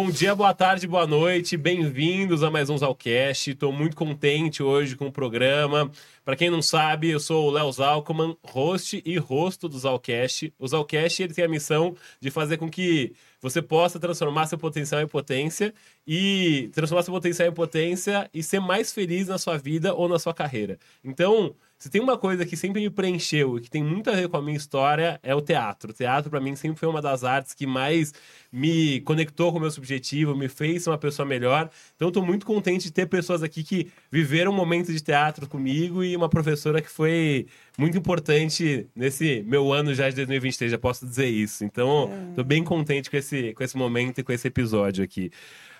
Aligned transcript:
Bom 0.00 0.12
dia, 0.12 0.32
boa 0.32 0.54
tarde, 0.54 0.86
boa 0.86 1.08
noite, 1.08 1.56
bem-vindos 1.56 2.44
a 2.44 2.50
mais 2.52 2.70
um 2.70 2.78
Zalcast. 2.78 3.50
Estou 3.50 3.72
muito 3.72 3.96
contente 3.96 4.62
hoje 4.62 4.94
com 4.94 5.08
o 5.08 5.12
programa. 5.12 5.90
Para 6.24 6.36
quem 6.36 6.48
não 6.48 6.62
sabe, 6.62 7.10
eu 7.10 7.18
sou 7.18 7.48
o 7.48 7.50
Léo 7.50 7.72
Zalcoman, 7.72 8.36
host 8.44 9.02
e 9.04 9.18
rosto 9.18 9.68
do 9.68 9.76
Zalcast. 9.76 10.54
O 10.56 10.68
Zalcast 10.68 11.20
ele 11.20 11.34
tem 11.34 11.44
a 11.44 11.48
missão 11.48 11.96
de 12.20 12.30
fazer 12.30 12.58
com 12.58 12.70
que 12.70 13.12
você 13.40 13.60
possa 13.60 13.98
transformar 13.98 14.46
seu 14.46 14.56
potencial 14.56 15.02
em 15.02 15.08
potência 15.08 15.74
e 16.06 16.70
transformar 16.72 17.02
seu 17.02 17.12
potencial 17.12 17.48
em 17.48 17.52
potência 17.52 18.30
e 18.32 18.40
ser 18.40 18.60
mais 18.60 18.92
feliz 18.92 19.26
na 19.26 19.36
sua 19.36 19.58
vida 19.58 19.92
ou 19.92 20.08
na 20.08 20.20
sua 20.20 20.32
carreira. 20.32 20.78
Então, 21.02 21.56
se 21.78 21.88
tem 21.88 22.00
uma 22.00 22.18
coisa 22.18 22.44
que 22.44 22.56
sempre 22.56 22.80
me 22.82 22.90
preencheu 22.90 23.56
e 23.56 23.60
que 23.60 23.70
tem 23.70 23.84
muito 23.84 24.10
a 24.10 24.12
ver 24.12 24.28
com 24.28 24.36
a 24.36 24.42
minha 24.42 24.56
história, 24.56 25.20
é 25.22 25.32
o 25.32 25.40
teatro. 25.40 25.90
O 25.90 25.94
teatro, 25.94 26.28
para 26.28 26.40
mim, 26.40 26.56
sempre 26.56 26.76
foi 26.76 26.88
uma 26.88 27.00
das 27.00 27.22
artes 27.22 27.54
que 27.54 27.68
mais 27.68 28.12
me 28.50 29.00
conectou 29.02 29.52
com 29.52 29.58
o 29.58 29.60
meu 29.60 29.70
subjetivo, 29.70 30.34
me 30.34 30.48
fez 30.48 30.82
ser 30.82 30.90
uma 30.90 30.98
pessoa 30.98 31.24
melhor. 31.24 31.70
Então, 31.94 32.08
estou 32.08 32.24
muito 32.24 32.44
contente 32.44 32.84
de 32.84 32.92
ter 32.92 33.06
pessoas 33.06 33.44
aqui 33.44 33.62
que 33.62 33.92
viveram 34.10 34.50
um 34.50 34.56
momento 34.56 34.92
de 34.92 35.00
teatro 35.00 35.48
comigo 35.48 36.02
e 36.02 36.16
uma 36.16 36.28
professora 36.28 36.82
que 36.82 36.90
foi 36.90 37.46
muito 37.78 37.96
importante 37.96 38.88
nesse 38.94 39.44
meu 39.46 39.72
ano 39.72 39.94
já 39.94 40.10
de 40.10 40.16
2023, 40.16 40.72
já 40.72 40.78
posso 40.78 41.06
dizer 41.06 41.28
isso. 41.28 41.64
Então, 41.64 42.10
estou 42.30 42.44
bem 42.44 42.64
contente 42.64 43.08
com 43.08 43.16
esse, 43.16 43.54
com 43.54 43.62
esse 43.62 43.76
momento 43.76 44.18
e 44.18 44.24
com 44.24 44.32
esse 44.32 44.48
episódio 44.48 45.04
aqui. 45.04 45.30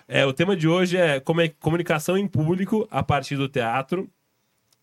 É, 0.07 0.25
o 0.25 0.31
tema 0.31 0.55
de 0.55 0.67
hoje 0.67 0.95
é 0.95 1.21
comunicação 1.59 2.17
em 2.17 2.25
público 2.25 2.87
a 2.89 3.03
partir 3.03 3.35
do 3.35 3.49
teatro. 3.49 4.09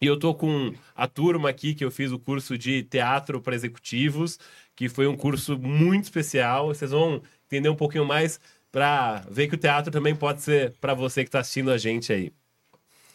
E 0.00 0.06
eu 0.06 0.18
tô 0.18 0.34
com 0.34 0.74
a 0.94 1.08
turma 1.08 1.48
aqui 1.48 1.74
que 1.74 1.84
eu 1.84 1.90
fiz 1.90 2.12
o 2.12 2.18
curso 2.18 2.58
de 2.58 2.82
teatro 2.82 3.40
para 3.40 3.54
executivos, 3.54 4.38
que 4.74 4.88
foi 4.88 5.06
um 5.06 5.16
curso 5.16 5.58
muito 5.58 6.04
especial. 6.04 6.68
Vocês 6.68 6.90
vão 6.90 7.22
entender 7.46 7.68
um 7.68 7.76
pouquinho 7.76 8.04
mais 8.04 8.38
para 8.70 9.24
ver 9.30 9.48
que 9.48 9.54
o 9.54 9.58
teatro 9.58 9.90
também 9.90 10.14
pode 10.14 10.42
ser 10.42 10.74
para 10.80 10.92
você 10.92 11.22
que 11.22 11.28
está 11.28 11.40
assistindo 11.40 11.70
a 11.70 11.78
gente 11.78 12.12
aí. 12.12 12.30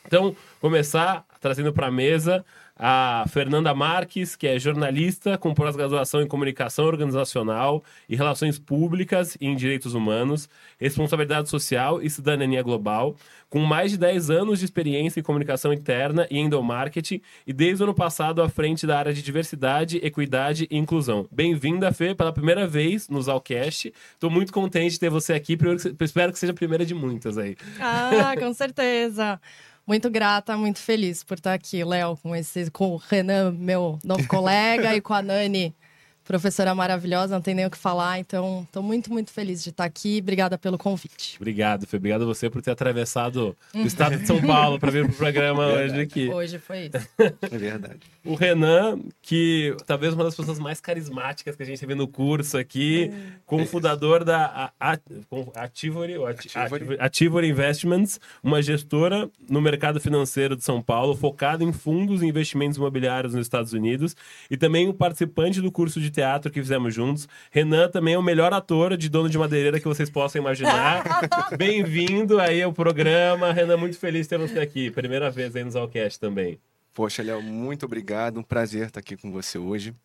Então, 0.05 0.35
começar 0.59 1.23
trazendo 1.39 1.71
para 1.71 1.87
a 1.87 1.91
mesa 1.91 2.43
a 2.83 3.25
Fernanda 3.29 3.75
Marques, 3.75 4.35
que 4.35 4.47
é 4.47 4.57
jornalista 4.57 5.37
com 5.37 5.53
pós-graduação 5.53 6.19
em 6.19 6.27
comunicação 6.27 6.85
organizacional 6.85 7.83
e 8.09 8.15
relações 8.15 8.57
públicas 8.57 9.37
e 9.39 9.45
em 9.45 9.55
direitos 9.55 9.93
humanos, 9.93 10.49
responsabilidade 10.79 11.47
social 11.47 12.01
e 12.01 12.09
cidadania 12.09 12.63
global, 12.63 13.15
com 13.51 13.59
mais 13.59 13.91
de 13.91 13.99
10 13.99 14.31
anos 14.31 14.57
de 14.57 14.65
experiência 14.65 15.19
em 15.19 15.23
comunicação 15.23 15.71
interna 15.71 16.25
e 16.31 16.39
endomarketing 16.39 17.21
e 17.45 17.53
desde 17.53 17.83
o 17.83 17.85
ano 17.85 17.93
passado 17.93 18.41
à 18.41 18.49
frente 18.49 18.87
da 18.87 18.97
área 18.97 19.13
de 19.13 19.21
diversidade, 19.21 19.99
equidade 20.01 20.67
e 20.71 20.75
inclusão. 20.75 21.27
Bem-vinda, 21.31 21.93
Fê, 21.93 22.15
pela 22.15 22.33
primeira 22.33 22.65
vez 22.65 23.07
no 23.09 23.21
Zalcast. 23.21 23.93
Estou 24.13 24.31
muito 24.31 24.51
contente 24.51 24.93
de 24.93 24.99
ter 24.99 25.11
você 25.11 25.33
aqui, 25.33 25.55
espero 25.99 26.31
que 26.31 26.39
seja 26.39 26.51
a 26.51 26.55
primeira 26.55 26.83
de 26.83 26.95
muitas 26.95 27.37
aí. 27.37 27.55
Ah, 27.79 28.33
com 28.39 28.51
certeza 28.53 29.39
muito 29.85 30.09
grata, 30.09 30.55
muito 30.55 30.79
feliz 30.79 31.23
por 31.23 31.37
estar 31.37 31.53
aqui, 31.53 31.83
Léo, 31.83 32.17
com 32.17 32.35
esse 32.35 32.69
com 32.71 32.91
o 32.91 32.97
Renan, 32.97 33.51
meu 33.51 33.99
novo 34.03 34.27
colega, 34.27 34.95
e 34.95 35.01
com 35.01 35.13
a 35.13 35.21
Nani, 35.21 35.75
professora 36.23 36.73
maravilhosa, 36.73 37.33
não 37.33 37.41
tem 37.41 37.53
nem 37.53 37.65
o 37.65 37.69
que 37.69 37.77
falar. 37.77 38.19
Então, 38.19 38.63
estou 38.65 38.81
muito, 38.81 39.11
muito 39.11 39.31
feliz 39.31 39.63
de 39.63 39.69
estar 39.69 39.83
aqui. 39.83 40.19
Obrigada 40.21 40.57
pelo 40.57 40.77
convite. 40.77 41.35
Obrigado, 41.37 41.85
Fê. 41.85 41.97
Obrigado 41.97 42.21
a 42.23 42.25
você 42.25 42.49
por 42.49 42.61
ter 42.61 42.71
atravessado 42.71 43.55
o 43.73 43.79
estado 43.85 44.17
de 44.17 44.25
São 44.25 44.41
Paulo 44.41 44.79
para 44.79 44.91
vir 44.91 45.05
para 45.05 45.13
o 45.13 45.17
programa 45.17 45.65
hoje 45.67 45.99
aqui. 45.99 46.29
Hoje 46.29 46.59
foi 46.59 46.91
isso. 46.93 47.09
É 47.51 47.57
verdade. 47.57 47.99
O 48.23 48.35
Renan, 48.35 48.99
que 49.19 49.75
talvez 49.87 50.13
uma 50.13 50.23
das 50.23 50.35
pessoas 50.35 50.59
mais 50.59 50.79
carismáticas 50.79 51.55
que 51.55 51.63
a 51.63 51.65
gente 51.65 51.83
vê 51.83 51.95
no 51.95 52.07
curso 52.07 52.55
aqui, 52.55 53.11
é. 53.11 53.39
com 53.47 53.63
o 53.63 53.65
fundador 53.65 54.23
da 54.23 54.71
Ativory, 54.79 56.15
Ativory. 56.23 56.97
Ativory 56.99 57.49
Investments, 57.49 58.19
uma 58.43 58.61
gestora 58.61 59.27
no 59.49 59.59
mercado 59.59 59.99
financeiro 59.99 60.55
de 60.55 60.63
São 60.63 60.83
Paulo, 60.83 61.15
focada 61.15 61.63
em 61.63 61.73
fundos 61.73 62.21
e 62.21 62.27
investimentos 62.27 62.77
imobiliários 62.77 63.33
nos 63.33 63.47
Estados 63.47 63.73
Unidos, 63.73 64.15
e 64.51 64.55
também 64.55 64.87
o 64.87 64.93
participante 64.93 65.59
do 65.59 65.71
curso 65.71 65.99
de 65.99 66.11
teatro 66.11 66.51
que 66.51 66.61
fizemos 66.61 66.93
juntos. 66.93 67.27
Renan 67.49 67.89
também 67.89 68.13
é 68.13 68.17
o 68.19 68.23
melhor 68.23 68.53
ator 68.53 68.95
de 68.97 69.09
Dono 69.09 69.29
de 69.29 69.37
Madeireira 69.37 69.79
que 69.79 69.87
vocês 69.87 70.11
possam 70.11 70.39
imaginar. 70.39 71.03
Bem-vindo 71.57 72.39
aí 72.39 72.61
ao 72.61 72.71
programa. 72.71 73.51
Renan, 73.51 73.77
muito 73.77 73.97
feliz 73.97 74.27
de 74.27 74.29
ter 74.29 74.37
você 74.37 74.59
aqui. 74.59 74.91
Primeira 74.91 75.31
vez 75.31 75.55
aí 75.55 75.63
no 75.63 75.71
Zalcast 75.71 76.19
também. 76.19 76.59
Poxa, 76.93 77.23
Léo, 77.23 77.41
muito 77.41 77.85
obrigado. 77.85 78.37
Um 78.39 78.43
prazer 78.43 78.87
estar 78.87 78.99
aqui 78.99 79.15
com 79.15 79.31
você 79.31 79.57
hoje. 79.57 79.95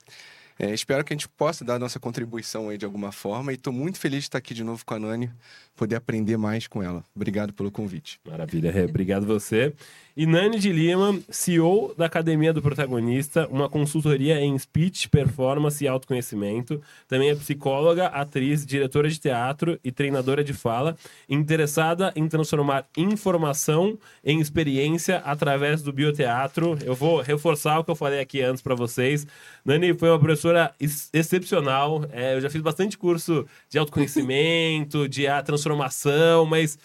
É, 0.59 0.73
espero 0.73 1.05
que 1.05 1.13
a 1.13 1.17
gente 1.17 1.29
possa 1.29 1.65
dar 1.65 1.75
a 1.75 1.79
nossa 1.79 2.01
contribuição 2.01 2.69
aí 2.69 2.79
de 2.79 2.85
alguma 2.85 3.13
forma. 3.13 3.53
E 3.53 3.57
estou 3.57 3.73
muito 3.73 3.99
feliz 3.99 4.21
de 4.21 4.27
estar 4.27 4.39
aqui 4.39 4.55
de 4.55 4.65
novo 4.65 4.85
com 4.85 4.95
a 4.95 4.99
Nani, 4.99 5.31
poder 5.77 5.97
aprender 5.97 6.37
mais 6.37 6.67
com 6.67 6.83
ela. 6.83 7.05
Obrigado 7.15 7.53
pelo 7.53 7.71
convite. 7.71 8.19
Maravilha, 8.25 8.73
obrigado 8.89 9.27
você. 9.27 9.75
E 10.17 10.25
Nani 10.25 10.59
de 10.59 10.73
Lima, 10.73 11.21
CEO 11.29 11.95
da 11.95 12.07
Academia 12.07 12.51
do 12.51 12.63
Protagonista, 12.63 13.47
uma 13.49 13.69
consultoria 13.69 14.41
em 14.41 14.59
speech, 14.59 15.11
performance 15.11 15.85
e 15.85 15.87
autoconhecimento. 15.87 16.81
Também 17.07 17.29
é 17.29 17.35
psicóloga, 17.35 18.07
atriz, 18.07 18.65
diretora 18.65 19.11
de 19.11 19.21
teatro 19.21 19.79
e 19.85 19.93
treinadora 19.93 20.43
de 20.43 20.55
fala, 20.55 20.97
interessada 21.29 22.15
em 22.17 22.27
transformar 22.29 22.87
informação 22.97 23.99
em 24.25 24.41
experiência 24.41 25.19
através 25.19 25.83
do 25.83 25.93
bioteatro. 25.93 26.79
Eu 26.83 26.95
vou 26.95 27.21
reforçar 27.21 27.79
o 27.79 27.85
que 27.85 27.91
eu 27.91 27.95
falei 27.95 28.19
aqui 28.19 28.41
antes 28.41 28.63
para 28.63 28.75
vocês. 28.75 29.27
Nani 29.67 29.93
foi 29.93 30.09
uma 30.09 30.19
professora 30.19 30.46
ex 30.79 31.11
excepcional. 31.13 32.05
É, 32.13 32.35
eu 32.35 32.41
já 32.41 32.51
fiz 32.51 32.61
bastante 32.61 32.97
curso 32.97 33.47
de 33.69 33.79
autoconhecimento, 33.79 35.09
de 35.09 35.25
transformação, 35.45 36.45
mas 36.47 36.79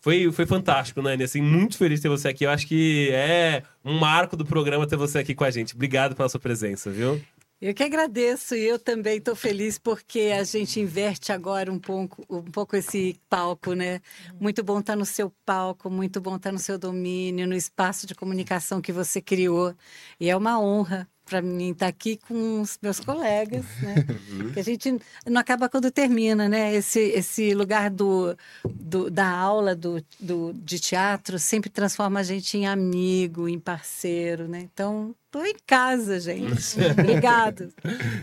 foi, 0.00 0.30
foi 0.32 0.44
fantástico, 0.44 1.00
Nani. 1.00 1.24
Assim, 1.24 1.40
muito 1.40 1.78
feliz 1.78 2.00
ter 2.00 2.10
você 2.10 2.28
aqui. 2.28 2.44
Eu 2.44 2.50
acho 2.50 2.66
que 2.66 3.08
é 3.10 3.62
um 3.84 3.98
marco 3.98 4.36
do 4.36 4.44
programa 4.44 4.86
ter 4.86 4.96
você 4.96 5.18
aqui 5.18 5.34
com 5.34 5.44
a 5.44 5.50
gente. 5.50 5.74
Obrigado 5.74 6.14
pela 6.14 6.28
sua 6.28 6.38
presença, 6.38 6.90
viu? 6.90 7.20
Eu 7.58 7.72
que 7.72 7.82
agradeço 7.82 8.54
e 8.54 8.62
eu 8.62 8.78
também 8.78 9.16
estou 9.16 9.34
feliz 9.34 9.78
porque 9.78 10.32
a 10.38 10.44
gente 10.44 10.78
inverte 10.78 11.32
agora 11.32 11.72
um 11.72 11.78
pouco, 11.78 12.22
um 12.28 12.42
pouco 12.42 12.76
esse 12.76 13.18
palco, 13.30 13.72
né? 13.72 14.02
Muito 14.38 14.62
bom 14.62 14.80
estar 14.80 14.94
no 14.94 15.06
seu 15.06 15.32
palco, 15.46 15.88
muito 15.88 16.20
bom 16.20 16.36
estar 16.36 16.52
no 16.52 16.58
seu 16.58 16.78
domínio, 16.78 17.46
no 17.46 17.54
espaço 17.54 18.06
de 18.06 18.14
comunicação 18.14 18.82
que 18.82 18.92
você 18.92 19.22
criou. 19.22 19.74
E 20.20 20.28
é 20.28 20.36
uma 20.36 20.60
honra 20.60 21.08
para 21.24 21.40
mim 21.40 21.70
estar 21.70 21.86
tá 21.86 21.90
aqui 21.90 22.18
com 22.28 22.60
os 22.60 22.78
meus 22.82 23.00
colegas, 23.00 23.64
né? 23.80 23.94
Que 24.52 24.60
a 24.60 24.64
gente 24.64 24.98
não 25.26 25.40
acaba 25.40 25.68
quando 25.68 25.90
termina, 25.90 26.48
né? 26.48 26.74
Esse, 26.74 27.00
esse 27.00 27.54
lugar 27.54 27.90
do, 27.90 28.36
do 28.64 29.10
da 29.10 29.28
aula 29.28 29.74
do, 29.74 30.04
do, 30.20 30.52
de 30.52 30.78
teatro 30.78 31.38
sempre 31.38 31.70
transforma 31.70 32.20
a 32.20 32.22
gente 32.22 32.56
em 32.56 32.66
amigo, 32.66 33.48
em 33.48 33.58
parceiro, 33.58 34.46
né? 34.46 34.60
Então, 34.60 35.14
estou 35.26 35.44
em 35.44 35.56
casa, 35.66 36.20
gente. 36.20 36.78
Obrigado. 36.98 37.72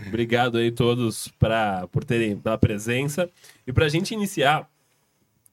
Obrigado 0.07 0.57
aí 0.57 0.71
todos 0.71 1.27
pra, 1.39 1.87
por 1.87 2.03
terem 2.03 2.37
pela 2.37 2.57
presença. 2.57 3.29
E 3.65 3.73
para 3.73 3.85
a 3.85 3.89
gente 3.89 4.13
iniciar 4.13 4.69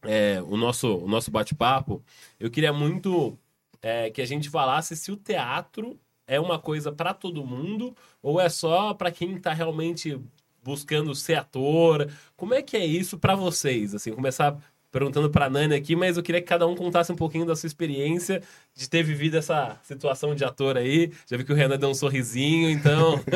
é, 0.03 0.43
o 0.47 0.57
nosso, 0.57 0.97
o 0.99 1.09
nosso 1.09 1.31
bate-papo, 1.31 2.03
eu 2.39 2.51
queria 2.51 2.73
muito 2.73 3.37
é, 3.83 4.11
que 4.11 4.21
a 4.21 4.27
gente 4.27 4.49
falasse 4.49 4.97
se 4.97 5.11
o 5.11 5.17
teatro 5.17 5.99
é 6.29 6.39
uma 6.39 6.59
coisa 6.59 6.93
para 6.93 7.15
todo 7.15 7.45
mundo 7.45 7.97
ou 8.23 8.39
é 8.39 8.49
só 8.51 8.93
para 8.93 9.11
quem 9.11 9.35
está 9.35 9.53
realmente 9.53 10.21
buscando 10.63 11.15
ser 11.15 11.35
ator? 11.35 12.09
Como 12.37 12.53
é 12.53 12.61
que 12.61 12.77
é 12.77 12.85
isso 12.85 13.19
para 13.19 13.35
vocês? 13.35 13.95
Assim, 13.95 14.13
começar 14.13 14.57
perguntando 14.91 15.31
para 15.31 15.51
Nani 15.51 15.75
aqui, 15.75 15.97
mas 15.97 16.17
eu 16.17 16.23
queria 16.23 16.41
que 16.41 16.47
cada 16.47 16.67
um 16.67 16.75
contasse 16.75 17.11
um 17.11 17.17
pouquinho 17.17 17.47
da 17.47 17.57
sua 17.57 17.67
experiência 17.67 18.43
de 18.75 18.89
ter 18.89 19.03
vivido 19.03 19.37
essa 19.37 19.79
situação 19.83 20.35
de 20.35 20.45
ator 20.45 20.77
aí. 20.77 21.13
Já 21.27 21.37
vi 21.37 21.45
que 21.45 21.53
o 21.53 21.57
Renan 21.57 21.79
deu 21.79 21.89
um 21.89 21.95
sorrisinho, 21.95 22.71
então. 22.71 23.19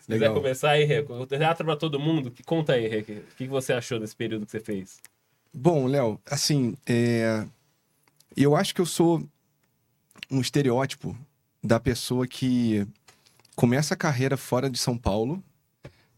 Se 0.00 0.12
quiser 0.12 0.32
começar 0.32 0.70
aí, 0.70 0.84
Rê, 0.84 1.00
o 1.00 1.26
teatro 1.26 1.64
para 1.64 1.76
todo 1.76 1.98
mundo, 1.98 2.30
que 2.30 2.42
conta 2.42 2.74
aí, 2.74 2.86
Rê, 2.86 3.00
o 3.00 3.36
que 3.36 3.46
você 3.46 3.72
achou 3.72 3.98
desse 3.98 4.14
período 4.14 4.44
que 4.44 4.52
você 4.52 4.60
fez? 4.60 5.00
Bom, 5.52 5.86
Léo, 5.86 6.20
assim, 6.26 6.76
é... 6.86 7.46
eu 8.36 8.54
acho 8.54 8.74
que 8.74 8.80
eu 8.80 8.86
sou 8.86 9.22
um 10.30 10.40
estereótipo 10.40 11.16
da 11.68 11.78
pessoa 11.78 12.26
que 12.26 12.88
começa 13.54 13.92
a 13.92 13.96
carreira 13.96 14.38
fora 14.38 14.70
de 14.70 14.78
São 14.78 14.96
Paulo, 14.96 15.44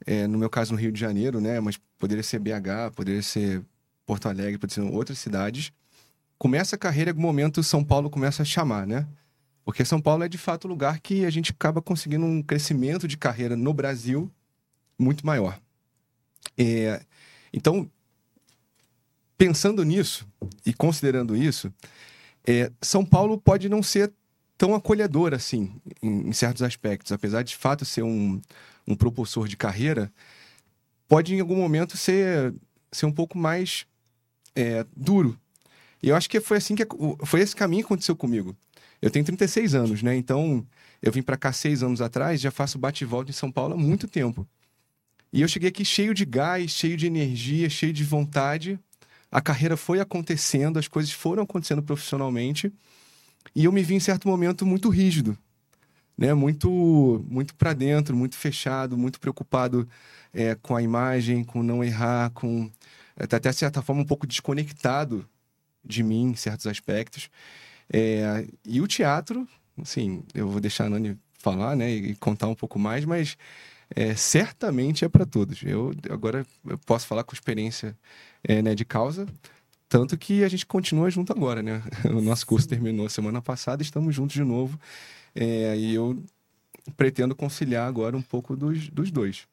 é, 0.06 0.24
no 0.28 0.38
meu 0.38 0.48
caso 0.48 0.72
no 0.72 0.78
Rio 0.78 0.92
de 0.92 1.00
Janeiro, 1.00 1.40
né? 1.40 1.58
Mas 1.58 1.76
poderia 1.98 2.22
ser 2.22 2.38
BH, 2.38 2.94
poderia 2.94 3.20
ser 3.20 3.60
Porto 4.06 4.28
Alegre, 4.28 4.58
poderia 4.58 4.84
ser 4.84 4.94
outras 4.94 5.18
cidades. 5.18 5.72
Começa 6.38 6.76
a 6.76 6.78
carreira, 6.78 7.10
em 7.10 7.12
algum 7.12 7.22
momento 7.22 7.64
São 7.64 7.82
Paulo 7.82 8.08
começa 8.08 8.42
a 8.42 8.44
chamar, 8.44 8.86
né? 8.86 9.08
Porque 9.64 9.84
São 9.84 10.00
Paulo 10.00 10.22
é 10.22 10.28
de 10.28 10.38
fato 10.38 10.66
o 10.66 10.68
lugar 10.68 11.00
que 11.00 11.24
a 11.24 11.30
gente 11.30 11.50
acaba 11.50 11.82
conseguindo 11.82 12.24
um 12.24 12.40
crescimento 12.40 13.08
de 13.08 13.18
carreira 13.18 13.56
no 13.56 13.74
Brasil 13.74 14.30
muito 14.96 15.26
maior. 15.26 15.58
É, 16.56 17.02
então, 17.52 17.90
pensando 19.36 19.82
nisso 19.82 20.28
e 20.64 20.72
considerando 20.72 21.36
isso, 21.36 21.74
é, 22.46 22.70
São 22.80 23.04
Paulo 23.04 23.36
pode 23.36 23.68
não 23.68 23.82
ser 23.82 24.12
tão 24.60 24.74
acolhedor 24.74 25.32
assim, 25.32 25.80
em, 26.02 26.28
em, 26.28 26.32
certos 26.34 26.62
aspectos. 26.62 27.12
Apesar 27.12 27.42
de, 27.42 27.52
de 27.52 27.56
fato 27.56 27.82
ser 27.86 28.02
um, 28.02 28.38
um 28.86 28.94
propulsor 28.94 29.48
de 29.48 29.56
carreira, 29.56 30.12
pode 31.08 31.34
em 31.34 31.40
algum 31.40 31.56
momento 31.56 31.96
ser, 31.96 32.52
ser 32.92 33.06
um 33.06 33.10
pouco 33.10 33.38
mais 33.38 33.86
é, 34.54 34.84
duro. 34.94 35.34
E 36.02 36.10
eu 36.10 36.14
acho 36.14 36.28
que 36.28 36.38
foi 36.40 36.58
assim 36.58 36.74
que 36.74 36.86
foi 37.24 37.40
esse 37.40 37.56
caminho 37.56 37.84
que 37.84 37.86
aconteceu 37.86 38.14
comigo. 38.14 38.54
Eu 39.00 39.10
tenho 39.10 39.24
36 39.24 39.74
anos, 39.74 40.02
né? 40.02 40.14
Então, 40.14 40.66
eu 41.00 41.10
vim 41.10 41.22
para 41.22 41.38
cá 41.38 41.54
seis 41.54 41.82
anos 41.82 42.02
atrás, 42.02 42.38
já 42.38 42.50
faço 42.50 42.78
bate 42.78 43.02
e 43.02 43.06
volta 43.06 43.30
em 43.30 43.32
São 43.32 43.50
Paulo 43.50 43.72
há 43.72 43.78
muito 43.78 44.06
tempo. 44.06 44.46
E 45.32 45.40
eu 45.40 45.48
cheguei 45.48 45.70
aqui 45.70 45.86
cheio 45.86 46.12
de 46.12 46.26
gás, 46.26 46.70
cheio 46.70 46.98
de 46.98 47.06
energia, 47.06 47.70
cheio 47.70 47.94
de 47.94 48.04
vontade. 48.04 48.78
A 49.32 49.40
carreira 49.40 49.74
foi 49.74 50.00
acontecendo, 50.00 50.78
as 50.78 50.86
coisas 50.86 51.12
foram 51.12 51.44
acontecendo 51.44 51.82
profissionalmente. 51.82 52.70
E 53.54 53.64
eu 53.64 53.72
me 53.72 53.82
vi 53.82 53.94
em 53.94 54.00
certo 54.00 54.28
momento 54.28 54.64
muito 54.64 54.88
rígido, 54.88 55.36
né? 56.16 56.34
Muito, 56.34 57.24
muito 57.28 57.54
para 57.54 57.72
dentro, 57.72 58.16
muito 58.16 58.36
fechado, 58.36 58.96
muito 58.96 59.18
preocupado 59.20 59.88
é, 60.32 60.54
com 60.54 60.76
a 60.76 60.82
imagem, 60.82 61.44
com 61.44 61.62
não 61.62 61.82
errar, 61.82 62.30
com 62.30 62.70
até 63.16 63.38
de 63.38 63.56
certa 63.56 63.82
forma 63.82 64.02
um 64.02 64.06
pouco 64.06 64.26
desconectado 64.26 65.28
de 65.84 66.02
mim 66.02 66.30
em 66.30 66.34
certos 66.36 66.66
aspectos. 66.66 67.28
É, 67.92 68.46
e 68.64 68.80
o 68.80 68.86
teatro, 68.86 69.48
assim, 69.80 70.22
eu 70.34 70.48
vou 70.48 70.60
deixar 70.60 70.86
a 70.86 70.90
Nani 70.90 71.18
falar, 71.38 71.74
né, 71.74 71.90
e 71.90 72.14
contar 72.16 72.48
um 72.48 72.54
pouco 72.54 72.78
mais, 72.78 73.04
mas 73.04 73.36
é, 73.94 74.14
certamente 74.14 75.04
é 75.04 75.08
para 75.08 75.26
todos. 75.26 75.62
Eu 75.62 75.92
agora 76.10 76.46
eu 76.66 76.78
posso 76.78 77.06
falar 77.06 77.24
com 77.24 77.34
experiência 77.34 77.96
é, 78.44 78.62
né, 78.62 78.74
de 78.74 78.84
causa, 78.84 79.26
tanto 79.90 80.16
que 80.16 80.44
a 80.44 80.48
gente 80.48 80.64
continua 80.64 81.10
junto 81.10 81.32
agora, 81.32 81.62
né? 81.62 81.82
O 82.16 82.20
nosso 82.22 82.46
curso 82.46 82.68
terminou 82.68 83.08
semana 83.08 83.42
passada, 83.42 83.82
estamos 83.82 84.14
juntos 84.14 84.34
de 84.34 84.44
novo, 84.44 84.78
é, 85.34 85.76
e 85.76 85.94
eu 85.94 86.22
pretendo 86.96 87.34
conciliar 87.34 87.88
agora 87.88 88.16
um 88.16 88.22
pouco 88.22 88.56
dos, 88.56 88.88
dos 88.88 89.10
dois. 89.10 89.48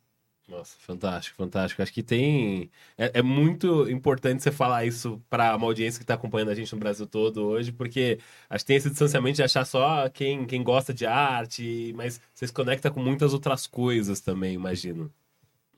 Nossa, 0.47 0.77
fantástico, 0.79 1.35
fantástico. 1.35 1.81
Acho 1.81 1.91
que 1.91 2.03
tem. 2.03 2.71
É, 2.97 3.19
é 3.19 3.21
muito 3.21 3.89
importante 3.89 4.41
você 4.43 4.51
falar 4.51 4.85
isso 4.85 5.21
para 5.29 5.55
uma 5.55 5.65
audiência 5.67 5.99
que 5.99 6.03
está 6.05 6.13
acompanhando 6.13 6.51
a 6.51 6.55
gente 6.55 6.71
no 6.71 6.79
Brasil 6.79 7.05
todo 7.07 7.43
hoje, 7.45 7.71
porque 7.73 8.19
acho 8.49 8.63
que 8.63 8.67
tem 8.67 8.77
esse 8.77 8.89
distanciamento 8.89 9.35
de 9.37 9.43
achar 9.43 9.65
só 9.65 10.07
quem, 10.09 10.45
quem 10.45 10.63
gosta 10.63 10.93
de 10.93 11.05
arte, 11.05 11.93
mas 11.97 12.21
você 12.33 12.47
se 12.47 12.53
conecta 12.53 12.89
com 12.91 13.01
muitas 13.01 13.33
outras 13.33 13.67
coisas 13.67 14.21
também, 14.21 14.53
imagino. 14.53 15.11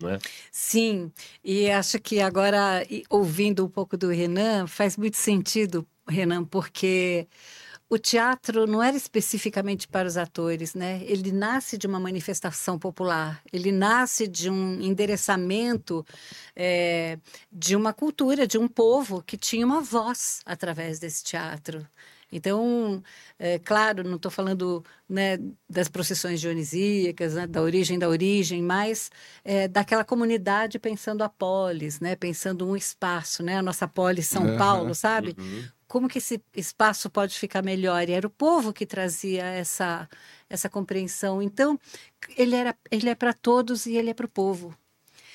É? 0.03 0.17
Sim, 0.51 1.11
e 1.43 1.69
acho 1.69 1.99
que 1.99 2.21
agora, 2.21 2.85
ouvindo 3.09 3.65
um 3.65 3.69
pouco 3.69 3.97
do 3.97 4.09
Renan, 4.09 4.65
faz 4.65 4.95
muito 4.95 5.17
sentido, 5.17 5.85
Renan, 6.07 6.45
porque 6.45 7.27
o 7.89 7.97
teatro 7.97 8.67
não 8.67 8.83
era 8.83 8.95
especificamente 8.95 9.87
para 9.87 10.07
os 10.07 10.15
atores, 10.15 10.75
né? 10.75 11.01
Ele 11.05 11.31
nasce 11.31 11.77
de 11.77 11.87
uma 11.87 11.99
manifestação 11.99 12.77
popular, 12.77 13.41
ele 13.51 13.71
nasce 13.71 14.27
de 14.27 14.49
um 14.49 14.79
endereçamento 14.79 16.05
é, 16.55 17.17
de 17.51 17.75
uma 17.75 17.91
cultura, 17.91 18.45
de 18.45 18.59
um 18.59 18.67
povo 18.67 19.23
que 19.23 19.35
tinha 19.35 19.65
uma 19.65 19.81
voz 19.81 20.41
através 20.45 20.99
desse 20.99 21.23
teatro. 21.23 21.85
Então, 22.31 23.01
é, 23.37 23.57
claro, 23.59 24.03
não 24.03 24.15
estou 24.15 24.31
falando 24.31 24.83
né, 25.07 25.37
das 25.69 25.87
procissões 25.87 26.39
dionisíacas, 26.39 27.33
né, 27.33 27.47
da 27.47 27.61
origem 27.61 27.97
da 27.97 28.07
origem, 28.07 28.61
mas 28.61 29.09
é, 29.43 29.67
daquela 29.67 30.03
comunidade 30.03 30.77
pensando 30.79 31.23
a 31.23 31.29
polis, 31.29 31.99
né, 31.99 32.15
pensando 32.15 32.67
um 32.67 32.75
espaço, 32.75 33.41
né, 33.41 33.57
a 33.57 33.63
nossa 33.63 33.87
polis 33.87 34.27
São 34.27 34.45
uhum, 34.45 34.57
Paulo, 34.57 34.93
sabe? 34.93 35.35
Uhum 35.37 35.63
como 35.89 36.07
que 36.07 36.19
esse 36.19 36.39
espaço 36.55 37.09
pode 37.09 37.37
ficar 37.37 37.63
melhor? 37.63 38.07
E 38.07 38.11
era 38.11 38.27
o 38.27 38.29
povo 38.29 38.71
que 38.71 38.85
trazia 38.85 39.43
essa, 39.43 40.07
essa 40.47 40.69
compreensão. 40.69 41.41
Então, 41.41 41.79
ele, 42.37 42.55
era, 42.55 42.77
ele 42.91 43.09
é 43.09 43.15
para 43.15 43.33
todos 43.33 43.87
e 43.87 43.97
ele 43.97 44.11
é 44.11 44.13
para 44.13 44.27
o 44.27 44.29
povo. 44.29 44.67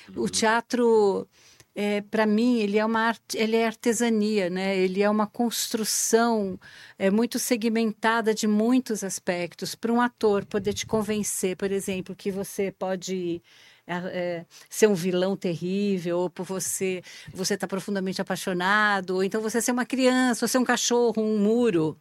Uhum. 0.09 0.23
O 0.23 0.29
teatro, 0.29 1.27
é, 1.75 1.99
para 1.99 2.25
mim, 2.25 2.59
ele 2.59 2.77
é 2.77 2.85
uma 2.85 3.01
arte, 3.01 3.37
ele 3.37 3.57
é 3.57 3.67
artesania, 3.67 4.49
né? 4.49 4.77
Ele 4.77 5.03
é 5.03 5.09
uma 5.09 5.27
construção 5.27 6.57
é, 6.97 7.11
muito 7.11 7.37
segmentada 7.37 8.33
de 8.33 8.47
muitos 8.47 9.03
aspectos. 9.03 9.75
Para 9.75 9.91
um 9.91 9.99
ator 9.99 10.45
poder 10.45 10.73
te 10.73 10.85
convencer, 10.85 11.57
por 11.57 11.69
exemplo, 11.69 12.15
que 12.15 12.31
você 12.31 12.71
pode 12.71 13.43
é, 13.85 13.95
é, 13.95 14.45
ser 14.69 14.87
um 14.87 14.95
vilão 14.95 15.35
terrível, 15.35 16.19
ou 16.19 16.29
por 16.29 16.45
você 16.45 17.03
você 17.33 17.55
estar 17.55 17.67
tá 17.67 17.69
profundamente 17.69 18.21
apaixonado, 18.21 19.15
ou 19.15 19.23
então 19.23 19.41
você 19.41 19.61
ser 19.61 19.73
uma 19.73 19.85
criança, 19.85 20.45
ou 20.45 20.49
ser 20.49 20.59
um 20.59 20.63
cachorro, 20.63 21.21
um 21.21 21.37
muro, 21.37 21.97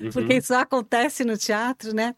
uhum. 0.00 0.10
porque 0.12 0.34
isso 0.34 0.52
acontece 0.52 1.24
no 1.24 1.38
teatro, 1.38 1.94
né? 1.94 2.12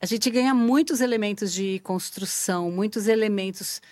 A 0.00 0.06
gente 0.06 0.30
ganha 0.30 0.54
muitos 0.54 1.00
elementos 1.02 1.52
de 1.52 1.80
construção, 1.80 2.70
muitos 2.70 3.08
elementos 3.08 3.82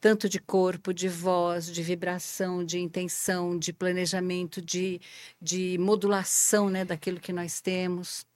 tanto 0.00 0.28
de 0.28 0.38
corpo, 0.38 0.92
de 0.92 1.08
voz, 1.08 1.66
de 1.66 1.82
vibração, 1.82 2.64
de 2.64 2.78
intenção, 2.78 3.58
de 3.58 3.72
planejamento, 3.72 4.60
de, 4.60 5.00
de 5.40 5.76
modulação 5.78 6.68
né, 6.68 6.84
daquilo 6.84 7.20
que 7.20 7.32
nós 7.32 7.60
temos. 7.60 8.26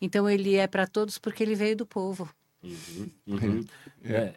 Então, 0.00 0.28
ele 0.28 0.56
é 0.56 0.66
para 0.66 0.86
todos 0.86 1.18
porque 1.18 1.42
ele 1.42 1.54
veio 1.54 1.76
do 1.76 1.86
povo. 1.86 2.28
Uhum, 2.62 3.10
uhum. 3.28 3.64
É, 4.04 4.34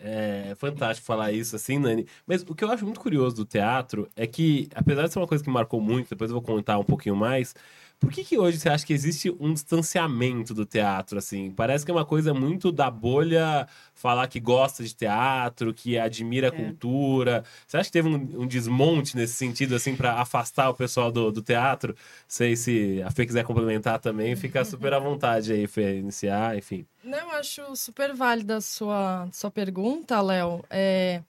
é, 0.00 0.50
é, 0.50 0.54
fantástico 0.54 1.06
falar 1.06 1.32
isso 1.32 1.56
assim, 1.56 1.78
Nani. 1.78 2.06
Mas 2.26 2.42
o 2.42 2.54
que 2.54 2.62
eu 2.62 2.70
acho 2.70 2.84
muito 2.84 3.00
curioso 3.00 3.36
do 3.36 3.44
teatro 3.44 4.08
é 4.14 4.26
que, 4.26 4.68
apesar 4.74 5.06
de 5.06 5.12
ser 5.12 5.18
uma 5.18 5.26
coisa 5.26 5.42
que 5.42 5.50
marcou 5.50 5.80
muito, 5.80 6.10
depois 6.10 6.30
eu 6.30 6.34
vou 6.34 6.42
contar 6.42 6.78
um 6.78 6.84
pouquinho 6.84 7.16
mais, 7.16 7.54
por 7.98 8.12
que, 8.12 8.22
que 8.22 8.38
hoje 8.38 8.58
você 8.58 8.68
acha 8.68 8.84
que 8.84 8.92
existe 8.92 9.34
um 9.40 9.54
distanciamento 9.54 10.52
do 10.52 10.66
teatro, 10.66 11.18
assim? 11.18 11.50
Parece 11.50 11.84
que 11.84 11.90
é 11.90 11.94
uma 11.94 12.04
coisa 12.04 12.34
muito 12.34 12.70
da 12.70 12.90
bolha 12.90 13.66
falar 13.94 14.28
que 14.28 14.38
gosta 14.38 14.84
de 14.84 14.94
teatro, 14.94 15.72
que 15.72 15.98
admira 15.98 16.48
a 16.48 16.54
é. 16.54 16.64
cultura. 16.64 17.44
Você 17.66 17.78
acha 17.78 17.88
que 17.88 17.92
teve 17.92 18.08
um, 18.08 18.42
um 18.42 18.46
desmonte 18.46 19.16
nesse 19.16 19.32
sentido, 19.32 19.74
assim, 19.74 19.96
para 19.96 20.20
afastar 20.20 20.68
o 20.68 20.74
pessoal 20.74 21.10
do, 21.10 21.32
do 21.32 21.40
teatro? 21.40 21.96
Sei 22.28 22.54
se 22.54 23.02
a 23.02 23.10
Fê 23.10 23.24
quiser 23.24 23.44
complementar 23.44 23.98
também, 23.98 24.36
fica 24.36 24.64
super 24.64 24.92
à 24.92 24.98
vontade 24.98 25.52
aí, 25.52 25.66
Fê, 25.66 25.98
iniciar, 25.98 26.56
enfim. 26.56 26.86
Não, 27.02 27.18
eu 27.18 27.30
acho 27.30 27.76
super 27.76 28.14
válida 28.14 28.56
a 28.56 28.60
sua, 28.60 29.28
sua 29.32 29.50
pergunta, 29.50 30.20
Léo. 30.20 30.62
É... 30.68 31.22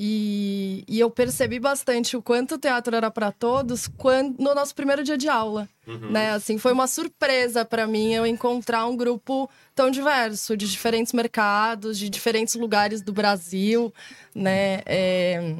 E, 0.00 0.84
e, 0.86 1.00
eu 1.00 1.10
percebi 1.10 1.58
bastante 1.58 2.16
o 2.16 2.22
quanto 2.22 2.54
o 2.54 2.58
teatro 2.58 2.94
era 2.94 3.10
para 3.10 3.32
todos 3.32 3.88
quando, 3.88 4.38
no 4.38 4.54
nosso 4.54 4.72
primeiro 4.72 5.02
dia 5.02 5.18
de 5.18 5.28
aula. 5.28 5.68
Uhum. 5.88 6.12
Né? 6.12 6.30
Assim, 6.30 6.56
foi 6.56 6.72
uma 6.72 6.86
surpresa 6.86 7.64
para 7.64 7.84
mim 7.84 8.14
eu 8.14 8.24
encontrar 8.24 8.86
um 8.86 8.96
grupo 8.96 9.50
tão 9.74 9.90
diverso, 9.90 10.56
de 10.56 10.70
diferentes 10.70 11.12
mercados, 11.12 11.98
de 11.98 12.08
diferentes 12.08 12.54
lugares 12.54 13.02
do 13.02 13.12
Brasil. 13.12 13.92
Né? 14.32 14.82
É... 14.86 15.56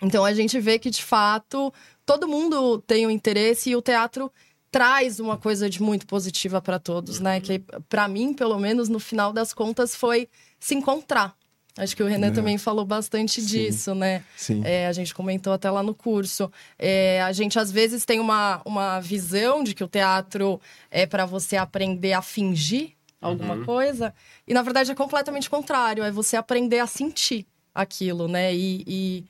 Então 0.00 0.24
a 0.24 0.32
gente 0.32 0.58
vê 0.58 0.78
que, 0.78 0.88
de 0.88 1.04
fato, 1.04 1.70
todo 2.06 2.26
mundo 2.26 2.78
tem 2.86 3.06
um 3.06 3.10
interesse 3.10 3.68
e 3.68 3.76
o 3.76 3.82
teatro 3.82 4.32
traz 4.70 5.20
uma 5.20 5.36
coisa 5.36 5.68
de 5.68 5.82
muito 5.82 6.06
positiva 6.06 6.60
para 6.60 6.78
todos, 6.78 7.20
né? 7.20 7.38
Que 7.38 7.60
para 7.88 8.08
mim, 8.08 8.32
pelo 8.32 8.58
menos, 8.58 8.88
no 8.88 8.98
final 8.98 9.32
das 9.32 9.52
contas, 9.52 9.94
foi 9.94 10.28
se 10.58 10.74
encontrar. 10.74 11.36
Acho 11.76 11.96
que 11.96 12.02
o 12.02 12.06
Renan 12.06 12.28
é. 12.28 12.30
também 12.30 12.56
falou 12.56 12.84
bastante 12.84 13.40
Sim. 13.40 13.46
disso, 13.46 13.94
né? 13.94 14.22
Sim. 14.36 14.62
É, 14.64 14.86
a 14.86 14.92
gente 14.92 15.12
comentou 15.12 15.52
até 15.52 15.68
lá 15.70 15.82
no 15.82 15.94
curso. 15.94 16.50
É, 16.78 17.20
a 17.22 17.32
gente 17.32 17.58
às 17.58 17.70
vezes 17.72 18.04
tem 18.04 18.20
uma, 18.20 18.62
uma 18.64 19.00
visão 19.00 19.64
de 19.64 19.74
que 19.74 19.82
o 19.82 19.88
teatro 19.88 20.60
é 20.88 21.04
para 21.04 21.26
você 21.26 21.56
aprender 21.56 22.12
a 22.12 22.22
fingir 22.22 22.92
alguma 23.20 23.54
uhum. 23.54 23.64
coisa. 23.64 24.14
E 24.46 24.54
na 24.54 24.62
verdade 24.62 24.92
é 24.92 24.94
completamente 24.94 25.50
contrário. 25.50 26.04
É 26.04 26.12
você 26.12 26.36
aprender 26.36 26.78
a 26.78 26.86
sentir 26.86 27.44
aquilo, 27.74 28.28
né? 28.28 28.54
E, 28.54 28.84
e 28.86 29.24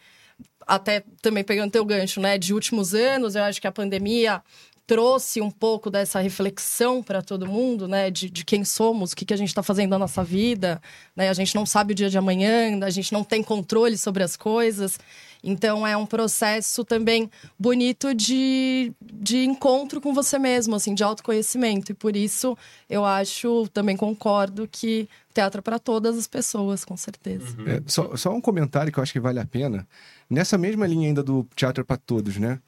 até 0.66 1.02
também 1.22 1.42
pegando 1.44 1.70
teu 1.70 1.84
gancho, 1.84 2.20
né? 2.20 2.36
De 2.36 2.52
últimos 2.52 2.94
anos, 2.94 3.36
eu 3.36 3.42
acho 3.42 3.58
que 3.58 3.66
a 3.66 3.72
pandemia 3.72 4.42
trouxe 4.86 5.40
um 5.40 5.50
pouco 5.50 5.90
dessa 5.90 6.20
reflexão 6.20 7.02
para 7.02 7.22
todo 7.22 7.46
mundo, 7.46 7.88
né? 7.88 8.10
De, 8.10 8.28
de 8.28 8.44
quem 8.44 8.64
somos, 8.64 9.12
o 9.12 9.16
que, 9.16 9.24
que 9.24 9.32
a 9.32 9.36
gente 9.36 9.48
está 9.48 9.62
fazendo 9.62 9.90
na 9.90 9.98
nossa 9.98 10.22
vida, 10.22 10.80
né? 11.16 11.28
A 11.28 11.32
gente 11.32 11.54
não 11.54 11.64
sabe 11.64 11.92
o 11.92 11.94
dia 11.94 12.10
de 12.10 12.18
amanhã, 12.18 12.78
a 12.84 12.90
gente 12.90 13.12
não 13.12 13.24
tem 13.24 13.42
controle 13.42 13.96
sobre 13.96 14.22
as 14.22 14.36
coisas. 14.36 14.98
Então 15.42 15.86
é 15.86 15.94
um 15.96 16.06
processo 16.06 16.84
também 16.84 17.30
bonito 17.58 18.14
de, 18.14 18.92
de 19.02 19.44
encontro 19.44 20.00
com 20.00 20.14
você 20.14 20.38
mesmo, 20.38 20.74
assim, 20.74 20.94
de 20.94 21.04
autoconhecimento. 21.04 21.92
E 21.92 21.94
por 21.94 22.16
isso 22.16 22.56
eu 22.88 23.04
acho, 23.04 23.68
também 23.68 23.96
concordo 23.96 24.68
que 24.70 25.08
teatro 25.34 25.58
é 25.58 25.62
para 25.62 25.78
todas 25.78 26.16
as 26.16 26.26
pessoas, 26.26 26.84
com 26.84 26.96
certeza. 26.96 27.56
Uhum. 27.58 27.68
É, 27.68 27.82
só, 27.86 28.16
só 28.16 28.34
um 28.34 28.40
comentário 28.40 28.90
que 28.92 28.98
eu 28.98 29.02
acho 29.02 29.12
que 29.12 29.20
vale 29.20 29.38
a 29.38 29.44
pena. 29.44 29.86
Nessa 30.30 30.56
mesma 30.56 30.86
linha 30.86 31.08
ainda 31.08 31.22
do 31.22 31.46
teatro 31.54 31.82
é 31.82 31.84
para 31.84 31.96
todos, 31.96 32.36
né? 32.38 32.58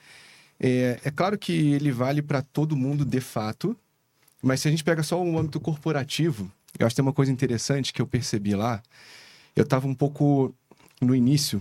É, 0.58 1.00
é 1.04 1.10
claro 1.10 1.38
que 1.38 1.52
ele 1.52 1.92
vale 1.92 2.22
para 2.22 2.42
todo 2.42 2.76
mundo 2.76 3.04
de 3.04 3.20
fato, 3.20 3.76
mas 4.42 4.60
se 4.60 4.68
a 4.68 4.70
gente 4.70 4.84
pega 4.84 5.02
só 5.02 5.22
o 5.22 5.38
âmbito 5.38 5.60
corporativo, 5.60 6.50
eu 6.78 6.86
acho 6.86 6.94
que 6.94 6.96
tem 6.96 7.06
uma 7.06 7.12
coisa 7.12 7.32
interessante 7.32 7.92
que 7.92 8.00
eu 8.00 8.06
percebi 8.06 8.54
lá. 8.54 8.82
Eu 9.54 9.64
estava 9.64 9.86
um 9.86 9.94
pouco 9.94 10.54
no 11.00 11.14
início 11.14 11.60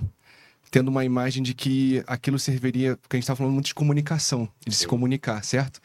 tendo 0.72 0.90
uma 0.90 1.06
imagem 1.06 1.42
de 1.42 1.54
que 1.54 2.04
aquilo 2.06 2.38
serviria, 2.38 2.98
porque 2.98 3.16
a 3.16 3.18
gente 3.18 3.24
estava 3.24 3.38
falando 3.38 3.54
muito 3.54 3.68
de 3.68 3.74
comunicação, 3.74 4.50
de 4.66 4.76
se 4.76 4.86
comunicar, 4.86 5.42
certo? 5.44 5.80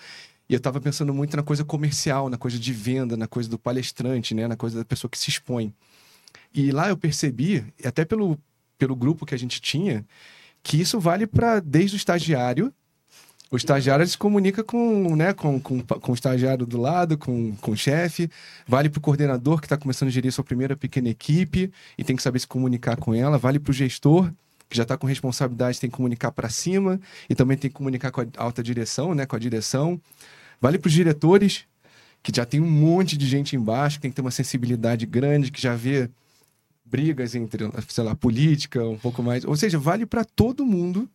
E 0.49 0.53
eu 0.53 0.57
estava 0.57 0.81
pensando 0.81 1.15
muito 1.15 1.37
na 1.37 1.45
coisa 1.45 1.65
comercial, 1.65 2.29
na 2.29 2.37
coisa 2.37 2.59
de 2.59 2.73
venda, 2.73 3.17
na 3.17 3.29
coisa 3.29 3.49
do 3.49 3.57
palestrante, 3.57 4.35
né, 4.35 4.49
na 4.49 4.57
coisa 4.57 4.79
da 4.79 4.85
pessoa 4.85 5.09
que 5.09 5.17
se 5.17 5.31
expõe. 5.31 5.73
E 6.53 6.73
lá 6.73 6.89
eu 6.89 6.97
percebi, 6.97 7.65
até 7.85 8.05
pelo, 8.05 8.37
pelo 8.77 8.97
grupo 8.97 9.25
que 9.25 9.33
a 9.33 9.39
gente 9.39 9.61
tinha, 9.61 10.05
que 10.61 10.81
isso 10.81 10.99
vale 10.99 11.25
para 11.25 11.61
desde 11.61 11.95
o 11.95 11.99
estagiário. 11.99 12.75
O 13.51 13.57
estagiário 13.57 14.07
se 14.07 14.17
comunica 14.17 14.63
com, 14.63 15.17
né, 15.17 15.33
com, 15.33 15.61
com, 15.61 15.81
com 15.83 16.13
o 16.13 16.15
estagiário 16.15 16.65
do 16.65 16.81
lado, 16.81 17.19
com, 17.19 17.57
com 17.57 17.73
o 17.73 17.77
chefe. 17.77 18.31
Vale 18.65 18.89
para 18.89 18.99
o 18.99 19.03
coordenador 19.03 19.59
que 19.61 19.67
está 19.67 19.77
começando 19.77 20.09
a 20.09 20.13
gerir 20.13 20.31
sua 20.31 20.45
primeira 20.45 20.77
pequena 20.77 21.09
equipe 21.09 21.73
e 21.99 22.05
tem 22.05 22.15
que 22.15 22.23
saber 22.23 22.39
se 22.39 22.47
comunicar 22.47 22.97
com 22.97 23.13
ela. 23.13 23.39
Vale 23.39 23.59
para 23.59 23.71
o 23.71 23.75
gestor 23.75 24.31
que 24.69 24.77
já 24.77 24.85
está 24.85 24.97
com 24.97 25.05
responsabilidade, 25.05 25.81
tem 25.81 25.91
que 25.91 25.97
comunicar 25.97 26.31
para 26.31 26.49
cima 26.49 27.01
e 27.29 27.35
também 27.35 27.57
tem 27.57 27.69
que 27.69 27.75
comunicar 27.75 28.13
com 28.13 28.21
a 28.21 28.27
alta 28.37 28.63
direção, 28.63 29.17
né, 29.17 29.27
com 29.27 29.35
a 29.35 29.39
direção. 29.39 30.01
Vale 30.61 30.79
para 30.79 30.87
os 30.87 30.95
diretores, 30.95 31.65
que 32.23 32.31
já 32.33 32.47
tem 32.47 32.61
um 32.61 32.71
monte 32.71 33.17
de 33.17 33.27
gente 33.27 33.57
embaixo, 33.57 33.97
que 33.97 34.03
tem 34.03 34.13
que 34.13 34.15
ter 34.15 34.23
uma 34.23 34.31
sensibilidade 34.31 35.07
grande, 35.07 35.51
que 35.51 35.61
já 35.61 35.75
vê 35.75 36.09
brigas 36.85 37.35
entre, 37.35 37.69
sei 37.89 38.05
lá, 38.05 38.15
política, 38.15 38.85
um 38.85 38.99
pouco 38.99 39.25
mais. 39.25 39.45
Ou 39.45 39.57
seja, 39.57 39.77
vale 39.77 40.07
para 40.07 40.25
todo 40.25 40.65
mundo 40.65 41.09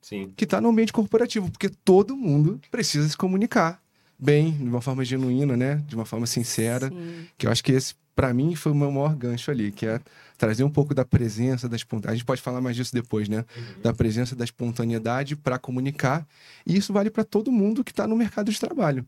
Sim. 0.00 0.32
que 0.36 0.44
está 0.44 0.60
no 0.60 0.68
ambiente 0.68 0.92
corporativo, 0.92 1.50
porque 1.50 1.68
todo 1.68 2.16
mundo 2.16 2.60
precisa 2.70 3.08
se 3.08 3.16
comunicar 3.16 3.80
bem, 4.20 4.52
de 4.52 4.64
uma 4.64 4.82
forma 4.82 5.04
genuína, 5.04 5.56
né? 5.56 5.76
De 5.86 5.94
uma 5.94 6.04
forma 6.04 6.26
sincera. 6.26 6.88
Sim. 6.88 7.26
Que 7.38 7.46
eu 7.46 7.50
acho 7.50 7.64
que 7.64 7.72
esse, 7.72 7.94
para 8.14 8.34
mim, 8.34 8.54
foi 8.54 8.70
o 8.70 8.74
meu 8.74 8.90
maior 8.90 9.16
gancho 9.16 9.50
ali, 9.50 9.72
que 9.72 9.86
é 9.86 10.00
trazer 10.36 10.62
um 10.62 10.70
pouco 10.70 10.94
da 10.94 11.04
presença 11.04 11.68
da 11.68 11.76
espontaneidade. 11.76 12.12
A 12.12 12.16
gente 12.16 12.26
pode 12.26 12.42
falar 12.42 12.60
mais 12.60 12.76
disso 12.76 12.92
depois, 12.92 13.28
né? 13.28 13.44
Da 13.82 13.92
presença 13.92 14.36
da 14.36 14.44
espontaneidade 14.44 15.34
para 15.36 15.58
comunicar. 15.58 16.26
E 16.66 16.76
isso 16.76 16.92
vale 16.92 17.10
para 17.10 17.24
todo 17.24 17.50
mundo 17.50 17.82
que 17.82 17.92
está 17.92 18.06
no 18.06 18.14
mercado 18.14 18.50
de 18.50 18.60
trabalho. 18.60 19.06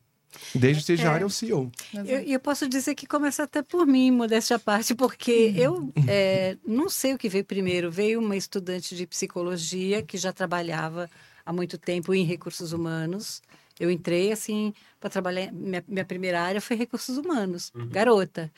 Desde 0.55 0.79
o 0.79 0.83
estagiário 0.83 1.25
ao 1.25 1.31
CEO. 1.31 1.71
Eu, 1.95 2.21
eu 2.21 2.41
posso 2.41 2.69
dizer 2.69 2.95
que 2.95 3.07
começa 3.07 3.43
até 3.43 3.63
por 3.63 3.87
mim, 3.87 4.11
modéstia 4.11 4.57
à 4.57 4.59
parte, 4.59 4.95
porque 4.95 5.53
eu 5.57 5.93
é, 6.09 6.57
não 6.67 6.89
sei 6.89 7.15
o 7.15 7.19
que 7.19 7.29
veio 7.29 7.45
primeiro. 7.45 7.91
Veio 7.91 8.21
uma 8.21 8.37
estudante 8.37 8.97
de 8.97 9.07
psicologia 9.07 10.03
que 10.03 10.17
já 10.17 10.33
trabalhava 10.33 11.11
há 11.45 11.53
muito 11.53 11.79
tempo 11.79 12.15
em 12.15 12.25
recursos 12.25 12.73
humanos. 12.73 13.43
Eu 13.79 13.91
entrei 13.91 14.33
assim 14.33 14.73
para 15.01 15.11
trabalhar. 15.11 15.53
Minha, 15.53 15.85
minha 15.87 16.05
primeira 16.05 16.41
área 16.41 16.61
foi 16.61 16.77
recursos 16.77 17.17
humanos, 17.17 17.73
garota, 17.91 18.53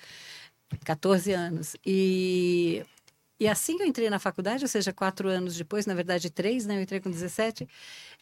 14 0.85 1.33
anos. 1.33 1.77
E, 1.85 2.85
e 3.39 3.49
assim 3.49 3.77
que 3.77 3.83
eu 3.83 3.87
entrei 3.87 4.11
na 4.11 4.19
faculdade, 4.19 4.65
ou 4.65 4.69
seja, 4.69 4.93
quatro 4.93 5.29
anos 5.29 5.57
depois, 5.57 5.87
na 5.87 5.95
verdade 5.95 6.31
três, 6.31 6.67
né? 6.67 6.77
Eu 6.77 6.83
entrei 6.83 7.01
com 7.01 7.11
17. 7.11 7.67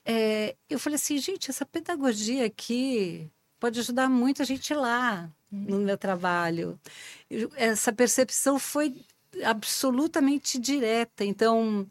É, 0.04 0.56
eu 0.68 0.78
falei 0.78 0.96
assim, 0.96 1.18
gente, 1.18 1.50
essa 1.50 1.64
pedagogia 1.64 2.46
aqui 2.46 3.30
pode 3.62 3.78
ajudar 3.78 4.08
muito 4.10 4.42
a 4.42 4.44
gente 4.44 4.74
lá 4.74 5.30
no 5.48 5.78
meu 5.78 5.96
trabalho. 5.96 6.76
Essa 7.54 7.92
percepção 7.92 8.58
foi 8.58 8.92
absolutamente 9.44 10.58
direta. 10.58 11.24
Então, 11.24 11.86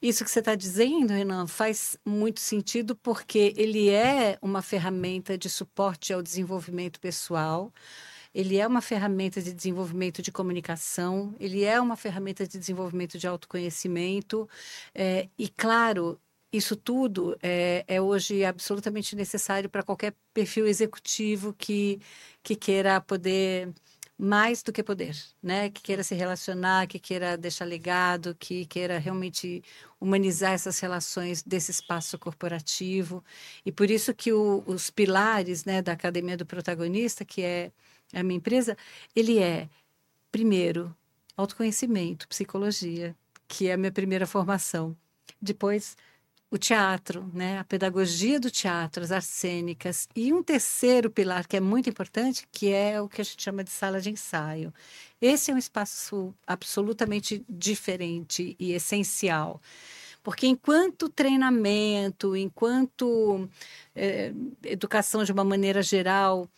isso 0.00 0.24
que 0.24 0.30
você 0.30 0.38
está 0.38 0.54
dizendo, 0.54 1.12
Renan, 1.12 1.46
faz 1.46 1.98
muito 2.02 2.40
sentido 2.40 2.96
porque 2.96 3.52
ele 3.58 3.90
é 3.90 4.38
uma 4.40 4.62
ferramenta 4.62 5.36
de 5.36 5.50
suporte 5.50 6.14
ao 6.14 6.22
desenvolvimento 6.22 6.98
pessoal. 6.98 7.70
Ele 8.34 8.56
é 8.56 8.66
uma 8.66 8.80
ferramenta 8.80 9.42
de 9.42 9.52
desenvolvimento 9.52 10.22
de 10.22 10.32
comunicação, 10.32 11.34
ele 11.38 11.62
é 11.62 11.78
uma 11.78 11.96
ferramenta 11.96 12.46
de 12.46 12.58
desenvolvimento 12.58 13.18
de 13.18 13.26
autoconhecimento. 13.26 14.48
É, 14.94 15.28
e, 15.38 15.46
claro, 15.50 16.18
isso 16.56 16.76
tudo 16.76 17.36
é, 17.42 17.84
é 17.86 18.00
hoje 18.00 18.44
absolutamente 18.44 19.14
necessário 19.16 19.68
para 19.68 19.82
qualquer 19.82 20.14
perfil 20.32 20.66
executivo 20.66 21.52
que, 21.54 22.00
que 22.42 22.56
queira 22.56 23.00
poder 23.00 23.72
mais 24.18 24.62
do 24.62 24.72
que 24.72 24.82
poder, 24.82 25.14
né? 25.42 25.68
Que 25.70 25.82
queira 25.82 26.02
se 26.02 26.14
relacionar, 26.14 26.86
que 26.86 26.98
queira 26.98 27.36
deixar 27.36 27.66
legado, 27.66 28.34
que 28.34 28.64
queira 28.66 28.98
realmente 28.98 29.62
humanizar 30.00 30.52
essas 30.52 30.78
relações 30.78 31.42
desse 31.42 31.70
espaço 31.70 32.18
corporativo. 32.18 33.22
E 33.64 33.70
por 33.70 33.90
isso 33.90 34.14
que 34.14 34.32
o, 34.32 34.64
os 34.66 34.90
pilares, 34.90 35.64
né, 35.64 35.82
da 35.82 35.92
Academia 35.92 36.36
do 36.36 36.46
Protagonista, 36.46 37.24
que 37.24 37.42
é 37.42 37.72
a 38.14 38.22
minha 38.22 38.38
empresa, 38.38 38.76
ele 39.14 39.38
é 39.38 39.68
primeiro 40.32 40.96
autoconhecimento, 41.36 42.28
psicologia, 42.28 43.14
que 43.46 43.68
é 43.68 43.74
a 43.74 43.76
minha 43.76 43.92
primeira 43.92 44.26
formação. 44.26 44.96
Depois 45.40 45.96
o 46.50 46.56
teatro, 46.56 47.28
né? 47.34 47.58
a 47.58 47.64
pedagogia 47.64 48.38
do 48.38 48.50
teatro, 48.50 49.02
as 49.02 49.10
artes 49.10 49.30
cênicas. 49.30 50.08
E 50.14 50.32
um 50.32 50.42
terceiro 50.42 51.10
pilar 51.10 51.46
que 51.46 51.56
é 51.56 51.60
muito 51.60 51.88
importante, 51.90 52.46
que 52.52 52.72
é 52.72 53.00
o 53.00 53.08
que 53.08 53.20
a 53.20 53.24
gente 53.24 53.42
chama 53.42 53.64
de 53.64 53.70
sala 53.70 54.00
de 54.00 54.10
ensaio. 54.10 54.72
Esse 55.20 55.50
é 55.50 55.54
um 55.54 55.58
espaço 55.58 56.34
absolutamente 56.46 57.44
diferente 57.48 58.56
e 58.58 58.72
essencial. 58.72 59.60
Porque 60.22 60.46
enquanto 60.46 61.08
treinamento, 61.08 62.36
enquanto 62.36 63.48
eh, 63.94 64.32
educação 64.64 65.22
de 65.22 65.32
uma 65.32 65.44
maneira 65.44 65.82
geral, 65.82 66.48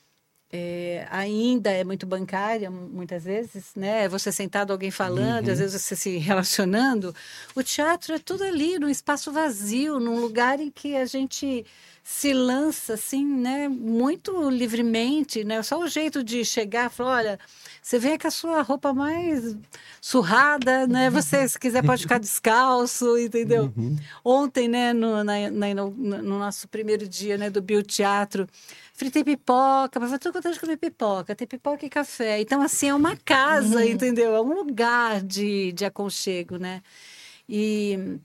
é, 0.51 1.07
ainda 1.11 1.71
é 1.71 1.85
muito 1.85 2.07
bancária, 2.07 2.71
muitas 2.71 3.25
vezes, 3.25 3.67
né? 3.77 4.05
É 4.05 4.09
Você 4.09 4.33
sentado, 4.33 4.73
alguém 4.73 4.91
falando, 4.91 5.47
Uhum. 5.49 5.53
às 5.53 5.59
vezes 5.59 5.83
você 5.83 5.95
se 5.95 6.17
relacionando. 6.17 7.15
O 7.55 7.63
teatro 7.63 8.15
é 8.15 8.19
tudo 8.19 8.45
ali, 8.45 8.79
num 8.79 8.89
espaço 8.89 9.31
vazio, 9.31 10.01
num 10.01 10.19
lugar 10.21 10.59
em 10.59 10.71
que 10.71 10.97
a 10.97 11.05
gente 11.05 11.67
se 12.03 12.33
lança, 12.33 12.95
assim, 12.95 13.23
né? 13.27 13.69
Muito 13.69 14.49
livremente, 14.49 15.45
né? 15.45 15.63
Só 15.63 15.79
o 15.79 15.87
jeito 15.87 16.25
de 16.25 16.43
chegar 16.43 16.89
falar, 16.89 17.17
olha, 17.19 17.41
você 17.83 17.99
vem 17.99 18.17
com 18.19 18.27
a 18.29 18.31
sua 18.31 18.63
roupa 18.63 18.95
mais 18.95 19.55
surrada, 20.01 20.87
né? 20.87 21.11
Você, 21.11 21.47
se 21.47 21.59
quiser, 21.59 21.83
pode 21.85 22.03
ficar 22.03 22.19
descalço, 22.19 23.19
entendeu? 23.19 23.71
Ontem, 24.25 24.69
né, 24.69 24.95
no, 24.95 25.23
na- 25.23 25.51
na- 25.51 25.75
no, 25.75 25.91
no 25.91 26.39
nosso 26.39 26.67
primeiro 26.69 27.07
dia, 27.07 27.37
né, 27.37 27.51
do 27.51 27.61
Bioteatro, 27.61 28.49
fritei 28.99 29.23
pipoca, 29.23 30.01
mas 30.01 30.11
contando 30.11 30.53
de 30.53 30.59
comer 30.59 30.77
pipoca, 30.77 31.33
tem 31.33 31.47
pipoca 31.47 31.87
e 31.87 31.89
café. 31.89 32.41
Então, 32.41 32.61
assim, 32.61 32.89
é 32.89 32.95
uma 32.95 33.17
casa, 33.17 33.87
entendeu? 33.87 34.35
É 34.35 34.41
um 34.41 34.53
lugar 34.53 35.23
de, 35.23 35.71
de 35.71 35.85
aconchego, 35.85 36.59
né? 36.59 36.83
E, 37.49 38.19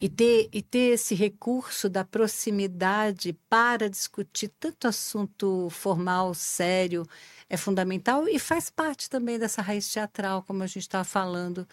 e, 0.00 0.08
ter, 0.08 0.48
e 0.52 0.62
ter 0.62 0.94
esse 0.94 1.12
recurso 1.16 1.88
da 1.88 2.04
proximidade 2.04 3.36
para 3.48 3.90
discutir 3.90 4.52
tanto 4.60 4.86
assunto 4.86 5.68
formal, 5.70 6.34
sério, 6.34 7.04
é 7.48 7.56
fundamental 7.56 8.28
e 8.28 8.38
faz 8.38 8.70
parte 8.70 9.10
também 9.10 9.40
dessa 9.40 9.60
raiz 9.60 9.92
teatral, 9.92 10.44
como 10.44 10.62
a 10.62 10.68
gente 10.68 10.82
estava 10.82 11.02
falando. 11.02 11.66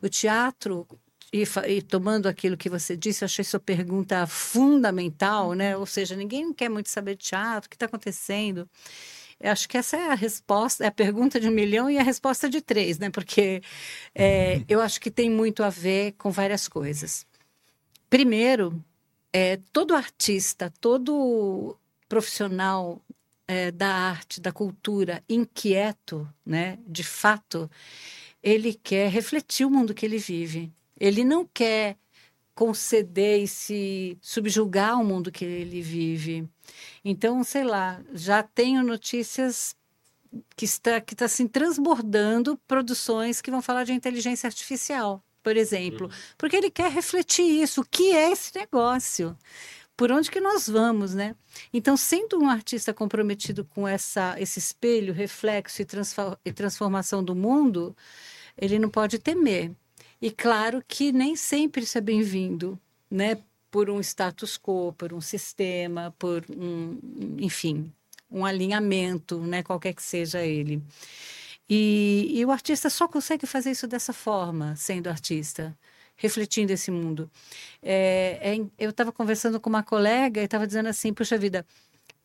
O 0.00 0.08
teatro, 0.08 0.86
e, 1.34 1.42
e 1.68 1.82
tomando 1.82 2.28
aquilo 2.28 2.56
que 2.56 2.70
você 2.70 2.96
disse, 2.96 3.24
eu 3.24 3.26
achei 3.26 3.44
sua 3.44 3.58
pergunta 3.58 4.24
fundamental, 4.24 5.52
né? 5.52 5.76
Ou 5.76 5.84
seja, 5.84 6.14
ninguém 6.14 6.52
quer 6.52 6.68
muito 6.68 6.88
saber 6.88 7.16
de 7.16 7.24
teatro, 7.24 7.66
o 7.66 7.70
que 7.70 7.74
está 7.74 7.86
acontecendo. 7.86 8.68
Eu 9.40 9.50
acho 9.50 9.68
que 9.68 9.76
essa 9.76 9.96
é 9.96 10.12
a 10.12 10.14
resposta, 10.14 10.84
é 10.84 10.86
a 10.86 10.92
pergunta 10.92 11.40
de 11.40 11.48
um 11.48 11.50
milhão 11.50 11.90
e 11.90 11.98
a 11.98 12.04
resposta 12.04 12.48
de 12.48 12.60
três, 12.60 13.00
né? 13.00 13.10
Porque 13.10 13.60
é, 14.14 14.62
eu 14.68 14.80
acho 14.80 15.00
que 15.00 15.10
tem 15.10 15.28
muito 15.28 15.64
a 15.64 15.70
ver 15.70 16.12
com 16.12 16.30
várias 16.30 16.68
coisas. 16.68 17.26
Primeiro, 18.08 18.80
é, 19.32 19.58
todo 19.72 19.96
artista, 19.96 20.72
todo 20.80 21.76
profissional 22.08 23.02
é, 23.48 23.72
da 23.72 23.88
arte, 23.88 24.40
da 24.40 24.52
cultura, 24.52 25.20
inquieto, 25.28 26.32
né? 26.46 26.78
De 26.86 27.02
fato, 27.02 27.68
ele 28.40 28.72
quer 28.72 29.10
refletir 29.10 29.66
o 29.66 29.70
mundo 29.70 29.92
que 29.92 30.06
ele 30.06 30.18
vive. 30.18 30.72
Ele 30.98 31.24
não 31.24 31.44
quer 31.46 31.96
conceder 32.54 33.42
e 33.42 33.48
se 33.48 34.16
subjugar 34.20 34.90
ao 34.90 35.04
mundo 35.04 35.32
que 35.32 35.44
ele 35.44 35.82
vive. 35.82 36.48
Então, 37.04 37.42
sei 37.42 37.64
lá, 37.64 38.00
já 38.12 38.42
tenho 38.42 38.82
notícias 38.82 39.76
que 40.56 40.64
está 40.64 41.00
que 41.00 41.14
está 41.14 41.26
assim 41.26 41.46
transbordando 41.46 42.58
produções 42.66 43.40
que 43.40 43.50
vão 43.50 43.62
falar 43.62 43.84
de 43.84 43.92
inteligência 43.92 44.46
artificial, 44.46 45.22
por 45.42 45.56
exemplo, 45.56 46.10
porque 46.38 46.56
ele 46.56 46.70
quer 46.70 46.90
refletir 46.90 47.44
isso, 47.44 47.82
o 47.82 47.84
que 47.84 48.12
é 48.12 48.30
esse 48.32 48.54
negócio? 48.56 49.36
Por 49.96 50.10
onde 50.10 50.28
que 50.30 50.40
nós 50.40 50.68
vamos, 50.68 51.14
né? 51.14 51.36
Então, 51.72 51.96
sendo 51.96 52.40
um 52.40 52.48
artista 52.48 52.92
comprometido 52.92 53.64
com 53.64 53.86
essa 53.86 54.34
esse 54.40 54.58
espelho, 54.58 55.12
reflexo 55.14 55.82
e, 55.82 55.86
e 56.44 56.52
transformação 56.52 57.22
do 57.22 57.34
mundo, 57.34 57.96
ele 58.56 58.78
não 58.78 58.88
pode 58.90 59.18
temer. 59.18 59.72
E 60.24 60.30
claro 60.30 60.82
que 60.88 61.12
nem 61.12 61.36
sempre 61.36 61.82
isso 61.82 61.98
é 61.98 62.00
bem-vindo, 62.00 62.80
né? 63.10 63.36
Por 63.70 63.90
um 63.90 64.00
status 64.00 64.56
quo, 64.56 64.90
por 64.94 65.12
um 65.12 65.20
sistema, 65.20 66.14
por 66.18 66.42
um, 66.48 66.98
enfim, 67.38 67.92
um 68.30 68.46
alinhamento, 68.46 69.38
né? 69.38 69.62
Qualquer 69.62 69.92
que 69.92 70.02
seja 70.02 70.40
ele. 70.40 70.82
E, 71.68 72.30
e 72.32 72.42
o 72.42 72.50
artista 72.50 72.88
só 72.88 73.06
consegue 73.06 73.46
fazer 73.46 73.72
isso 73.72 73.86
dessa 73.86 74.14
forma, 74.14 74.74
sendo 74.76 75.08
artista, 75.10 75.76
refletindo 76.16 76.72
esse 76.72 76.90
mundo. 76.90 77.30
É, 77.82 78.38
é, 78.40 78.66
eu 78.78 78.88
estava 78.88 79.12
conversando 79.12 79.60
com 79.60 79.68
uma 79.68 79.82
colega 79.82 80.40
e 80.40 80.46
estava 80.46 80.66
dizendo 80.66 80.88
assim: 80.88 81.12
puxa 81.12 81.36
vida, 81.36 81.66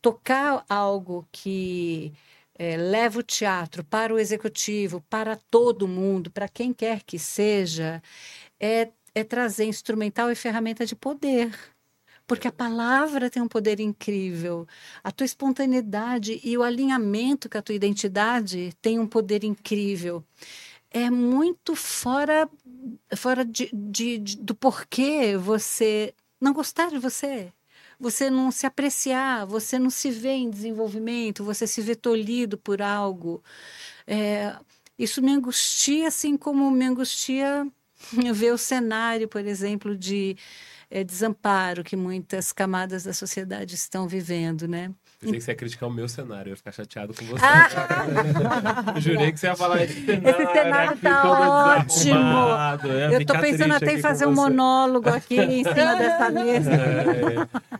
tocar 0.00 0.64
algo 0.70 1.28
que 1.30 2.14
é, 2.60 2.76
leva 2.76 3.20
o 3.20 3.22
teatro 3.22 3.82
para 3.82 4.12
o 4.14 4.18
executivo, 4.18 5.02
para 5.08 5.34
todo 5.50 5.88
mundo, 5.88 6.30
para 6.30 6.46
quem 6.46 6.74
quer 6.74 7.02
que 7.02 7.18
seja, 7.18 8.02
é, 8.60 8.90
é 9.14 9.24
trazer 9.24 9.64
instrumental 9.64 10.30
e 10.30 10.34
ferramenta 10.34 10.84
de 10.84 10.94
poder. 10.94 11.58
Porque 12.26 12.46
a 12.46 12.52
palavra 12.52 13.30
tem 13.30 13.42
um 13.42 13.48
poder 13.48 13.80
incrível. 13.80 14.68
A 15.02 15.10
tua 15.10 15.24
espontaneidade 15.24 16.38
e 16.44 16.58
o 16.58 16.62
alinhamento 16.62 17.48
com 17.48 17.56
a 17.56 17.62
tua 17.62 17.74
identidade 17.74 18.74
tem 18.82 18.98
um 18.98 19.06
poder 19.06 19.42
incrível. 19.42 20.22
É 20.90 21.08
muito 21.08 21.74
fora, 21.74 22.46
fora 23.16 23.42
de, 23.42 23.70
de, 23.72 24.18
de, 24.18 24.36
do 24.36 24.54
porquê 24.54 25.34
você 25.34 26.14
não 26.38 26.52
gostar 26.52 26.90
de 26.90 26.98
você. 26.98 27.50
Você 28.00 28.30
não 28.30 28.50
se 28.50 28.66
apreciar, 28.66 29.46
você 29.46 29.78
não 29.78 29.90
se 29.90 30.10
vê 30.10 30.30
em 30.30 30.50
desenvolvimento, 30.50 31.44
você 31.44 31.66
se 31.66 31.82
vê 31.82 31.94
tolhido 31.94 32.56
por 32.58 32.80
algo. 32.82 33.44
É, 34.06 34.56
isso 34.98 35.22
me 35.22 35.32
angustia, 35.32 36.08
assim 36.08 36.36
como 36.36 36.70
me 36.70 36.86
angustia 36.86 37.66
ver 38.34 38.52
o 38.52 38.58
cenário, 38.58 39.28
por 39.28 39.44
exemplo, 39.46 39.96
de 39.96 40.36
é, 40.90 41.04
desamparo 41.04 41.84
que 41.84 41.96
muitas 41.96 42.52
camadas 42.52 43.04
da 43.04 43.12
sociedade 43.12 43.74
estão 43.74 44.08
vivendo, 44.08 44.66
né? 44.68 44.94
Pensei 45.20 45.34
que 45.36 45.44
você 45.44 45.50
ia 45.50 45.54
criticar 45.54 45.86
o 45.86 45.92
meu 45.92 46.08
cenário, 46.08 46.48
eu 46.48 46.52
ia 46.52 46.56
ficar 46.56 46.72
chateado 46.72 47.12
com 47.12 47.26
você. 47.26 47.44
Ah! 47.44 48.94
Jurei 48.98 49.30
que 49.30 49.38
você 49.38 49.48
ia 49.48 49.54
falar 49.54 49.82
esse 49.82 50.02
cenário. 50.02 50.30
Esse 50.30 50.52
cenário 50.52 50.96
tá 50.96 51.76
ótimo. 51.76 52.88
Eu, 52.88 53.10
eu 53.20 53.26
tô 53.26 53.38
pensando 53.38 53.74
até 53.74 53.92
em 53.92 54.00
fazer 54.00 54.26
um 54.26 54.34
monólogo 54.34 55.10
aqui 55.10 55.38
em 55.38 55.62
cima 55.62 55.94
dessa 55.96 56.30
mesa. 56.32 56.70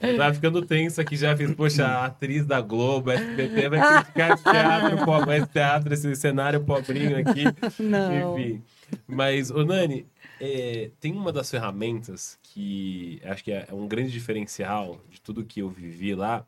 É, 0.01 0.17
tá 0.19 0.35
ficando 0.35 0.61
tenso 0.67 1.01
aqui 1.01 1.17
já. 1.17 1.35
Fiz, 1.35 1.51
poxa, 1.55 1.87
a 1.87 2.05
atriz 2.05 2.45
da 2.45 2.61
Globo, 2.61 3.11
SBT, 3.11 3.69
vai 3.71 4.03
criticar 4.03 4.33
esse 4.33 4.45
teatro, 4.45 5.05
pobre, 5.07 5.37
esse 5.39 5.47
teatro, 5.47 5.95
esse 5.95 6.17
cenário 6.17 6.61
pobrinho 6.61 7.17
aqui. 7.19 7.45
Não. 7.79 8.39
Enfim. 8.39 8.63
Mas, 9.07 9.51
ô 9.51 9.65
Nani, 9.65 10.07
é, 10.39 10.91
tem 11.01 11.13
uma 11.13 11.33
das 11.33 11.51
ferramentas 11.51 12.39
que 12.43 13.19
acho 13.25 13.43
que 13.43 13.51
é 13.51 13.67
um 13.73 13.89
grande 13.89 14.11
diferencial 14.11 15.01
de 15.11 15.21
tudo 15.23 15.43
que 15.43 15.61
eu 15.61 15.71
vivi 15.71 16.15
lá, 16.15 16.45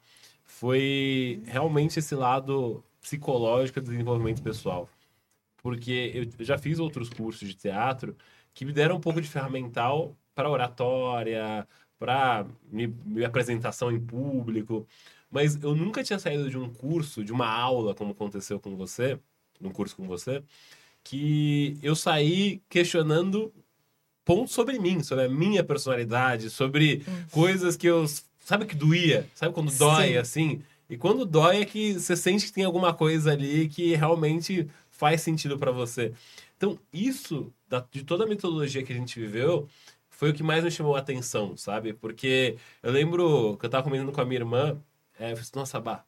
foi 0.63 1.43
realmente 1.45 1.99
esse 1.99 2.15
lado 2.15 2.85
psicológico 3.01 3.81
do 3.81 3.91
desenvolvimento 3.91 4.41
pessoal. 4.41 4.89
Porque 5.61 6.31
eu 6.39 6.45
já 6.45 6.57
fiz 6.57 6.79
outros 6.79 7.11
cursos 7.11 7.49
de 7.49 7.57
teatro 7.57 8.17
que 8.55 8.65
me 8.65 8.73
deram 8.73 8.95
um 8.95 9.01
pouco 9.01 9.21
de 9.21 9.27
ferramental 9.27 10.17
para 10.37 10.49
oratória, 10.49 11.67
para 11.99 12.47
minha 12.71 13.27
apresentação 13.27 13.91
em 13.91 13.99
público, 13.99 14.87
mas 15.29 15.61
eu 15.61 15.75
nunca 15.75 16.05
tinha 16.05 16.21
saído 16.21 16.49
de 16.49 16.57
um 16.57 16.73
curso, 16.73 17.25
de 17.25 17.33
uma 17.33 17.49
aula, 17.49 17.93
como 17.93 18.13
aconteceu 18.13 18.61
com 18.61 18.77
você, 18.77 19.19
num 19.61 19.73
curso 19.73 19.97
com 19.97 20.07
você, 20.07 20.45
que 21.03 21.77
eu 21.83 21.97
saí 21.97 22.63
questionando 22.69 23.53
pontos 24.25 24.55
sobre 24.55 24.79
mim, 24.79 25.03
sobre 25.03 25.25
a 25.25 25.29
minha 25.29 25.65
personalidade, 25.65 26.51
sobre 26.51 27.05
coisas 27.33 27.77
que 27.77 27.89
eu. 27.89 28.05
Sabe 28.45 28.67
que 28.67 28.75
doía? 28.75 29.27
Sabe 29.35 29.55
quando 29.55 29.73
dói 29.73 30.09
Sim. 30.09 30.17
assim? 30.17 30.63
E 30.89 30.97
quando 30.97 31.25
dói 31.25 31.63
é 31.63 31.65
que 31.65 31.95
você 31.95 32.17
sente 32.17 32.47
que 32.47 32.53
tem 32.53 32.65
alguma 32.65 32.93
coisa 32.93 33.33
ali 33.33 33.69
que 33.69 33.95
realmente 33.95 34.69
faz 34.91 35.23
sentido 35.23 35.59
para 35.59 35.71
você. 35.71 36.13
Então, 36.57 36.79
isso, 36.93 37.53
de 37.91 38.05
toda 38.05 38.25
a 38.25 38.27
metodologia 38.27 38.83
que 38.83 38.93
a 38.93 38.97
gente 38.97 39.19
viveu, 39.19 39.69
foi 40.11 40.31
o 40.31 40.35
que 40.35 40.43
mais 40.43 40.63
me 40.63 40.71
chamou 40.71 40.95
a 40.95 41.01
atenção, 41.01 41.57
sabe? 41.57 41.93
Porque 41.93 42.57
eu 42.83 42.93
lembro 42.93 43.57
que 43.59 43.67
eu 43.67 43.71
tava 43.71 43.83
comentando 43.83 44.13
com 44.13 44.21
a 44.21 44.25
minha 44.25 44.41
irmã, 44.41 44.79
é, 45.19 45.33
eu 45.33 45.37
falei, 45.37 45.41
assim, 45.41 45.51
nossa, 45.57 45.81
Bah, 45.81 46.05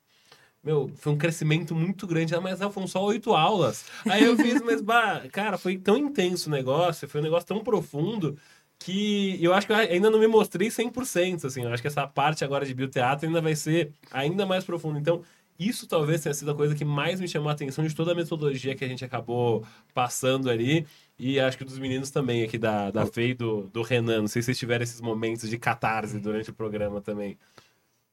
meu, 0.62 0.90
foi 0.96 1.12
um 1.12 1.18
crescimento 1.18 1.74
muito 1.74 2.06
grande. 2.06 2.34
Ah, 2.34 2.40
mas 2.40 2.60
não, 2.60 2.70
foram 2.70 2.86
só 2.86 3.04
oito 3.04 3.34
aulas. 3.34 3.84
Aí 4.06 4.24
eu 4.24 4.36
fiz, 4.36 4.62
mas, 4.62 4.80
bah, 4.80 5.22
cara, 5.30 5.58
foi 5.58 5.76
tão 5.76 5.96
intenso 5.96 6.48
o 6.48 6.52
negócio, 6.52 7.08
foi 7.08 7.20
um 7.20 7.24
negócio 7.24 7.46
tão 7.46 7.62
profundo 7.62 8.38
que 8.78 9.42
eu 9.42 9.54
acho 9.54 9.66
que 9.66 9.72
eu 9.72 9.76
ainda 9.76 10.10
não 10.10 10.18
me 10.18 10.26
mostrei 10.26 10.68
100%, 10.68 11.44
assim. 11.44 11.62
Eu 11.62 11.72
acho 11.72 11.82
que 11.82 11.88
essa 11.88 12.06
parte 12.06 12.44
agora 12.44 12.66
de 12.66 12.74
bioteatro 12.74 13.26
ainda 13.26 13.40
vai 13.40 13.54
ser 13.54 13.92
ainda 14.10 14.44
mais 14.44 14.64
profunda. 14.64 14.98
Então, 14.98 15.22
isso 15.58 15.86
talvez 15.86 16.20
tenha 16.22 16.34
sido 16.34 16.50
a 16.50 16.54
coisa 16.54 16.74
que 16.74 16.84
mais 16.84 17.20
me 17.20 17.28
chamou 17.28 17.48
a 17.48 17.52
atenção 17.52 17.86
de 17.86 17.94
toda 17.94 18.12
a 18.12 18.14
metodologia 18.14 18.74
que 18.74 18.84
a 18.84 18.88
gente 18.88 19.04
acabou 19.04 19.64
passando 19.92 20.50
ali. 20.50 20.86
E 21.18 21.38
acho 21.38 21.56
que 21.56 21.64
dos 21.64 21.78
meninos 21.78 22.10
também 22.10 22.42
aqui 22.42 22.58
da, 22.58 22.90
da 22.90 23.06
FEI 23.06 23.30
e 23.30 23.34
do, 23.34 23.62
do 23.72 23.82
Renan. 23.82 24.22
Não 24.22 24.28
sei 24.28 24.42
se 24.42 24.46
vocês 24.46 24.58
tiveram 24.58 24.82
esses 24.82 25.00
momentos 25.00 25.48
de 25.48 25.56
catarse 25.56 26.18
durante 26.18 26.50
o 26.50 26.54
programa 26.54 27.00
também. 27.00 27.38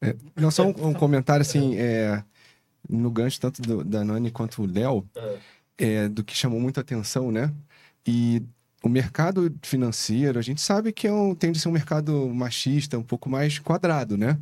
É, 0.01 0.15
não, 0.35 0.51
só 0.51 0.63
um, 0.63 0.89
um 0.89 0.93
comentário 0.93 1.41
assim. 1.41 1.77
É 1.77 2.23
no 2.89 3.09
gancho 3.09 3.39
tanto 3.39 3.61
do, 3.61 3.83
da 3.83 4.03
Nani 4.03 4.31
quanto 4.31 4.61
o 4.61 4.65
Léo, 4.65 5.07
é. 5.15 5.39
é, 5.77 6.09
do 6.09 6.23
que 6.23 6.35
chamou 6.35 6.59
muita 6.59 6.81
atenção, 6.81 7.31
né? 7.31 7.51
E 8.05 8.41
o 8.83 8.89
mercado 8.89 9.53
financeiro, 9.61 10.39
a 10.39 10.41
gente 10.41 10.61
sabe 10.61 10.91
que 10.91 11.07
é 11.07 11.13
um, 11.13 11.35
tende 11.35 11.59
a 11.59 11.61
ser 11.61 11.69
um 11.69 11.73
mercado 11.73 12.27
machista, 12.29 12.97
um 12.97 13.03
pouco 13.03 13.29
mais 13.29 13.59
quadrado, 13.59 14.17
né? 14.17 14.37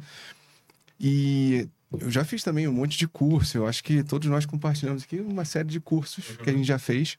E 0.99 1.67
eu 1.91 2.09
já 2.09 2.23
fiz 2.23 2.43
também 2.43 2.67
um 2.67 2.73
monte 2.73 2.97
de 2.97 3.07
curso, 3.07 3.57
eu 3.57 3.67
acho 3.67 3.83
que 3.83 4.03
todos 4.03 4.29
nós 4.29 4.45
compartilhamos 4.45 5.03
aqui 5.03 5.19
uma 5.19 5.43
série 5.43 5.67
de 5.67 5.79
cursos 5.79 6.37
que 6.37 6.49
a 6.49 6.53
gente 6.53 6.65
já 6.65 6.79
fez. 6.79 7.17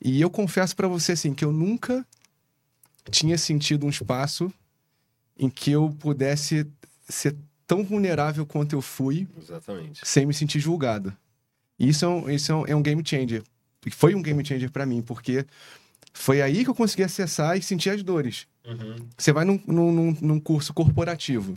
E 0.00 0.20
eu 0.20 0.30
confesso 0.30 0.76
para 0.76 0.86
você 0.86 1.12
assim 1.12 1.34
que 1.34 1.44
eu 1.44 1.52
nunca 1.52 2.06
tinha 3.10 3.38
sentido 3.38 3.86
um 3.86 3.90
espaço 3.90 4.52
em 5.38 5.48
que 5.48 5.70
eu 5.70 5.94
pudesse 5.98 6.66
ser 7.08 7.34
tão 7.66 7.84
vulnerável 7.84 8.46
quanto 8.46 8.74
eu 8.74 8.82
fui, 8.82 9.26
Exatamente. 9.40 10.00
sem 10.04 10.26
me 10.26 10.34
sentir 10.34 10.60
julgado. 10.60 11.16
Isso 11.78 12.04
é 12.04 12.08
um, 12.08 12.30
isso 12.30 12.52
é 12.52 12.54
um, 12.54 12.66
é 12.66 12.76
um 12.76 12.82
game 12.82 13.02
changer. 13.04 13.42
Foi 13.90 14.14
um 14.14 14.22
game 14.22 14.44
changer 14.44 14.70
para 14.70 14.86
mim, 14.86 15.02
porque 15.02 15.46
foi 16.16 16.40
aí 16.40 16.64
que 16.64 16.70
eu 16.70 16.74
consegui 16.74 17.02
acessar 17.02 17.58
e 17.58 17.62
sentir 17.62 17.90
as 17.90 18.02
dores. 18.02 18.46
Uhum. 18.64 18.96
Você 19.16 19.32
vai 19.32 19.44
num, 19.44 19.60
num, 19.66 20.16
num, 20.18 20.40
curso 20.40 20.72
corporativo, 20.72 21.56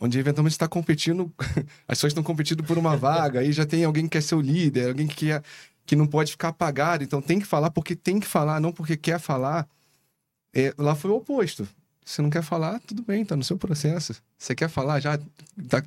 onde 0.00 0.18
eventualmente 0.18 0.54
está 0.54 0.66
competindo, 0.66 1.30
as 1.86 1.98
pessoas 1.98 2.12
estão 2.12 2.24
competindo 2.24 2.64
por 2.64 2.78
uma 2.78 2.96
vaga, 2.96 3.40
aí 3.40 3.52
já 3.52 3.66
tem 3.66 3.84
alguém 3.84 4.04
que 4.04 4.10
quer 4.10 4.22
ser 4.22 4.34
o 4.34 4.40
líder, 4.40 4.88
alguém 4.88 5.06
que, 5.06 5.26
quer, 5.26 5.42
que 5.84 5.94
não 5.94 6.06
pode 6.06 6.32
ficar 6.32 6.48
apagado, 6.48 7.04
então 7.04 7.20
tem 7.20 7.38
que 7.38 7.46
falar 7.46 7.70
porque 7.70 7.94
tem 7.94 8.18
que 8.18 8.26
falar, 8.26 8.60
não 8.60 8.72
porque 8.72 8.96
quer 8.96 9.20
falar. 9.20 9.68
É, 10.54 10.72
lá 10.78 10.94
foi 10.94 11.10
o 11.10 11.16
oposto. 11.16 11.68
Se 12.04 12.22
não 12.22 12.30
quer 12.30 12.42
falar, 12.42 12.80
tudo 12.80 13.02
bem, 13.02 13.22
tá 13.26 13.36
no 13.36 13.44
seu 13.44 13.58
processo. 13.58 14.14
Você 14.38 14.54
quer 14.54 14.70
falar, 14.70 14.98
já 15.00 15.18
tá, 15.68 15.84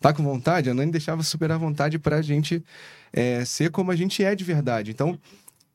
tá 0.00 0.12
com 0.12 0.22
vontade? 0.22 0.70
A 0.70 0.74
Nani 0.74 0.92
deixava 0.92 1.24
super 1.24 1.50
à 1.50 1.58
vontade 1.58 1.98
pra 1.98 2.22
gente 2.22 2.64
é, 3.12 3.44
ser 3.44 3.72
como 3.72 3.90
a 3.90 3.96
gente 3.96 4.22
é 4.22 4.36
de 4.36 4.44
verdade. 4.44 4.92
Então, 4.92 5.18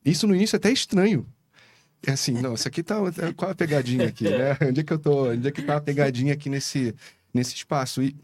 isso 0.02 0.26
no 0.26 0.34
início 0.34 0.56
é 0.56 0.58
até 0.58 0.72
estranho. 0.72 1.26
É 2.06 2.12
assim, 2.12 2.32
não, 2.32 2.54
isso 2.54 2.66
aqui 2.66 2.82
tá. 2.82 2.96
Qual 3.36 3.50
a 3.50 3.54
pegadinha 3.54 4.08
aqui, 4.08 4.24
né? 4.24 4.56
Onde 4.68 4.80
é 4.80 4.84
que 4.84 4.92
eu 4.92 4.98
tô? 4.98 5.30
Onde 5.30 5.48
é 5.48 5.50
que 5.50 5.62
tá 5.62 5.76
a 5.76 5.80
pegadinha 5.80 6.32
aqui 6.32 6.48
nesse, 6.48 6.94
nesse 7.32 7.54
espaço? 7.54 8.02
E, 8.02 8.16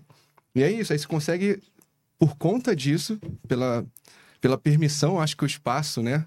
e 0.55 0.63
é 0.63 0.71
isso, 0.71 0.93
aí 0.93 0.99
você 0.99 1.07
consegue, 1.07 1.63
por 2.19 2.37
conta 2.37 2.75
disso, 2.75 3.19
pela, 3.47 3.85
pela 4.41 4.57
permissão, 4.57 5.21
acho 5.21 5.37
que 5.37 5.45
o 5.45 5.47
espaço, 5.47 6.03
né? 6.03 6.27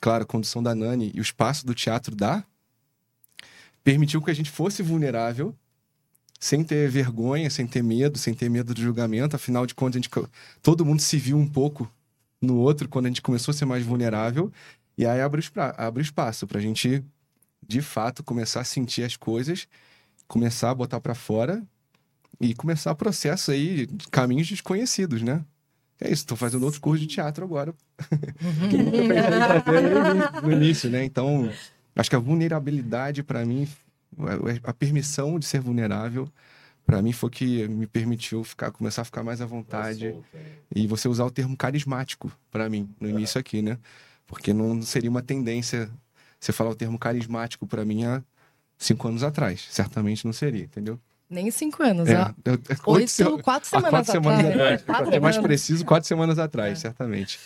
Claro, 0.00 0.24
a 0.24 0.26
condução 0.26 0.62
da 0.62 0.74
Nani 0.74 1.10
e 1.14 1.20
o 1.20 1.22
espaço 1.22 1.66
do 1.66 1.74
teatro 1.74 2.14
dá, 2.14 2.44
permitiu 3.82 4.22
que 4.22 4.30
a 4.30 4.34
gente 4.34 4.50
fosse 4.50 4.82
vulnerável, 4.82 5.54
sem 6.38 6.64
ter 6.64 6.88
vergonha, 6.88 7.50
sem 7.50 7.66
ter 7.66 7.82
medo, 7.82 8.18
sem 8.18 8.32
ter 8.32 8.48
medo 8.48 8.72
do 8.72 8.80
julgamento. 8.80 9.36
Afinal 9.36 9.66
de 9.66 9.74
contas, 9.74 9.96
a 9.96 10.00
gente, 10.00 10.10
todo 10.62 10.84
mundo 10.84 11.00
se 11.00 11.18
viu 11.18 11.36
um 11.36 11.46
pouco 11.46 11.90
no 12.40 12.56
outro 12.56 12.88
quando 12.88 13.06
a 13.06 13.08
gente 13.08 13.20
começou 13.20 13.52
a 13.52 13.54
ser 13.54 13.66
mais 13.66 13.84
vulnerável. 13.84 14.50
E 15.00 15.06
aí 15.06 15.22
abre, 15.22 15.42
abre 15.78 16.02
espaço 16.02 16.46
para 16.46 16.58
a 16.58 16.60
gente, 16.60 17.02
de 17.66 17.80
fato, 17.80 18.22
começar 18.22 18.60
a 18.60 18.64
sentir 18.64 19.02
as 19.02 19.16
coisas, 19.16 19.66
começar 20.28 20.68
a 20.68 20.74
botar 20.74 21.00
para 21.00 21.14
fora 21.14 21.62
e 22.38 22.54
começar 22.54 22.92
o 22.92 22.96
processo 22.96 23.50
aí 23.50 23.86
de 23.86 24.08
caminhos 24.08 24.46
desconhecidos, 24.46 25.22
né? 25.22 25.42
É 25.98 26.04
isso, 26.04 26.24
estou 26.24 26.36
fazendo 26.36 26.64
outro 26.64 26.82
curso 26.82 27.00
de 27.00 27.06
teatro 27.06 27.42
agora. 27.42 27.72
que 28.68 28.76
nunca 28.76 28.98
pensei 28.98 30.42
no 30.42 30.52
início, 30.52 30.90
né? 30.90 31.02
Então, 31.02 31.50
Acho 31.96 32.10
que 32.10 32.16
a 32.16 32.18
vulnerabilidade, 32.18 33.22
para 33.22 33.42
mim, 33.42 33.66
a 34.62 34.72
permissão 34.74 35.38
de 35.38 35.46
ser 35.46 35.62
vulnerável, 35.62 36.28
para 36.84 37.00
mim 37.00 37.12
foi 37.12 37.30
que 37.30 37.66
me 37.68 37.86
permitiu 37.86 38.44
ficar, 38.44 38.70
começar 38.70 39.00
a 39.00 39.04
ficar 39.06 39.22
mais 39.22 39.40
à 39.40 39.46
vontade. 39.46 40.14
e 40.74 40.86
você 40.86 41.08
usar 41.08 41.24
o 41.24 41.30
termo 41.30 41.56
carismático, 41.56 42.30
para 42.50 42.68
mim, 42.68 42.86
no 43.00 43.08
início 43.08 43.40
aqui, 43.40 43.62
né? 43.62 43.78
Porque 44.30 44.52
não 44.52 44.80
seria 44.80 45.10
uma 45.10 45.20
tendência 45.20 45.90
você 46.38 46.52
falar 46.52 46.70
o 46.70 46.74
termo 46.74 46.96
carismático 46.96 47.66
para 47.66 47.84
mim 47.84 48.04
há 48.04 48.22
cinco 48.78 49.08
anos 49.08 49.24
atrás. 49.24 49.66
Certamente 49.68 50.24
não 50.24 50.32
seria, 50.32 50.62
entendeu? 50.62 50.98
Nem 51.28 51.50
cinco 51.50 51.82
anos, 51.82 52.08
é, 52.08 52.16
ó. 52.16 52.92
Oito, 52.92 53.42
quatro 53.42 53.68
semanas 53.68 53.90
quatro 53.90 54.12
Semanas 54.12 54.46
atrás. 54.46 54.82
Para 54.82 55.06
ser 55.10 55.20
mais 55.20 55.38
preciso, 55.38 55.84
quatro 55.84 56.08
semanas 56.08 56.38
atrás, 56.38 56.78
é. 56.78 56.80
certamente. 56.80 57.38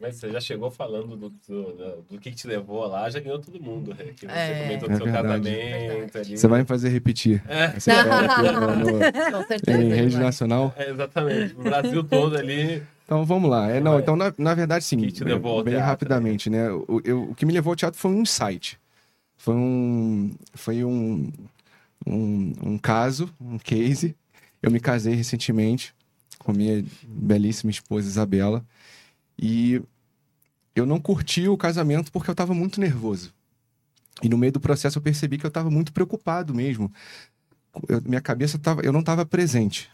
Mas 0.00 0.16
você 0.16 0.30
já 0.30 0.40
chegou 0.40 0.70
falando 0.70 1.16
do, 1.16 1.30
do, 1.30 2.02
do, 2.08 2.18
que 2.18 2.30
te 2.32 2.46
levou 2.46 2.86
lá, 2.86 3.08
já 3.10 3.20
ganhou 3.20 3.38
todo 3.38 3.62
mundo. 3.62 3.94
Né? 3.94 4.12
Que 4.16 4.26
você 4.26 4.32
é. 4.32 4.62
comentou 4.62 4.88
do 4.88 4.94
é 4.94 4.96
seu 4.96 5.04
verdade. 5.04 5.50
casamento. 5.50 6.18
Ali. 6.18 6.38
Você 6.38 6.48
vai 6.48 6.60
me 6.60 6.66
fazer 6.66 6.88
repetir. 6.88 7.42
É. 7.48 7.68
Você 7.68 7.90
no, 7.92 9.38
Com 9.38 9.46
certeza. 9.46 9.82
Em 9.82 9.88
rede 9.88 10.16
nacional. 10.18 10.74
É, 10.76 10.90
exatamente. 10.90 11.54
O 11.54 11.62
Brasil 11.62 12.04
todo 12.04 12.36
ali. 12.36 12.82
Então 13.04 13.24
vamos 13.24 13.50
lá. 13.50 13.68
É, 13.68 13.80
não, 13.80 13.98
então, 13.98 14.16
na, 14.16 14.32
na 14.38 14.54
verdade, 14.54 14.84
sim. 14.84 14.98
Que 14.98 15.12
te 15.12 15.24
levou 15.24 15.64
bem, 15.64 15.74
bem 15.74 15.82
rapidamente, 15.82 16.48
né? 16.48 16.70
O, 16.70 17.00
eu, 17.04 17.30
o 17.30 17.34
que 17.34 17.44
me 17.44 17.52
levou 17.52 17.72
ao 17.72 17.76
teatro 17.76 17.98
foi 17.98 18.10
um 18.10 18.22
insight. 18.22 18.78
Foi 19.36 19.54
um, 19.54 20.30
foi 20.54 20.84
um, 20.84 21.32
um, 22.06 22.52
um 22.62 22.78
caso, 22.78 23.28
um 23.40 23.58
case. 23.58 24.14
Eu 24.62 24.70
me 24.70 24.78
casei 24.78 25.14
recentemente 25.14 25.94
com 26.38 26.52
a 26.52 26.54
minha 26.54 26.84
belíssima 27.06 27.70
esposa 27.70 28.06
Isabela. 28.06 28.64
E 29.40 29.80
eu 30.74 30.84
não 30.84 31.00
curti 31.00 31.48
o 31.48 31.56
casamento 31.56 32.12
porque 32.12 32.28
eu 32.28 32.32
estava 32.32 32.52
muito 32.52 32.78
nervoso. 32.78 33.32
E 34.22 34.28
no 34.28 34.36
meio 34.36 34.52
do 34.52 34.60
processo 34.60 34.98
eu 34.98 35.02
percebi 35.02 35.38
que 35.38 35.46
eu 35.46 35.48
estava 35.48 35.70
muito 35.70 35.92
preocupado 35.94 36.54
mesmo. 36.54 36.92
Eu, 37.88 38.02
minha 38.02 38.20
cabeça 38.20 38.58
tava, 38.58 38.82
eu 38.82 38.92
não 38.92 39.00
estava 39.00 39.24
presente. 39.24 39.90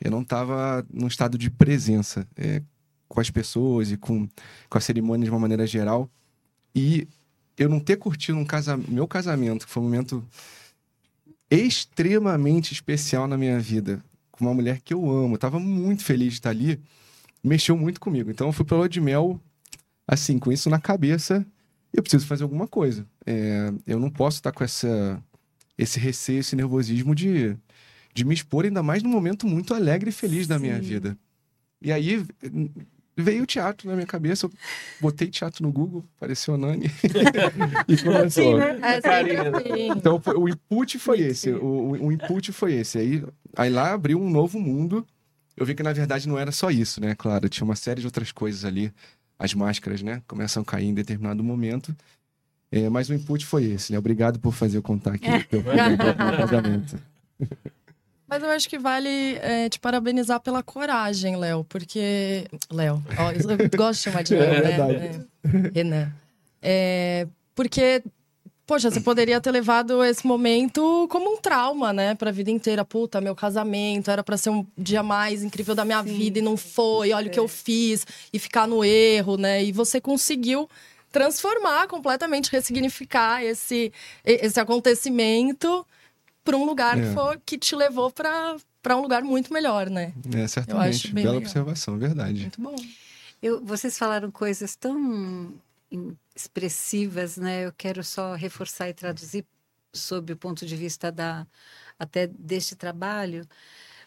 Eu 0.00 0.10
não 0.10 0.22
estava 0.22 0.84
num 0.92 1.06
estado 1.06 1.38
de 1.38 1.50
presença 1.50 2.26
é, 2.36 2.62
com 3.08 3.20
as 3.20 3.30
pessoas 3.30 3.92
e 3.92 3.96
com, 3.96 4.28
com 4.68 4.78
a 4.78 4.80
cerimônia 4.80 5.24
de 5.24 5.30
uma 5.30 5.40
maneira 5.40 5.66
geral. 5.66 6.10
E 6.74 7.06
eu 7.56 7.68
não 7.68 7.78
ter 7.78 7.96
curtido 7.96 8.38
um 8.38 8.44
casamento, 8.44 8.90
meu 8.90 9.06
casamento, 9.06 9.66
que 9.66 9.72
foi 9.72 9.82
um 9.82 9.86
momento 9.86 10.24
extremamente 11.50 12.72
especial 12.72 13.26
na 13.26 13.38
minha 13.38 13.58
vida, 13.58 14.02
com 14.30 14.44
uma 14.44 14.54
mulher 14.54 14.80
que 14.80 14.92
eu 14.92 15.10
amo, 15.10 15.34
eu 15.34 15.38
tava 15.38 15.58
muito 15.58 16.04
feliz 16.04 16.34
de 16.34 16.38
estar 16.38 16.50
ali, 16.50 16.80
mexeu 17.42 17.76
muito 17.76 18.00
comigo. 18.00 18.30
Então 18.30 18.48
eu 18.48 18.52
fui 18.52 18.64
pra 18.64 18.76
lua 18.76 18.88
de 18.88 19.00
mel, 19.00 19.40
assim, 20.06 20.38
com 20.38 20.50
isso 20.52 20.68
na 20.70 20.78
cabeça, 20.80 21.46
eu 21.92 22.02
preciso 22.02 22.26
fazer 22.26 22.42
alguma 22.42 22.66
coisa. 22.68 23.06
É, 23.26 23.72
eu 23.86 23.98
não 23.98 24.10
posso 24.10 24.38
estar 24.38 24.52
com 24.52 24.62
essa, 24.64 25.22
esse 25.76 25.98
receio, 25.98 26.40
esse 26.40 26.54
nervosismo 26.56 27.14
de, 27.14 27.56
de 28.14 28.24
me 28.24 28.34
expor, 28.34 28.64
ainda 28.64 28.82
mais 28.82 29.02
num 29.02 29.10
momento 29.10 29.46
muito 29.46 29.74
alegre 29.74 30.10
e 30.10 30.12
feliz 30.12 30.46
da 30.46 30.58
minha 30.58 30.80
vida. 30.80 31.16
E 31.80 31.92
aí 31.92 32.24
veio 33.16 33.42
o 33.42 33.46
teatro 33.46 33.88
na 33.88 33.94
minha 33.94 34.06
cabeça, 34.06 34.46
eu 34.46 34.52
botei 35.00 35.28
teatro 35.28 35.62
no 35.64 35.72
Google, 35.72 36.04
apareceu 36.16 36.54
a 36.54 36.58
Nani 36.58 36.86
e 37.88 37.96
começou. 37.96 38.30
Sim, 38.52 38.54
né? 38.58 38.78
É 38.82 38.96
assim. 38.98 39.88
Então 39.96 40.22
o 40.36 40.48
input 40.48 40.98
foi 40.98 41.20
esse, 41.20 41.50
o, 41.50 41.64
o- 41.64 42.06
o 42.06 42.12
input 42.12 42.52
foi 42.52 42.74
esse. 42.74 42.98
Aí, 42.98 43.24
aí 43.56 43.70
lá 43.70 43.92
abriu 43.92 44.20
um 44.20 44.30
novo 44.30 44.60
mundo. 44.60 45.06
Eu 45.58 45.66
vi 45.66 45.74
que 45.74 45.82
na 45.82 45.92
verdade 45.92 46.28
não 46.28 46.38
era 46.38 46.52
só 46.52 46.70
isso, 46.70 47.00
né? 47.00 47.14
Claro, 47.16 47.48
tinha 47.48 47.64
uma 47.64 47.74
série 47.76 48.00
de 48.00 48.06
outras 48.06 48.30
coisas 48.32 48.64
ali. 48.64 48.92
As 49.38 49.54
máscaras, 49.54 50.02
né? 50.02 50.22
Começam 50.26 50.62
a 50.62 50.66
cair 50.66 50.86
em 50.86 50.94
determinado 50.94 51.42
momento. 51.42 51.94
É, 52.70 52.88
mas 52.88 53.08
o 53.08 53.14
input 53.14 53.44
foi 53.46 53.64
esse, 53.64 53.92
né? 53.92 53.98
Obrigado 53.98 54.38
por 54.38 54.52
fazer 54.52 54.76
eu 54.78 54.82
contar 54.82 55.14
aqui 55.14 55.26
o 55.28 55.56
no 55.56 55.62
meu 56.04 56.14
casamento. 56.36 56.98
Mas 58.28 58.42
eu 58.42 58.50
acho 58.50 58.68
que 58.68 58.78
vale 58.78 59.36
é, 59.40 59.68
te 59.68 59.80
parabenizar 59.80 60.38
pela 60.40 60.62
coragem, 60.62 61.36
Léo, 61.36 61.64
porque. 61.64 62.46
Léo, 62.70 63.02
ó, 63.16 63.32
eu 63.32 63.68
gosto 63.76 63.98
de 64.00 64.04
chamar 64.04 64.22
de 64.22 64.34
Léo, 64.36 64.52
É 64.54 64.60
né? 64.60 64.68
verdade. 64.68 64.94
É, 65.44 65.70
Renan. 65.74 66.12
É, 66.60 67.26
porque, 67.54 68.02
poxa, 68.68 68.90
você 68.90 69.00
poderia 69.00 69.40
ter 69.40 69.50
levado 69.50 70.04
esse 70.04 70.26
momento 70.26 71.08
como 71.10 71.32
um 71.32 71.38
trauma, 71.38 71.90
né, 71.90 72.14
pra 72.14 72.30
vida 72.30 72.50
inteira. 72.50 72.84
Puta, 72.84 73.18
meu 73.18 73.34
casamento 73.34 74.10
era 74.10 74.22
pra 74.22 74.36
ser 74.36 74.50
um 74.50 74.64
dia 74.76 75.02
mais 75.02 75.42
incrível 75.42 75.74
da 75.74 75.86
minha 75.86 76.02
Sim. 76.04 76.14
vida 76.18 76.38
e 76.38 76.42
não 76.42 76.54
foi, 76.54 77.12
olha 77.12 77.28
o 77.28 77.30
que 77.30 77.40
eu 77.40 77.48
fiz, 77.48 78.06
e 78.30 78.38
ficar 78.38 78.68
no 78.68 78.84
erro, 78.84 79.38
né? 79.38 79.64
E 79.64 79.72
você 79.72 80.02
conseguiu 80.02 80.68
transformar 81.10 81.88
completamente, 81.88 82.52
ressignificar 82.52 83.42
esse, 83.42 83.90
esse 84.22 84.60
acontecimento 84.60 85.84
para 86.44 86.54
um 86.54 86.66
lugar 86.66 86.98
É. 86.98 87.00
que, 87.00 87.06
foi, 87.14 87.38
que 87.46 87.58
te 87.58 87.74
levou 87.74 88.10
para 88.10 88.96
um 88.96 89.00
lugar 89.00 89.22
muito 89.22 89.50
melhor, 89.50 89.88
né? 89.88 90.12
É, 90.36 90.42
acho 90.44 90.52
certamente. 90.52 91.14
bem 91.14 91.24
Bela 91.24 91.36
legal. 91.36 91.48
observação, 91.50 91.98
verdade. 91.98 92.42
Muito 92.42 92.60
bom. 92.60 92.76
Eu, 93.42 93.64
vocês 93.64 93.96
falaram 93.96 94.30
coisas 94.30 94.76
tão 94.76 95.54
expressivas, 96.38 97.36
né? 97.36 97.66
Eu 97.66 97.72
quero 97.72 98.02
só 98.04 98.34
reforçar 98.34 98.88
e 98.88 98.94
traduzir 98.94 99.46
sob 99.92 100.32
o 100.32 100.36
ponto 100.36 100.64
de 100.66 100.76
vista 100.76 101.10
da 101.10 101.46
até 101.98 102.26
deste 102.28 102.76
trabalho, 102.76 103.46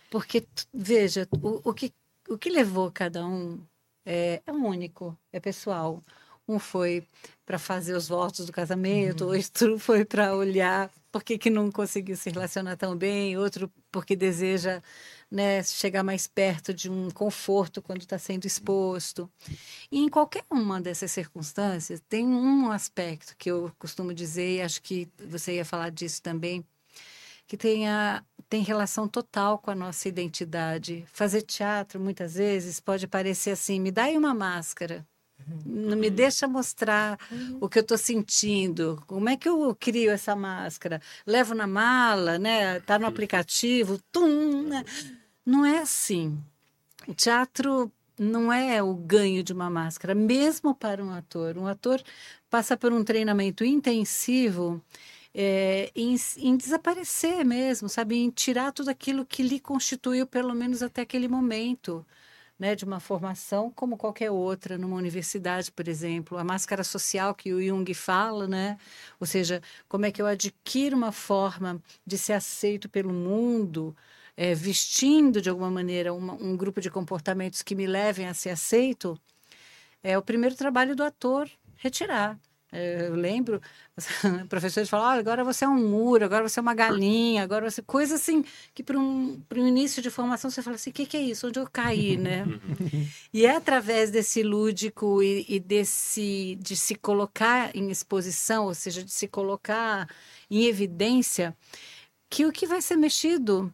porque 0.09 0.47
veja 0.73 1.27
o, 1.41 1.69
o 1.69 1.73
que 1.73 1.93
o 2.29 2.37
que 2.37 2.49
levou 2.49 2.91
cada 2.91 3.25
um 3.25 3.59
é, 4.05 4.41
é 4.45 4.51
único, 4.51 5.17
é 5.31 5.39
pessoal. 5.39 6.03
Um 6.47 6.59
foi 6.59 7.05
para 7.45 7.59
fazer 7.59 7.95
os 7.95 8.07
votos 8.07 8.45
do 8.45 8.51
casamento, 8.53 9.25
outro 9.27 9.77
foi 9.79 10.05
para 10.05 10.35
olhar 10.35 10.89
por 11.11 11.23
que, 11.23 11.37
que 11.37 11.49
não 11.49 11.71
conseguiu 11.71 12.15
se 12.15 12.29
relacionar 12.29 12.77
tão 12.77 12.95
bem, 12.95 13.37
outro 13.37 13.71
porque 13.91 14.15
deseja 14.15 14.81
né, 15.31 15.63
chegar 15.63 16.03
mais 16.03 16.27
perto 16.27 16.73
de 16.73 16.91
um 16.91 17.09
conforto 17.09 17.81
quando 17.81 18.01
está 18.01 18.19
sendo 18.19 18.45
exposto. 18.45 19.31
E 19.89 19.99
em 19.99 20.09
qualquer 20.09 20.43
uma 20.51 20.81
dessas 20.81 21.11
circunstâncias, 21.11 22.01
tem 22.09 22.27
um 22.27 22.69
aspecto 22.69 23.35
que 23.37 23.49
eu 23.49 23.71
costumo 23.79 24.13
dizer, 24.13 24.57
e 24.57 24.61
acho 24.61 24.81
que 24.81 25.07
você 25.17 25.55
ia 25.55 25.65
falar 25.65 25.89
disso 25.89 26.21
também, 26.21 26.65
que 27.47 27.55
tem, 27.55 27.87
a, 27.87 28.23
tem 28.49 28.61
relação 28.61 29.07
total 29.07 29.57
com 29.57 29.71
a 29.71 29.75
nossa 29.75 30.09
identidade. 30.09 31.05
Fazer 31.11 31.41
teatro, 31.41 31.99
muitas 31.99 32.35
vezes, 32.35 32.79
pode 32.79 33.07
parecer 33.07 33.51
assim: 33.51 33.79
me 33.79 33.91
dá 33.91 34.03
aí 34.03 34.17
uma 34.17 34.33
máscara. 34.33 35.05
Não 35.65 35.97
me 35.97 36.09
deixa 36.09 36.47
mostrar 36.47 37.17
o 37.59 37.67
que 37.67 37.79
eu 37.79 37.81
estou 37.81 37.97
sentindo. 37.97 39.01
Como 39.07 39.27
é 39.27 39.35
que 39.35 39.49
eu 39.49 39.75
crio 39.77 40.11
essa 40.11 40.35
máscara? 40.35 41.01
Levo 41.25 41.55
na 41.55 41.65
mala, 41.65 42.37
né? 42.37 42.79
Tá 42.81 42.99
no 42.99 43.07
aplicativo, 43.07 43.99
tum, 44.11 44.63
né? 44.67 44.85
Não 45.45 45.65
é 45.65 45.79
assim. 45.79 46.39
O 47.07 47.13
teatro 47.13 47.91
não 48.17 48.53
é 48.53 48.81
o 48.83 48.93
ganho 48.93 49.43
de 49.43 49.53
uma 49.53 49.69
máscara, 49.69 50.13
mesmo 50.13 50.75
para 50.75 51.03
um 51.03 51.11
ator. 51.11 51.57
Um 51.57 51.67
ator 51.67 52.01
passa 52.49 52.77
por 52.77 52.93
um 52.93 53.03
treinamento 53.03 53.63
intensivo 53.65 54.81
é, 55.33 55.91
em, 55.95 56.15
em 56.37 56.55
desaparecer 56.57 57.43
mesmo, 57.45 57.89
sabe? 57.89 58.17
Em 58.17 58.29
tirar 58.29 58.71
tudo 58.71 58.89
aquilo 58.89 59.25
que 59.25 59.41
lhe 59.43 59.59
constituiu, 59.59 60.27
pelo 60.27 60.53
menos 60.53 60.83
até 60.83 61.01
aquele 61.01 61.27
momento. 61.27 62.05
Né, 62.59 62.75
de 62.75 62.85
uma 62.85 62.99
formação 62.99 63.71
como 63.71 63.97
qualquer 63.97 64.29
outra, 64.29 64.77
numa 64.77 64.95
universidade, 64.95 65.71
por 65.71 65.87
exemplo. 65.87 66.37
A 66.37 66.43
máscara 66.43 66.83
social 66.83 67.33
que 67.33 67.51
o 67.51 67.59
Jung 67.59 67.91
fala, 67.95 68.47
né? 68.47 68.77
ou 69.19 69.25
seja, 69.25 69.63
como 69.89 70.05
é 70.05 70.11
que 70.11 70.21
eu 70.21 70.27
adquiro 70.27 70.95
uma 70.95 71.11
forma 71.11 71.81
de 72.05 72.19
ser 72.19 72.33
aceito 72.33 72.87
pelo 72.87 73.11
mundo, 73.11 73.95
é, 74.41 74.55
vestindo 74.55 75.39
de 75.39 75.51
alguma 75.51 75.69
maneira 75.69 76.11
uma, 76.11 76.33
um 76.33 76.57
grupo 76.57 76.81
de 76.81 76.89
comportamentos 76.89 77.61
que 77.61 77.75
me 77.75 77.85
levem 77.85 78.25
a 78.27 78.33
ser 78.33 78.49
aceito, 78.49 79.15
é 80.01 80.17
o 80.17 80.21
primeiro 80.23 80.55
trabalho 80.55 80.95
do 80.95 81.03
ator 81.03 81.47
retirar. 81.75 82.39
É, 82.71 83.05
Eu 83.07 83.13
lembro, 83.13 83.61
professores 84.49 84.89
falam, 84.89 85.11
"Olha, 85.11 85.19
agora 85.19 85.43
você 85.43 85.63
é 85.63 85.67
um 85.67 85.87
muro, 85.87 86.25
agora 86.25 86.49
você 86.49 86.59
é 86.59 86.63
uma 86.63 86.73
galinha, 86.73 87.43
agora 87.43 87.69
você... 87.69 87.83
Coisa 87.83 88.15
assim, 88.15 88.43
que 88.73 88.81
para 88.81 88.97
um, 88.97 89.39
um 89.55 89.67
início 89.67 90.01
de 90.01 90.09
formação 90.09 90.49
você 90.49 90.63
fala 90.63 90.75
assim, 90.75 90.89
o 90.89 90.93
que, 90.93 91.05
que 91.05 91.17
é 91.17 91.21
isso? 91.21 91.47
Onde 91.47 91.59
eu 91.59 91.69
caí, 91.71 92.17
né? 92.17 92.43
e 93.31 93.45
é 93.45 93.55
através 93.55 94.09
desse 94.09 94.41
lúdico 94.41 95.21
e, 95.21 95.45
e 95.47 95.59
desse 95.59 96.57
de 96.59 96.75
se 96.75 96.95
colocar 96.95 97.75
em 97.75 97.91
exposição, 97.91 98.65
ou 98.65 98.73
seja, 98.73 99.03
de 99.03 99.11
se 99.11 99.27
colocar 99.27 100.09
em 100.49 100.65
evidência, 100.65 101.55
que 102.27 102.43
o 102.43 102.51
que 102.51 102.65
vai 102.65 102.81
ser 102.81 102.95
mexido 102.95 103.71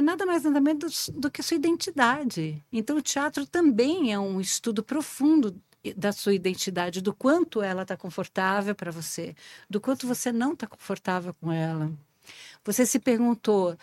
é 0.00 0.02
nada 0.02 0.26
mais 0.26 0.42
nada 0.44 0.60
menos 0.60 1.10
do 1.14 1.30
que 1.30 1.40
a 1.40 1.44
sua 1.44 1.56
identidade. 1.56 2.62
Então, 2.72 2.96
o 2.96 3.02
teatro 3.02 3.46
também 3.46 4.12
é 4.12 4.18
um 4.18 4.40
estudo 4.40 4.82
profundo 4.82 5.54
da 5.96 6.12
sua 6.12 6.34
identidade, 6.34 7.00
do 7.00 7.14
quanto 7.14 7.62
ela 7.62 7.82
está 7.82 7.96
confortável 7.96 8.74
para 8.74 8.90
você, 8.90 9.34
do 9.68 9.80
quanto 9.80 10.06
você 10.06 10.30
não 10.32 10.52
está 10.52 10.66
confortável 10.66 11.34
com 11.34 11.50
ela. 11.52 11.90
Você 12.64 12.84
se 12.84 12.98
perguntou, 12.98 13.76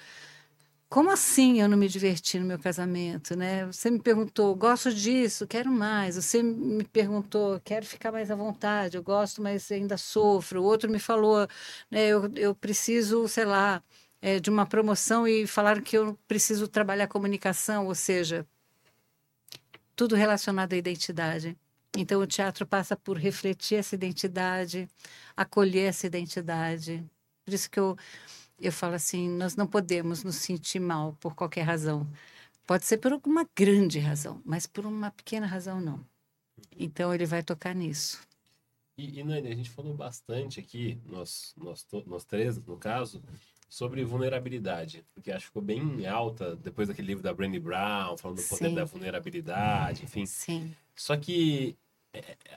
como 0.89 1.11
assim 1.11 1.61
eu 1.61 1.67
não 1.67 1.77
me 1.77 1.87
diverti 1.87 2.39
no 2.39 2.45
meu 2.45 2.59
casamento, 2.59 3.35
né? 3.35 3.65
Você 3.65 3.89
me 3.91 3.99
perguntou, 3.99 4.55
gosto 4.55 4.93
disso, 4.93 5.47
quero 5.47 5.71
mais. 5.71 6.15
Você 6.15 6.41
me 6.43 6.83
perguntou, 6.83 7.59
quero 7.63 7.85
ficar 7.85 8.11
mais 8.11 8.31
à 8.31 8.35
vontade, 8.35 8.97
eu 8.97 9.03
gosto, 9.03 9.41
mas 9.41 9.71
ainda 9.71 9.97
sofro. 9.97 10.61
O 10.61 10.65
outro 10.65 10.89
me 10.89 10.99
falou, 10.99 11.47
né, 11.91 12.07
eu, 12.07 12.31
eu 12.35 12.55
preciso, 12.55 13.27
sei 13.27 13.45
lá, 13.45 13.83
é, 14.21 14.39
de 14.39 14.49
uma 14.49 14.65
promoção 14.65 15.27
e 15.27 15.45
falaram 15.47 15.81
que 15.81 15.97
eu 15.97 16.17
preciso 16.27 16.67
trabalhar 16.67 17.07
comunicação, 17.07 17.87
ou 17.87 17.95
seja, 17.95 18.45
tudo 19.95 20.15
relacionado 20.15 20.73
à 20.73 20.77
identidade. 20.77 21.57
Então, 21.95 22.21
o 22.21 22.27
teatro 22.27 22.65
passa 22.65 22.95
por 22.95 23.17
refletir 23.17 23.75
essa 23.79 23.95
identidade, 23.95 24.87
acolher 25.35 25.89
essa 25.89 26.05
identidade. 26.05 27.03
Por 27.43 27.53
isso 27.53 27.69
que 27.69 27.79
eu, 27.79 27.97
eu 28.59 28.71
falo 28.71 28.95
assim: 28.95 29.29
nós 29.29 29.55
não 29.55 29.65
podemos 29.65 30.23
nos 30.23 30.35
sentir 30.35 30.79
mal 30.79 31.17
por 31.19 31.33
qualquer 31.33 31.63
razão. 31.63 32.07
Pode 32.67 32.85
ser 32.85 32.97
por 32.97 33.13
alguma 33.13 33.47
grande 33.55 33.97
razão, 33.97 34.41
mas 34.45 34.67
por 34.67 34.85
uma 34.85 35.09
pequena 35.09 35.47
razão, 35.47 35.79
não. 35.81 36.05
Então, 36.77 37.13
ele 37.13 37.25
vai 37.25 37.41
tocar 37.41 37.73
nisso. 37.73 38.21
E, 38.97 39.19
e 39.19 39.23
Nani, 39.23 39.47
a 39.51 39.55
gente 39.55 39.69
falou 39.69 39.93
bastante 39.93 40.59
aqui, 40.59 40.99
nós, 41.05 41.53
nós, 41.55 41.85
nós 42.05 42.25
três, 42.25 42.57
no 42.57 42.77
caso, 42.77 43.23
sobre 43.67 44.03
vulnerabilidade, 44.03 45.03
porque 45.13 45.31
acho 45.31 45.41
que 45.41 45.47
ficou 45.47 45.61
bem 45.61 46.05
alta 46.07 46.55
depois 46.55 46.87
daquele 46.87 47.07
livro 47.07 47.23
da 47.23 47.33
Brené 47.33 47.59
Brown, 47.59 48.17
falando 48.17 48.37
do 48.37 48.47
poder 48.47 48.69
Sim. 48.69 48.75
da 48.75 48.85
vulnerabilidade, 48.85 50.03
enfim. 50.03 50.25
Sim. 50.25 50.73
Só 50.95 51.17
que 51.17 51.77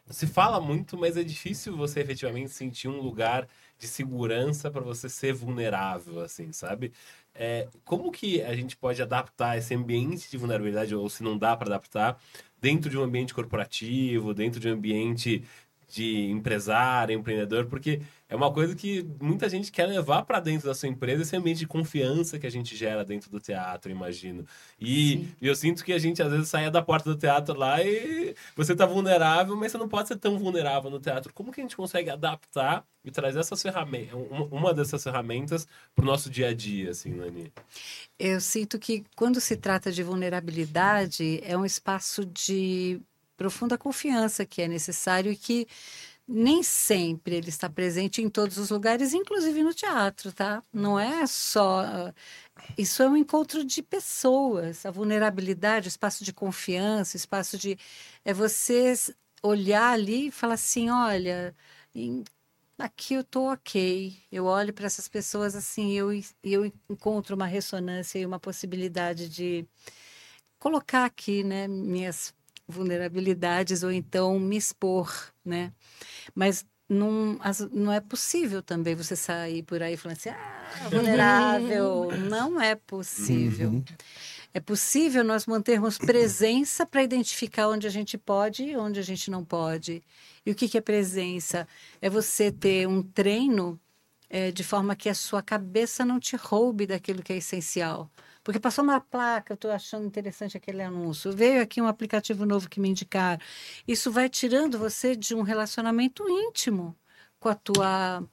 se 0.09 0.27
fala 0.27 0.61
muito, 0.61 0.97
mas 0.97 1.17
é 1.17 1.23
difícil 1.23 1.77
você 1.77 2.01
efetivamente 2.01 2.51
sentir 2.51 2.89
um 2.89 3.01
lugar 3.01 3.49
de 3.79 3.87
segurança 3.87 4.71
para 4.71 4.81
você 4.81 5.09
ser 5.09 5.33
vulnerável, 5.33 6.21
assim, 6.21 6.53
sabe? 6.53 6.93
É, 7.35 7.69
como 7.85 8.11
que 8.11 8.43
a 8.43 8.55
gente 8.55 8.77
pode 8.77 9.01
adaptar 9.01 9.57
esse 9.57 9.75
ambiente 9.75 10.31
de 10.31 10.37
vulnerabilidade, 10.37 10.95
ou 10.95 11.09
se 11.09 11.23
não 11.23 11.39
dá 11.39 11.57
para 11.57 11.69
adaptar, 11.69 12.21
dentro 12.61 12.91
de 12.91 12.99
um 12.99 13.03
ambiente 13.03 13.35
corporativo, 13.35 14.35
dentro 14.35 14.61
de 14.61 14.69
um 14.69 14.73
ambiente 14.73 15.45
de 15.91 16.31
empresário, 16.31 17.19
empreendedor, 17.19 17.67
porque 17.67 18.01
é 18.29 18.37
uma 18.37 18.53
coisa 18.53 18.77
que 18.77 19.05
muita 19.21 19.49
gente 19.49 19.73
quer 19.73 19.87
levar 19.87 20.23
para 20.23 20.39
dentro 20.39 20.69
da 20.69 20.75
sua 20.75 20.89
empresa, 20.89 21.23
esse 21.23 21.37
ambiente 21.37 21.59
de 21.59 21.67
confiança 21.67 22.39
que 22.39 22.47
a 22.47 22.51
gente 22.51 22.77
gera 22.77 23.05
dentro 23.05 23.29
do 23.29 23.41
teatro, 23.41 23.91
imagino. 23.91 24.47
E, 24.81 25.29
e 25.41 25.49
eu 25.49 25.55
sinto 25.55 25.85
que 25.85 25.93
a 25.93 25.99
gente 25.99 26.23
às 26.23 26.31
vezes 26.31 26.49
sai 26.49 26.71
da 26.71 26.81
porta 26.81 27.11
do 27.11 27.19
teatro 27.19 27.59
lá 27.59 27.83
e 27.83 28.35
você 28.55 28.75
tá 28.75 28.87
vulnerável, 28.87 29.57
mas 29.57 29.73
você 29.73 29.79
não 29.79 29.89
pode 29.89 30.09
ser 30.09 30.17
tão 30.17 30.39
vulnerável 30.39 30.91
no 30.91 31.01
teatro. 31.01 31.33
Como 31.35 31.51
que 31.51 31.61
a 31.61 31.65
gente 31.65 31.77
consegue 31.77 32.09
adaptar 32.09 32.85
e 33.05 33.11
trazer 33.11 33.41
essas 33.41 33.61
ferramentas, 33.61 34.15
uma 34.51 34.73
dessas 34.73 35.03
ferramentas 35.03 35.67
para 35.95 36.05
o 36.05 36.07
nosso 36.07 36.31
dia 36.31 36.49
a 36.49 36.55
dia, 36.55 36.91
assim, 36.91 37.11
Nani? 37.11 37.53
Eu 38.19 38.41
sinto 38.41 38.79
que 38.79 39.05
quando 39.17 39.41
se 39.41 39.57
trata 39.57 39.91
de 39.91 40.03
vulnerabilidade, 40.03 41.41
é 41.43 41.57
um 41.57 41.65
espaço 41.65 42.25
de 42.25 43.01
profunda 43.41 43.79
confiança 43.79 44.45
que 44.45 44.61
é 44.61 44.69
necessário 44.69 45.33
e 45.33 45.37
que 45.37 45.67
nem 46.29 46.63
sempre 46.63 47.37
ele 47.37 47.49
está 47.49 47.71
presente 47.71 48.21
em 48.21 48.29
todos 48.29 48.59
os 48.59 48.69
lugares, 48.69 49.15
inclusive 49.15 49.63
no 49.63 49.73
teatro, 49.73 50.31
tá? 50.31 50.63
Não 50.71 51.01
é 51.01 51.27
só. 51.27 52.13
Isso 52.77 53.03
é 53.03 53.09
um 53.09 53.17
encontro 53.17 53.65
de 53.65 53.83
pessoas, 53.83 54.85
a 54.85 54.91
vulnerabilidade, 54.91 55.89
espaço 55.89 56.23
de 56.23 56.35
confiança, 56.35 57.17
espaço 57.17 57.57
de. 57.57 57.79
É 58.27 58.35
você 58.35 58.95
olhar 59.43 59.91
ali 59.91 60.29
e 60.29 60.31
falar 60.31 60.55
assim: 60.55 60.91
olha, 60.91 61.55
aqui 62.79 63.15
eu 63.15 63.25
tô 63.25 63.51
ok. 63.51 64.15
Eu 64.31 64.45
olho 64.45 64.75
para 64.75 64.85
essas 64.85 65.09
pessoas 65.09 65.57
assim, 65.57 65.93
eu, 65.93 66.11
eu 66.45 66.71
encontro 66.91 67.35
uma 67.35 67.47
ressonância 67.47 68.19
e 68.19 68.27
uma 68.27 68.39
possibilidade 68.39 69.31
de 69.31 69.67
colocar 70.59 71.07
aqui, 71.07 71.43
né, 71.43 71.67
minhas 71.67 72.35
vulnerabilidades 72.71 73.83
ou 73.83 73.91
então 73.91 74.39
me 74.39 74.57
expor, 74.57 75.13
né? 75.45 75.73
Mas 76.35 76.65
não, 76.89 77.39
não 77.73 77.93
é 77.93 78.01
possível 78.01 78.63
também 78.63 78.95
você 78.95 79.15
sair 79.15 79.63
por 79.63 79.83
aí 79.83 79.97
falando 79.97 80.17
assim, 80.17 80.31
ah, 80.31 80.89
vulnerável. 80.91 82.11
não 82.19 82.61
é 82.61 82.75
possível. 82.75 83.71
Uhum. 83.71 83.85
É 84.53 84.59
possível 84.59 85.23
nós 85.23 85.47
mantermos 85.47 85.97
presença 85.97 86.85
para 86.85 87.05
identificar 87.05 87.69
onde 87.69 87.87
a 87.87 87.91
gente 87.91 88.19
pode 88.19 88.65
e 88.65 88.77
onde 88.77 88.99
a 88.99 89.03
gente 89.03 89.31
não 89.31 89.45
pode. 89.45 90.03
E 90.45 90.51
o 90.51 90.55
que, 90.55 90.69
que 90.69 90.77
é 90.77 90.81
presença? 90.81 91.69
É 92.03 92.11
você 92.11 92.51
ter 92.51 92.89
um 92.89 93.01
treino 93.01 93.79
é, 94.29 94.51
de 94.51 94.65
forma 94.65 94.97
que 94.97 95.09
a 95.09 95.15
sua 95.15 95.41
cabeça 95.41 96.05
não 96.05 96.19
te 96.19 96.35
roube 96.35 96.87
daquilo 96.87 97.23
que 97.23 97.33
é 97.33 97.37
essencial. 97.37 98.11
Porque 98.51 98.59
passou 98.59 98.83
uma 98.83 99.01
placa, 99.01 99.53
eu 99.53 99.55
estou 99.55 99.71
achando 99.71 100.05
interessante 100.05 100.57
aquele 100.57 100.83
anúncio. 100.83 101.31
Veio 101.33 101.63
aqui 101.63 101.81
um 101.81 101.87
aplicativo 101.87 102.45
novo 102.45 102.69
que 102.69 102.81
me 102.81 102.89
indicaram. 102.89 103.41
Isso 103.87 104.11
vai 104.11 104.29
tirando 104.29 104.77
você 104.77 105.15
de 105.15 105.37
um 105.37 105.43
relacionamento 105.43 106.29
íntimo 106.29 106.97
com 107.39 107.49
a 107.49 107.55
tua, 107.55 108.29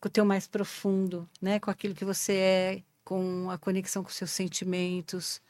com 0.00 0.08
o 0.08 0.10
teu 0.10 0.24
mais 0.24 0.46
profundo, 0.46 1.28
né? 1.42 1.60
Com 1.60 1.70
aquilo 1.70 1.94
que 1.94 2.06
você 2.06 2.32
é, 2.32 2.82
com 3.04 3.50
a 3.50 3.58
conexão 3.58 4.02
com 4.02 4.08
seus 4.08 4.30
sentimentos, 4.30 5.42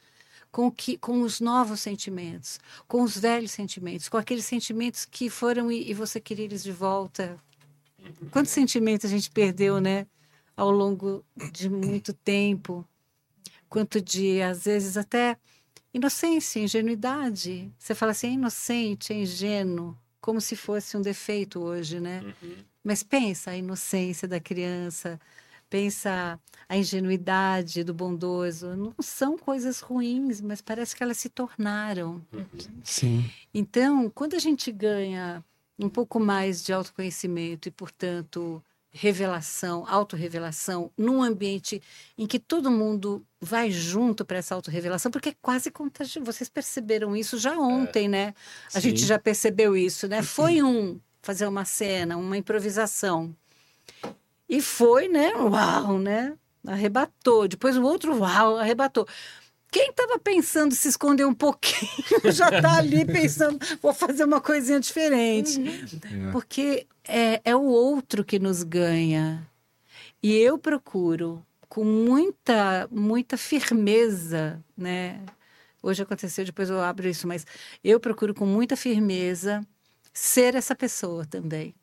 com 0.51 0.73
que, 0.73 0.99
com 0.99 1.23
os 1.23 1.41
novos 1.41 1.79
sentimentos, 1.81 2.59
com 2.89 3.03
os 3.03 3.17
velhos 3.17 3.53
sentimentos, 3.53 4.09
com 4.09 4.17
aqueles 4.17 4.45
sentimentos 4.45 5.05
que 5.05 5.31
foram 5.31 5.71
e, 5.71 5.89
e 5.89 5.95
você 5.95 6.21
queria 6.21 6.47
eles 6.47 6.65
de 6.65 6.73
volta. 6.73 7.39
Quantos 8.33 8.51
sentimentos 8.51 9.05
a 9.05 9.09
gente 9.09 9.31
perdeu, 9.31 9.81
né? 9.81 10.05
Ao 10.57 10.73
longo 10.73 11.25
de 11.53 11.71
muito 11.71 12.13
tempo 12.13 12.85
quanto 13.71 14.01
de, 14.01 14.43
às 14.43 14.65
vezes, 14.65 14.99
até 14.99 15.39
inocência, 15.95 16.61
ingenuidade. 16.61 17.73
Você 17.79 17.95
fala 17.95 18.13
assim, 18.13 18.27
é 18.27 18.33
inocente, 18.33 19.13
é 19.13 19.17
ingênuo, 19.17 19.97
como 20.21 20.41
se 20.41 20.57
fosse 20.57 20.97
um 20.97 21.01
defeito 21.01 21.61
hoje, 21.61 22.01
né? 22.01 22.21
Uhum. 22.43 22.57
Mas 22.85 23.03
pensa 23.03 23.53
a 23.53 23.57
inocência 23.57 24.27
da 24.27 24.41
criança, 24.41 25.21
pensa 25.69 26.39
a 26.69 26.77
ingenuidade 26.77 27.85
do 27.85 27.95
bondoso. 27.95 28.75
Não 28.75 28.95
são 29.01 29.39
coisas 29.39 29.81
ruins, 29.81 30.41
mas 30.41 30.61
parece 30.61 30.97
que 30.97 31.03
elas 31.03 31.19
se 31.19 31.29
tornaram. 31.29 32.21
Uhum. 32.33 32.81
Sim. 32.83 33.31
Então, 33.55 34.11
quando 34.11 34.35
a 34.35 34.39
gente 34.39 34.73
ganha 34.73 35.45
um 35.79 35.89
pouco 35.89 36.19
mais 36.19 36.63
de 36.63 36.73
autoconhecimento 36.73 37.69
e, 37.69 37.71
portanto, 37.71 38.63
revelação, 38.93 39.85
autorrevelação, 39.89 40.91
num 40.97 41.23
ambiente 41.23 41.81
em 42.19 42.27
que 42.27 42.39
todo 42.39 42.71
mundo 42.71 43.25
vai 43.41 43.71
junto 43.71 44.25
para 44.25 44.39
essa 44.39 44.55
autorrevelação, 44.55 45.11
porque 45.11 45.31
é 45.31 45.35
quase 45.41 45.71
contagioso. 45.71 46.25
Vocês 46.25 46.49
perceberam 46.49 47.17
isso 47.17 47.39
já 47.39 47.57
ontem, 47.57 48.07
é. 48.07 48.09
né? 48.09 48.35
A 48.75 48.81
Sim. 48.81 48.91
gente 48.91 49.07
já 49.07 49.19
percebeu 49.19 49.77
isso, 49.77 50.09
né? 50.09 50.23
Foi 50.25 50.63
um 50.63 51.01
fazer 51.23 51.47
uma 51.47 51.65
cena, 51.65 52.17
uma 52.17 52.37
improvisação. 52.37 53.35
E 54.49 54.61
foi, 54.61 55.07
né? 55.07 55.33
Uau, 55.37 55.99
né? 55.99 56.35
Arrebatou. 56.67 57.47
Depois 57.47 57.77
o 57.77 57.83
outro, 57.83 58.19
uau, 58.19 58.57
arrebatou. 58.57 59.07
Quem 59.71 59.91
estava 59.91 60.19
pensando 60.19 60.75
se 60.75 60.89
esconder 60.89 61.25
um 61.25 61.35
pouquinho 61.35 61.89
já 62.33 62.49
está 62.49 62.79
ali 62.79 63.05
pensando, 63.07 63.59
vou 63.81 63.95
fazer 63.95 64.25
uma 64.25 64.41
coisinha 64.41 64.81
diferente. 64.81 65.61
Uhum. 65.61 66.33
Porque 66.33 66.87
é, 67.11 67.41
é 67.45 67.57
o 67.57 67.63
outro 67.65 68.25
que 68.25 68.39
nos 68.39 68.63
ganha. 68.63 69.47
E 70.23 70.37
eu 70.37 70.59
procuro, 70.59 71.45
com 71.69 71.85
muita, 71.85 72.89
muita 72.91 73.37
firmeza, 73.37 74.63
né? 74.77 75.25
Hoje 75.83 76.03
aconteceu, 76.03 76.45
depois 76.45 76.71
eu 76.71 76.81
abro 76.81 77.09
isso, 77.09 77.27
mas 77.29 77.47
eu 77.83 78.01
procuro 78.01 78.35
com 78.35 78.47
muita 78.47 78.77
firmeza 78.77 79.67
ser 80.13 80.55
essa 80.55 80.75
pessoa 80.75 81.25
também 81.27 81.75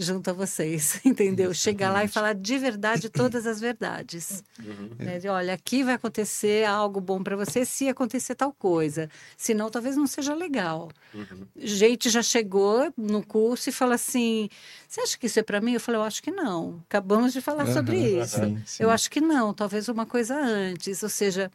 junto 0.00 0.30
a 0.30 0.32
vocês, 0.32 1.00
entendeu? 1.04 1.52
Chegar 1.52 1.92
lá 1.92 2.04
e 2.04 2.08
falar 2.08 2.34
de 2.34 2.58
verdade 2.58 3.08
todas 3.08 3.46
as 3.46 3.60
verdades. 3.60 4.42
Uhum. 4.58 4.90
Né? 4.98 5.20
Olha, 5.28 5.54
aqui 5.54 5.82
vai 5.84 5.94
acontecer 5.94 6.64
algo 6.64 7.00
bom 7.00 7.22
para 7.22 7.36
você 7.36 7.64
se 7.64 7.88
acontecer 7.88 8.34
tal 8.34 8.52
coisa. 8.52 9.08
Senão, 9.36 9.70
talvez 9.70 9.96
não 9.96 10.06
seja 10.06 10.34
legal. 10.34 10.90
Uhum. 11.14 11.46
Gente 11.56 12.08
já 12.08 12.22
chegou 12.22 12.92
no 12.96 13.24
curso 13.24 13.68
e 13.68 13.72
fala 13.72 13.94
assim: 13.94 14.48
Você 14.88 15.00
acha 15.02 15.18
que 15.18 15.26
isso 15.26 15.38
é 15.38 15.42
para 15.42 15.60
mim? 15.60 15.74
Eu 15.74 15.80
falei: 15.80 16.00
Eu 16.00 16.04
acho 16.04 16.22
que 16.22 16.30
não. 16.30 16.82
Acabamos 16.88 17.32
de 17.32 17.40
falar 17.40 17.66
uhum. 17.66 17.74
sobre 17.74 17.98
isso. 17.98 18.40
Sim, 18.40 18.62
sim. 18.64 18.82
Eu 18.82 18.90
acho 18.90 19.10
que 19.10 19.20
não. 19.20 19.52
Talvez 19.52 19.88
uma 19.88 20.06
coisa 20.06 20.34
antes. 20.34 21.02
Ou 21.02 21.08
seja, 21.08 21.50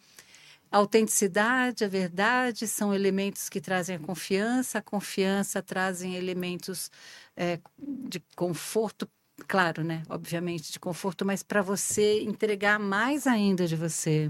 a 0.76 0.78
autenticidade, 0.78 1.86
a 1.86 1.88
verdade 1.88 2.68
são 2.68 2.94
elementos 2.94 3.48
que 3.48 3.62
trazem 3.62 3.96
a 3.96 4.00
confiança, 4.00 4.80
a 4.80 4.82
confiança 4.82 5.62
trazem 5.62 6.16
elementos 6.16 6.92
é, 7.36 7.60
de 7.78 8.22
conforto, 8.36 9.08
claro, 9.48 9.84
né? 9.84 10.04
Obviamente, 10.10 10.72
de 10.72 10.80
conforto, 10.80 11.26
mas 11.26 11.44
para 11.44 11.62
você 11.62 12.22
entregar 12.22 12.80
mais 12.80 13.28
ainda 13.28 13.68
de 13.68 13.76
você. 13.76 14.30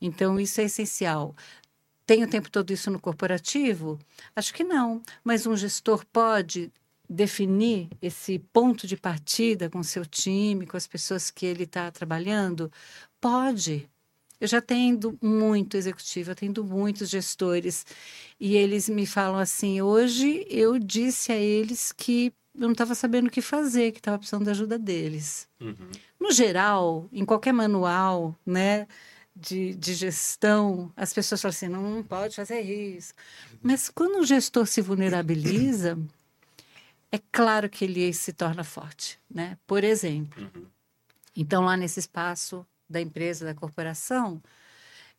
Então, 0.00 0.38
isso 0.38 0.60
é 0.60 0.64
essencial. 0.64 1.34
Tem 2.06 2.24
o 2.24 2.30
tempo 2.30 2.50
todo 2.50 2.72
isso 2.72 2.90
no 2.90 3.00
corporativo? 3.00 3.98
Acho 4.34 4.54
que 4.54 4.64
não, 4.64 5.02
mas 5.22 5.46
um 5.46 5.56
gestor 5.56 6.06
pode 6.06 6.72
definir 7.08 7.88
esse 8.02 8.38
ponto 8.38 8.86
de 8.86 8.96
partida 8.96 9.70
com 9.70 9.82
seu 9.82 10.04
time, 10.04 10.66
com 10.66 10.76
as 10.76 10.86
pessoas 10.86 11.30
que 11.30 11.46
ele 11.46 11.64
está 11.64 11.90
trabalhando? 11.90 12.70
Pode, 13.20 13.88
eu 14.40 14.46
já 14.46 14.60
tendo 14.60 15.18
muito 15.20 15.76
executivo, 15.76 16.30
atendo 16.30 16.64
muitos 16.64 17.08
gestores 17.08 17.84
e 18.38 18.56
eles 18.56 18.88
me 18.88 19.06
falam 19.06 19.38
assim: 19.38 19.80
hoje 19.80 20.46
eu 20.48 20.78
disse 20.78 21.32
a 21.32 21.36
eles 21.36 21.92
que 21.92 22.32
eu 22.54 22.62
não 22.62 22.72
estava 22.72 22.94
sabendo 22.94 23.28
o 23.28 23.30
que 23.30 23.40
fazer, 23.40 23.92
que 23.92 23.98
estava 23.98 24.18
precisando 24.18 24.44
da 24.44 24.50
ajuda 24.50 24.78
deles. 24.78 25.48
Uhum. 25.60 25.90
No 26.18 26.32
geral, 26.32 27.08
em 27.12 27.24
qualquer 27.24 27.52
manual, 27.52 28.34
né? 28.44 28.86
De, 29.40 29.72
de, 29.76 29.94
gestão, 29.94 30.92
as 30.96 31.12
pessoas 31.12 31.40
falam 31.40 31.50
assim, 31.50 31.68
não 31.68 32.02
pode 32.02 32.34
fazer 32.34 32.60
isso. 32.60 33.14
Mas 33.62 33.88
quando 33.88 34.18
o 34.18 34.26
gestor 34.26 34.66
se 34.66 34.80
vulnerabiliza, 34.82 35.96
é 37.12 37.20
claro 37.30 37.70
que 37.70 37.84
ele 37.84 38.12
se 38.12 38.32
torna 38.32 38.64
forte, 38.64 39.16
né? 39.30 39.56
Por 39.64 39.84
exemplo, 39.84 40.42
uhum. 40.42 40.66
então 41.36 41.64
lá 41.64 41.76
nesse 41.76 42.00
espaço 42.00 42.66
da 42.88 43.00
empresa, 43.00 43.44
da 43.44 43.54
corporação, 43.54 44.40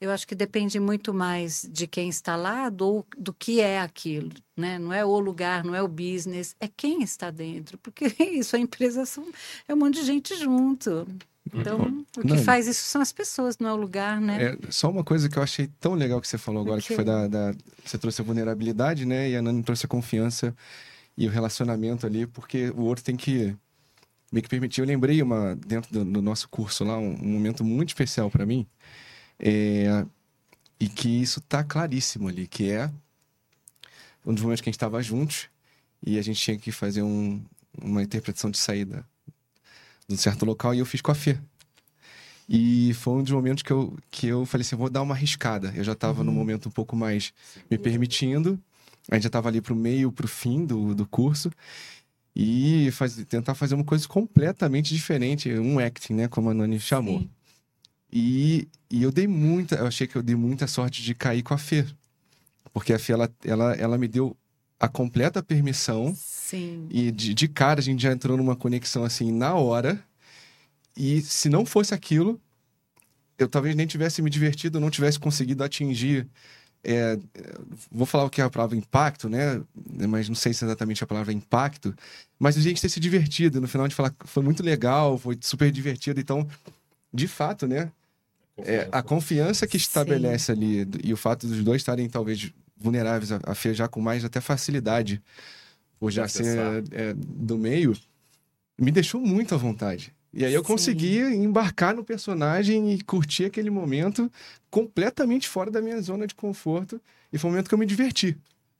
eu 0.01 0.11
acho 0.11 0.25
que 0.27 0.33
depende 0.35 0.79
muito 0.79 1.13
mais 1.13 1.67
de 1.71 1.85
quem 1.85 2.07
está 2.09 2.35
lá 2.35 2.69
do, 2.69 3.05
do 3.17 3.33
que 3.33 3.59
é 3.59 3.81
aquilo, 3.81 4.31
né? 4.55 4.79
Não 4.79 4.93
é 4.93 5.03
o 5.03 5.19
lugar, 5.19 5.63
não 5.63 5.75
é 5.75 5.81
o 5.81 5.87
business, 5.87 6.55
é 6.59 6.67
quem 6.67 7.03
está 7.03 7.29
dentro, 7.29 7.77
porque 7.77 8.05
isso, 8.23 8.55
a 8.55 8.59
empresa 8.59 9.05
são, 9.05 9.25
é 9.67 9.73
um 9.73 9.77
monte 9.77 9.95
de 9.95 10.05
gente 10.05 10.35
junto. 10.37 11.05
Então, 11.53 12.05
o 12.15 12.21
que 12.21 12.27
Nani. 12.27 12.43
faz 12.43 12.67
isso 12.67 12.85
são 12.85 13.01
as 13.01 13.11
pessoas, 13.11 13.57
não 13.57 13.69
é 13.69 13.73
o 13.73 13.75
lugar, 13.75 14.21
né? 14.21 14.43
É, 14.43 14.57
só 14.69 14.89
uma 14.89 15.03
coisa 15.03 15.27
que 15.27 15.37
eu 15.37 15.43
achei 15.43 15.67
tão 15.79 15.95
legal 15.95 16.21
que 16.21 16.27
você 16.27 16.37
falou 16.37 16.61
agora, 16.61 16.79
O 16.79 16.83
que 16.83 16.95
foi 16.95 17.03
da, 17.03 17.27
da- 17.27 17.53
Você 17.83 17.97
trouxe 17.97 18.21
a 18.21 18.23
vulnerabilidade, 18.23 19.03
né? 19.05 19.29
E 19.31 19.35
a 19.35 19.41
Nani 19.41 19.63
trouxe 19.63 19.85
a 19.85 19.89
confiança 19.89 20.55
e 21.17 21.27
o 21.27 21.29
relacionamento 21.31 22.05
ali, 22.05 22.27
porque 22.27 22.69
o 22.69 22.81
outro 22.83 23.03
tem 23.03 23.17
que 23.17 23.55
me 24.31 24.41
que 24.41 24.49
permitir. 24.49 24.81
Eu 24.81 24.87
lembrei 24.87 25.21
uma, 25.21 25.55
dentro 25.55 25.91
do, 25.91 26.05
do 26.05 26.21
nosso 26.21 26.47
curso 26.49 26.83
lá, 26.83 26.97
um, 26.97 27.13
um 27.13 27.27
momento 27.29 27.63
muito 27.63 27.89
especial 27.89 28.29
para 28.29 28.45
mim, 28.45 28.65
é, 29.39 30.05
e 30.79 30.87
que 30.87 31.09
isso 31.21 31.41
tá 31.41 31.63
claríssimo 31.63 32.27
ali, 32.27 32.47
que 32.47 32.69
é 32.69 32.91
um 34.25 34.33
dos 34.33 34.43
momentos 34.43 34.61
que 34.61 34.69
a 34.69 34.71
gente 34.71 34.77
estava 34.77 35.01
juntos 35.01 35.47
e 36.05 36.17
a 36.17 36.21
gente 36.21 36.39
tinha 36.39 36.57
que 36.57 36.71
fazer 36.71 37.01
um- 37.01 37.41
uma 37.81 38.03
interpretação 38.03 38.51
de 38.51 38.57
saída 38.57 39.05
de 40.07 40.15
um 40.15 40.17
certo 40.17 40.45
local 40.45 40.73
e 40.73 40.79
eu 40.79 40.85
fiz 40.85 41.01
com 41.01 41.11
a 41.11 41.15
Fê. 41.15 41.37
E 42.47 42.93
foi 42.95 43.13
um 43.13 43.23
dos 43.23 43.31
momentos 43.31 43.61
que 43.61 43.71
eu, 43.71 43.95
que 44.09 44.25
eu 44.27 44.45
falei 44.45 44.63
assim, 44.65 44.75
vou 44.75 44.89
dar 44.89 45.03
uma 45.03 45.13
arriscada. 45.13 45.71
Eu 45.75 45.83
já 45.83 45.91
estava 45.91 46.23
num 46.23 46.31
momento 46.31 46.67
um 46.67 46.71
pouco 46.71 46.95
mais 46.95 47.31
me 47.69 47.77
permitindo. 47.77 48.59
A 49.09 49.15
gente 49.15 49.23
já 49.23 49.27
estava 49.27 49.49
ali 49.49 49.61
pro 49.61 49.75
meio, 49.75 50.11
pro 50.11 50.27
fim 50.27 50.65
do, 50.65 50.95
do 50.95 51.05
curso. 51.05 51.51
E 52.41 52.89
faz, 52.91 53.17
tentar 53.25 53.53
fazer 53.53 53.75
uma 53.75 53.83
coisa 53.83 54.07
completamente 54.07 54.95
diferente, 54.95 55.51
um 55.59 55.77
acting, 55.77 56.13
né? 56.13 56.27
Como 56.29 56.49
a 56.49 56.53
Nani 56.53 56.79
chamou. 56.79 57.19
Sim. 57.19 57.29
E, 58.09 58.69
e 58.89 59.03
eu 59.03 59.11
dei 59.11 59.27
muita, 59.27 59.75
eu 59.75 59.85
achei 59.85 60.07
que 60.07 60.15
eu 60.15 60.23
dei 60.23 60.37
muita 60.37 60.65
sorte 60.65 61.03
de 61.03 61.13
cair 61.13 61.43
com 61.43 61.53
a 61.53 61.57
Fê. 61.57 61.85
Porque 62.71 62.93
a 62.93 62.99
Fê, 62.99 63.11
ela, 63.11 63.29
ela, 63.43 63.73
ela 63.73 63.97
me 63.97 64.07
deu 64.07 64.37
a 64.79 64.87
completa 64.87 65.43
permissão. 65.43 66.15
Sim. 66.15 66.87
E 66.89 67.11
de, 67.11 67.33
de 67.33 67.47
cara 67.49 67.81
a 67.81 67.83
gente 67.83 68.01
já 68.01 68.13
entrou 68.13 68.37
numa 68.37 68.55
conexão 68.55 69.03
assim 69.03 69.33
na 69.33 69.55
hora. 69.55 70.01
E 70.95 71.19
se 71.19 71.49
não 71.49 71.65
fosse 71.65 71.93
aquilo, 71.93 72.39
eu 73.37 73.49
talvez 73.49 73.75
nem 73.75 73.85
tivesse 73.85 74.21
me 74.21 74.29
divertido, 74.29 74.79
não 74.79 74.89
tivesse 74.89 75.19
conseguido 75.19 75.61
atingir. 75.61 76.25
É, 76.83 76.93
é, 76.93 77.17
vou 77.91 78.05
falar 78.05 78.25
o 78.25 78.29
que 78.29 78.41
é 78.41 78.43
a 78.43 78.49
palavra 78.49 78.75
impacto, 78.77 79.27
né? 79.29 79.61
Mas 80.07 80.29
não 80.29 80.35
sei 80.35 80.53
se 80.53 80.63
é 80.63 80.67
exatamente 80.67 81.03
a 81.03 81.07
palavra 81.07 81.33
impacto. 81.33 81.93
Mas 82.37 82.57
a 82.57 82.61
gente 82.61 82.81
ter 82.81 82.89
se 82.89 82.99
divertido. 82.99 83.59
No 83.59 83.67
final 83.67 83.87
de 83.87 83.95
falar, 83.95 84.13
foi 84.25 84.43
muito 84.43 84.63
legal, 84.63 85.17
foi 85.17 85.37
super 85.41 85.71
divertido. 85.71 86.19
Então, 86.19 86.47
de 87.13 87.27
fato, 87.27 87.67
né? 87.67 87.91
É, 88.57 88.89
a 88.91 89.01
confiança 89.01 89.65
que 89.65 89.77
estabelece 89.77 90.51
ali 90.51 90.85
e 91.01 91.13
o 91.13 91.17
fato 91.17 91.47
dos 91.47 91.63
dois 91.63 91.81
estarem 91.81 92.09
talvez 92.09 92.51
vulneráveis 92.77 93.31
a, 93.31 93.37
a 93.37 93.87
com 93.87 94.01
mais 94.01 94.25
até 94.25 94.41
facilidade 94.41 95.21
por 95.97 96.11
já 96.11 96.27
ser 96.27 96.83
é, 96.91 97.13
do 97.13 97.57
meio 97.57 97.95
me 98.77 98.91
deixou 98.91 99.21
muito 99.21 99.55
à 99.55 99.57
vontade 99.57 100.13
e 100.33 100.45
aí 100.45 100.53
eu 100.53 100.61
Sim. 100.61 100.67
consegui 100.67 101.19
embarcar 101.19 101.95
no 101.95 102.03
personagem 102.03 102.93
e 102.93 103.01
curtir 103.01 103.45
aquele 103.45 103.69
momento 103.69 104.31
completamente 104.69 105.47
fora 105.49 105.71
da 105.71 105.81
minha 105.81 105.99
zona 106.01 106.27
de 106.27 106.35
conforto 106.35 107.01
e 107.33 107.37
foi 107.37 107.49
um 107.49 107.53
momento 107.53 107.67
que 107.67 107.73
eu 107.73 107.79
me 107.79 107.85
diverti. 107.85 108.37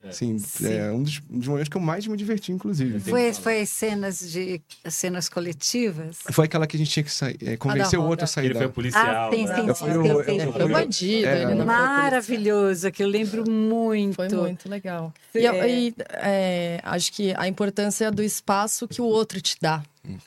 Assim 0.07 0.39
Sim. 0.39 0.73
é 0.73 0.91
um 0.91 1.03
dos, 1.03 1.19
um 1.29 1.39
dos 1.39 1.47
momentos 1.49 1.67
que 1.69 1.75
eu 1.75 1.81
mais 1.81 2.07
me 2.07 2.15
diverti 2.15 2.51
inclusive 2.53 2.99
Tem 3.01 3.11
Foi, 3.11 3.33
foi 3.33 3.61
as 3.61 3.69
cenas 3.69 4.31
de 4.31 4.61
as 4.83 4.93
cenas 4.95 5.27
coletivas? 5.27 6.19
foi 6.31 6.45
aquela 6.45 6.65
que 6.65 6.77
a 6.77 6.79
gente 6.79 6.89
tinha 6.89 7.03
que 7.03 7.11
sair, 7.11 7.37
é, 7.45 7.57
convencer 7.57 7.99
o 7.99 8.01
roda. 8.03 8.11
outro 8.11 8.23
a 8.23 8.27
sair 8.27 8.45
Ele 8.45 8.53
da... 8.53 8.59
foi 8.61 8.69
policial. 8.69 9.05
Ah, 9.05 9.29
sim, 9.35 9.45
né? 9.45 9.55
sim, 9.55 9.67
Eu 9.67 9.75
sim. 9.75 9.83
fui 9.85 9.93
eu 9.93 10.01
o- 10.03 10.21
eu- 10.21 10.65
o- 10.65 10.69
bandido, 10.69 11.27
É, 11.27 11.53
Maravilhoso, 11.65 12.91
que 12.91 13.03
eu 13.03 13.07
lembro 13.07 13.49
muito. 13.49 14.15
Foi 14.15 14.29
muito 14.29 14.69
legal. 14.69 15.13
É. 15.33 15.39
E, 15.39 15.89
e, 15.89 15.95
é, 16.13 16.79
acho 16.83 17.11
que 17.11 17.33
a 17.37 17.47
importância 17.47 18.11
do 18.11 18.23
espaço 18.23 18.87
que 18.87 19.01
o 19.01 19.05
outro 19.05 19.39
te 19.41 19.57
dá 19.61 19.83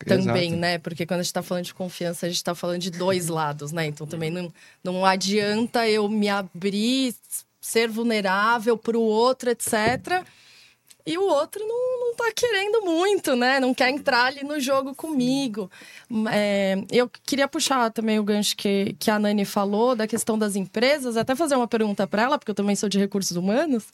também, 0.07 0.49
Exato. 0.49 0.57
né? 0.61 0.79
Porque 0.79 1.05
quando 1.07 1.21
a 1.21 1.23
gente 1.23 1.33
tá 1.33 1.43
falando 1.43 1.65
de 1.65 1.75
confiança, 1.75 2.27
a 2.27 2.29
gente 2.29 2.45
tá 2.45 2.55
falando 2.55 2.81
de 2.81 2.91
dois 2.91 3.29
lados, 3.29 3.73
né? 3.73 3.87
Então 3.87 4.07
também 4.07 4.31
não, 4.31 4.53
não 4.85 5.05
adianta 5.05 5.89
eu 5.89 6.09
me 6.09 6.29
abrir, 6.29 7.15
ser 7.63 7.89
vulnerável 7.89 8.77
pro 8.77 9.01
outro, 9.01 9.49
etc. 9.49 10.27
E 11.05 11.19
o 11.19 11.23
outro 11.23 11.67
não, 11.67 12.01
não 12.01 12.15
tá 12.15 12.31
querendo 12.35 12.83
muito, 12.83 13.35
né? 13.35 13.59
Não 13.59 13.75
quer 13.75 13.91
entrar 13.91 14.27
ali 14.27 14.45
no 14.45 14.61
jogo 14.61 14.95
comigo. 14.95 15.71
É, 16.31 16.77
eu 16.91 17.11
queria 17.27 17.49
puxar 17.49 17.91
também 17.91 18.19
o 18.19 18.25
gancho 18.25 18.57
que, 18.57 18.95
que 18.99 19.11
a 19.11 19.19
Nani 19.19 19.45
falou 19.45 19.97
da 19.97 20.07
questão 20.07 20.39
das 20.39 20.55
empresas, 20.55 21.17
até 21.17 21.35
fazer 21.35 21.57
uma 21.57 21.67
pergunta 21.67 22.07
para 22.07 22.23
ela, 22.23 22.39
porque 22.39 22.51
eu 22.51 22.55
também 22.55 22.77
sou 22.77 22.89
de 22.89 22.99
recursos 22.99 23.37
humanos. 23.37 23.87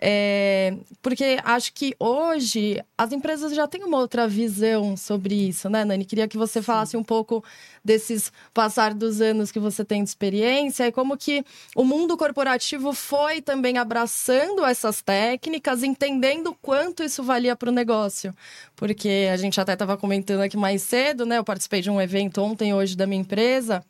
É, 0.00 0.74
porque 1.02 1.38
acho 1.44 1.72
que 1.74 1.94
hoje 1.98 2.82
as 2.96 3.12
empresas 3.12 3.54
já 3.54 3.66
têm 3.66 3.84
uma 3.84 3.98
outra 3.98 4.26
visão 4.26 4.96
sobre 4.96 5.48
isso, 5.48 5.68
né, 5.68 5.84
Nani? 5.84 6.04
Queria 6.04 6.28
que 6.28 6.38
você 6.38 6.62
falasse 6.62 6.96
um 6.96 7.04
pouco 7.04 7.44
desses 7.84 8.32
passar 8.54 8.94
dos 8.94 9.20
anos 9.20 9.52
que 9.52 9.58
você 9.58 9.84
tem 9.84 10.02
de 10.02 10.08
experiência 10.08 10.86
e 10.86 10.92
como 10.92 11.16
que 11.16 11.44
o 11.76 11.84
mundo 11.84 12.16
corporativo 12.16 12.92
foi 12.94 13.42
também 13.42 13.76
abraçando 13.76 14.64
essas 14.64 15.02
técnicas, 15.02 15.82
entendendo 15.82 16.53
o 16.54 16.56
quanto 16.60 17.02
isso 17.02 17.22
valia 17.22 17.56
para 17.56 17.68
o 17.68 17.72
negócio. 17.72 18.34
Porque 18.76 19.28
a 19.32 19.36
gente 19.36 19.60
até 19.60 19.74
estava 19.74 19.96
comentando 19.96 20.40
aqui 20.40 20.56
mais 20.56 20.82
cedo, 20.82 21.26
né? 21.26 21.38
Eu 21.38 21.44
participei 21.44 21.82
de 21.82 21.90
um 21.90 22.00
evento 22.00 22.40
ontem, 22.40 22.72
hoje, 22.72 22.96
da 22.96 23.06
minha 23.06 23.20
empresa, 23.20 23.84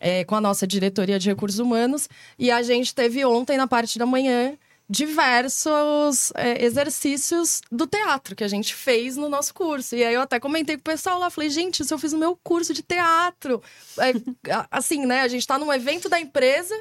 é, 0.00 0.24
com 0.24 0.34
a 0.34 0.40
nossa 0.40 0.66
diretoria 0.66 1.18
de 1.18 1.28
recursos 1.28 1.58
humanos, 1.58 2.08
e 2.38 2.50
a 2.50 2.62
gente 2.62 2.94
teve 2.94 3.24
ontem, 3.24 3.56
na 3.56 3.66
parte 3.66 3.98
da 3.98 4.06
manhã, 4.06 4.56
diversos 4.90 6.32
é, 6.34 6.64
exercícios 6.64 7.60
do 7.70 7.86
teatro 7.86 8.34
que 8.34 8.42
a 8.42 8.48
gente 8.48 8.74
fez 8.74 9.16
no 9.16 9.28
nosso 9.28 9.52
curso. 9.52 9.94
E 9.94 10.02
aí 10.02 10.14
eu 10.14 10.22
até 10.22 10.40
comentei 10.40 10.76
com 10.76 10.80
o 10.80 10.84
pessoal 10.84 11.18
lá, 11.18 11.28
falei, 11.28 11.50
gente, 11.50 11.82
isso 11.82 11.92
eu 11.92 11.98
fiz 11.98 12.12
no 12.12 12.18
meu 12.18 12.38
curso 12.42 12.72
de 12.72 12.82
teatro. 12.82 13.62
É, 13.98 14.12
assim, 14.70 15.04
né? 15.04 15.20
A 15.20 15.28
gente 15.28 15.46
tá 15.46 15.58
num 15.58 15.72
evento 15.72 16.08
da 16.08 16.18
empresa 16.18 16.74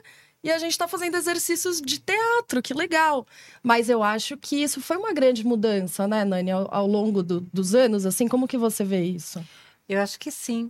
e 0.43 0.51
a 0.51 0.57
gente 0.59 0.77
tá 0.77 0.87
fazendo 0.87 1.15
exercícios 1.17 1.81
de 1.81 1.99
teatro, 1.99 2.61
que 2.61 2.73
legal. 2.73 3.25
Mas 3.63 3.89
eu 3.89 4.03
acho 4.03 4.37
que 4.37 4.55
isso 4.57 4.79
foi 4.81 4.97
uma 4.97 5.13
grande 5.13 5.45
mudança, 5.45 6.07
né, 6.07 6.23
Nani, 6.23 6.51
ao, 6.51 6.73
ao 6.73 6.87
longo 6.87 7.21
do- 7.23 7.41
dos 7.41 7.73
anos, 7.75 8.05
assim, 8.05 8.27
como 8.27 8.47
que 8.47 8.57
você 8.57 8.83
vê 8.83 9.03
isso? 9.03 9.43
Eu 9.89 10.01
acho 10.01 10.19
que 10.19 10.31
sim. 10.31 10.69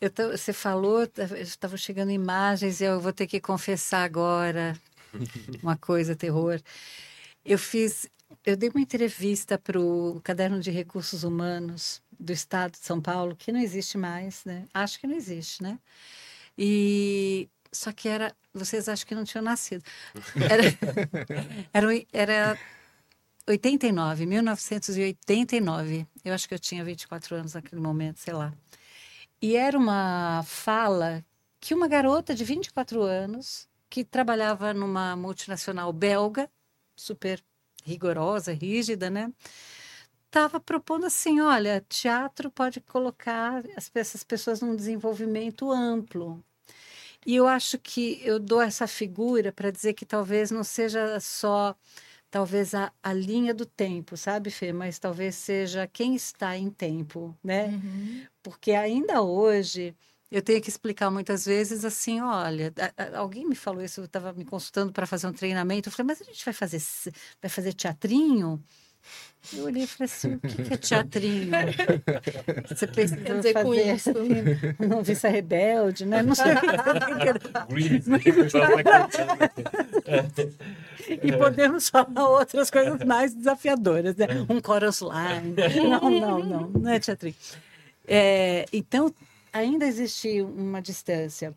Eu 0.00 0.10
tô- 0.10 0.30
você 0.30 0.52
falou, 0.52 1.08
estavam 1.40 1.76
chegando 1.76 2.10
imagens 2.10 2.80
e 2.80 2.84
eu 2.84 3.00
vou 3.00 3.12
ter 3.12 3.26
que 3.26 3.40
confessar 3.40 4.02
agora 4.04 4.78
uma 5.62 5.76
coisa, 5.76 6.14
terror. 6.14 6.60
Eu 7.44 7.58
fiz, 7.58 8.06
eu 8.44 8.56
dei 8.56 8.68
uma 8.68 8.80
entrevista 8.80 9.56
para 9.58 9.80
o 9.80 10.20
Caderno 10.22 10.60
de 10.60 10.70
Recursos 10.70 11.24
Humanos 11.24 12.02
do 12.18 12.32
Estado 12.32 12.72
de 12.72 12.78
São 12.78 13.00
Paulo, 13.00 13.36
que 13.36 13.52
não 13.52 13.60
existe 13.60 13.96
mais, 13.96 14.44
né? 14.44 14.64
Acho 14.74 14.98
que 15.00 15.06
não 15.06 15.14
existe, 15.16 15.62
né? 15.62 15.78
E 16.58 17.48
só 17.76 17.92
que 17.92 18.08
era, 18.08 18.34
vocês 18.52 18.88
acham 18.88 19.06
que 19.06 19.14
não 19.14 19.24
tinham 19.24 19.42
nascido. 19.42 19.84
Era, 20.50 20.62
era, 21.72 22.06
era 22.12 22.58
89, 23.46 24.26
1989. 24.26 26.06
Eu 26.24 26.34
acho 26.34 26.48
que 26.48 26.54
eu 26.54 26.58
tinha 26.58 26.84
24 26.84 27.36
anos 27.36 27.54
naquele 27.54 27.80
momento, 27.80 28.18
sei 28.18 28.34
lá. 28.34 28.52
E 29.40 29.56
era 29.56 29.78
uma 29.78 30.42
fala 30.44 31.24
que 31.60 31.74
uma 31.74 31.88
garota 31.88 32.34
de 32.34 32.44
24 32.44 33.02
anos, 33.02 33.68
que 33.88 34.04
trabalhava 34.04 34.72
numa 34.74 35.14
multinacional 35.16 35.92
belga, 35.92 36.50
super 36.96 37.42
rigorosa, 37.84 38.52
rígida, 38.52 39.08
né? 39.10 39.32
Estava 40.26 40.60
propondo 40.60 41.06
assim: 41.06 41.40
olha, 41.40 41.84
teatro 41.88 42.50
pode 42.50 42.80
colocar 42.80 43.62
essas 43.94 44.24
pessoas 44.24 44.60
num 44.60 44.76
desenvolvimento 44.76 45.70
amplo. 45.70 46.44
E 47.26 47.36
eu 47.36 47.48
acho 47.48 47.78
que 47.78 48.20
eu 48.24 48.38
dou 48.38 48.62
essa 48.62 48.86
figura 48.86 49.52
para 49.52 49.70
dizer 49.72 49.94
que 49.94 50.06
talvez 50.06 50.50
não 50.52 50.64
seja 50.64 51.18
só 51.20 51.76
talvez 52.30 52.74
a, 52.74 52.92
a 53.02 53.12
linha 53.12 53.54
do 53.54 53.66
tempo, 53.66 54.16
sabe, 54.16 54.50
Fê? 54.50 54.72
Mas 54.72 54.98
talvez 54.98 55.34
seja 55.36 55.86
quem 55.88 56.14
está 56.14 56.56
em 56.56 56.70
tempo, 56.70 57.36
né? 57.44 57.74
Porque 58.42 58.72
ainda 58.72 59.22
hoje 59.22 59.96
eu 60.30 60.42
tenho 60.42 60.60
que 60.62 60.68
explicar 60.70 61.10
muitas 61.10 61.44
vezes 61.46 61.84
assim, 61.84 62.20
olha, 62.20 62.72
alguém 63.16 63.46
me 63.46 63.54
falou 63.56 63.82
isso, 63.82 64.00
eu 64.00 64.06
estava 64.06 64.32
me 64.32 64.44
consultando 64.44 64.92
para 64.92 65.06
fazer 65.06 65.26
um 65.28 65.32
treinamento, 65.32 65.88
eu 65.88 65.92
falei, 65.92 66.08
mas 66.08 66.20
a 66.22 66.24
gente 66.24 66.44
vai 66.44 66.54
fazer 66.54 66.80
vai 67.40 67.50
fazer 67.50 67.72
teatrinho? 67.74 68.62
Eu 69.52 69.64
olhei 69.64 69.82
e 69.84 69.86
falei 69.86 70.12
assim, 70.12 70.34
o 70.34 70.40
que 70.40 70.64
que 70.64 70.74
é 70.74 70.76
teatrinho? 70.76 71.50
Você 72.68 72.86
precisa 72.86 73.20
Quer 73.20 73.36
dizer, 73.36 73.54
com 73.54 73.62
fazer 73.62 73.94
isso, 73.94 74.10
uma 74.78 74.96
noviça 74.96 75.28
rebelde, 75.28 76.04
né? 76.04 76.22
Não 76.22 76.34
sei. 76.34 76.52
O 76.52 76.60
tá 77.52 77.66
curtindo. 77.66 78.16
e 81.22 81.32
podemos 81.32 81.88
falar 81.88 82.28
outras 82.28 82.70
coisas 82.70 83.02
mais 83.04 83.32
desafiadoras, 83.32 84.16
né? 84.16 84.26
Um 84.48 84.60
chorus 84.64 85.00
line. 85.00 85.54
Não, 85.88 86.10
não, 86.10 86.38
não, 86.40 86.68
não 86.68 86.90
é 86.90 86.98
teatrinho. 86.98 87.36
É, 88.06 88.66
então, 88.72 89.14
ainda 89.52 89.86
existe 89.86 90.42
uma 90.42 90.82
distância. 90.82 91.54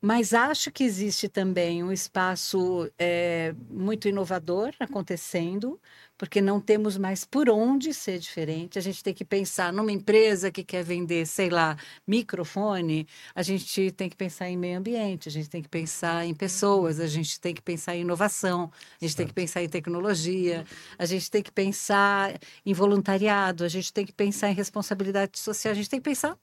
Mas 0.00 0.32
acho 0.32 0.70
que 0.70 0.84
existe 0.84 1.28
também 1.28 1.82
um 1.82 1.90
espaço 1.90 2.88
é, 2.96 3.52
muito 3.68 4.06
inovador 4.06 4.72
acontecendo, 4.78 5.80
porque 6.16 6.40
não 6.40 6.60
temos 6.60 6.96
mais 6.96 7.24
por 7.24 7.50
onde 7.50 7.92
ser 7.92 8.20
diferente. 8.20 8.78
A 8.78 8.82
gente 8.82 9.02
tem 9.02 9.12
que 9.12 9.24
pensar 9.24 9.72
numa 9.72 9.90
empresa 9.90 10.52
que 10.52 10.62
quer 10.62 10.84
vender, 10.84 11.26
sei 11.26 11.50
lá, 11.50 11.76
microfone, 12.06 13.08
a 13.34 13.42
gente 13.42 13.90
tem 13.90 14.08
que 14.08 14.16
pensar 14.16 14.48
em 14.48 14.56
meio 14.56 14.78
ambiente, 14.78 15.28
a 15.28 15.32
gente 15.32 15.50
tem 15.50 15.62
que 15.62 15.68
pensar 15.68 16.24
em 16.24 16.34
pessoas, 16.34 17.00
a 17.00 17.08
gente 17.08 17.40
tem 17.40 17.52
que 17.52 17.62
pensar 17.62 17.96
em 17.96 18.02
inovação, 18.02 18.70
a 19.00 19.04
gente 19.04 19.14
certo. 19.14 19.16
tem 19.16 19.26
que 19.26 19.34
pensar 19.34 19.62
em 19.64 19.68
tecnologia, 19.68 20.64
a 20.96 21.06
gente 21.06 21.28
tem 21.28 21.42
que 21.42 21.50
pensar 21.52 22.38
em 22.64 22.72
voluntariado, 22.72 23.64
a 23.64 23.68
gente 23.68 23.92
tem 23.92 24.06
que 24.06 24.12
pensar 24.12 24.48
em 24.50 24.54
responsabilidade 24.54 25.38
social, 25.40 25.72
a 25.72 25.74
gente 25.74 25.90
tem 25.90 25.98
que 26.00 26.04
pensar 26.04 26.38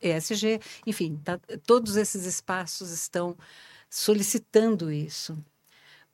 ESG, 0.00 0.60
enfim, 0.86 1.16
tá, 1.24 1.38
todos 1.66 1.96
esses 1.96 2.24
espaços 2.24 2.90
estão 2.90 3.36
solicitando 3.90 4.90
isso 4.90 5.36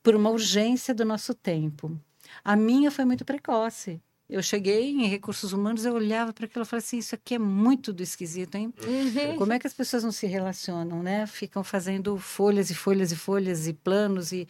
por 0.02 0.14
uma 0.14 0.30
urgência 0.30 0.94
do 0.94 1.04
nosso 1.04 1.34
tempo. 1.34 1.98
A 2.44 2.56
minha 2.56 2.90
foi 2.90 3.04
muito 3.04 3.24
precoce. 3.24 4.00
Eu 4.34 4.42
cheguei 4.42 4.90
em 4.90 5.06
recursos 5.06 5.52
humanos, 5.52 5.84
eu 5.84 5.94
olhava 5.94 6.32
para 6.32 6.46
aquilo 6.46 6.64
e 6.64 6.66
falei 6.66 6.82
assim: 6.84 6.98
isso 6.98 7.14
aqui 7.14 7.36
é 7.36 7.38
muito 7.38 7.92
do 7.92 8.02
esquisito, 8.02 8.56
hein? 8.56 8.74
Uhum. 8.84 9.36
Como 9.36 9.52
é 9.52 9.60
que 9.60 9.66
as 9.68 9.72
pessoas 9.72 10.02
não 10.02 10.10
se 10.10 10.26
relacionam, 10.26 11.04
né? 11.04 11.24
Ficam 11.24 11.62
fazendo 11.62 12.18
folhas 12.18 12.68
e 12.68 12.74
folhas 12.74 13.12
e 13.12 13.16
folhas 13.16 13.68
e 13.68 13.72
planos 13.72 14.32
e, 14.32 14.48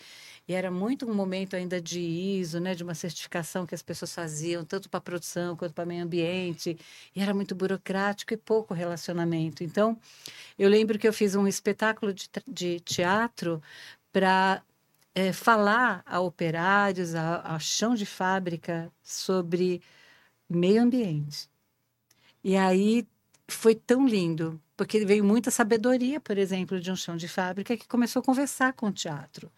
e 0.49 0.55
era 0.55 0.71
muito 0.71 1.07
um 1.07 1.13
momento 1.13 1.55
ainda 1.55 1.83
de 1.83 2.01
ISO, 2.01 2.61
né, 2.61 2.75
de 2.75 2.83
uma 2.83 2.95
certificação 2.95 3.67
que 3.67 3.75
as 3.75 3.83
pessoas 3.83 4.15
faziam, 4.15 4.65
tanto 4.65 4.89
para 4.89 5.03
produção 5.03 5.55
quanto 5.55 5.75
para 5.75 5.85
meio 5.85 6.03
ambiente, 6.03 6.79
e 7.15 7.21
era 7.21 7.35
muito 7.35 7.55
burocrático 7.55 8.33
e 8.33 8.39
pouco 8.39 8.73
relacionamento. 8.73 9.63
Então, 9.63 9.99
eu 10.59 10.71
lembro 10.71 10.99
que 10.99 11.07
eu 11.07 11.13
fiz 11.13 11.35
um 11.35 11.47
espetáculo 11.47 12.15
de, 12.15 12.31
de 12.49 12.81
teatro 12.81 13.61
para 14.11 14.63
é, 15.15 15.33
falar 15.33 16.03
a 16.07 16.21
operários, 16.21 17.15
a, 17.15 17.55
a 17.55 17.59
chão 17.59 17.95
de 17.95 18.07
fábrica 18.07 18.93
sobre 19.03 19.81
meio 20.49 20.83
ambiente. 20.83 21.49
E 22.43 22.57
aí 22.57 23.07
foi 23.49 23.75
tão 23.75 24.07
lindo, 24.07 24.61
porque 24.77 25.05
veio 25.05 25.25
muita 25.25 25.51
sabedoria, 25.51 26.21
por 26.21 26.39
exemplo, 26.39 26.81
de 26.81 26.91
um 26.91 26.97
chão 26.97 27.17
de 27.17 27.29
fábrica 27.29 27.77
que 27.77 27.87
começou 27.89 28.21
a 28.21 28.25
conversar 28.25 28.73
com 28.73 28.89
o 28.89 28.93
teatro. 28.93 29.51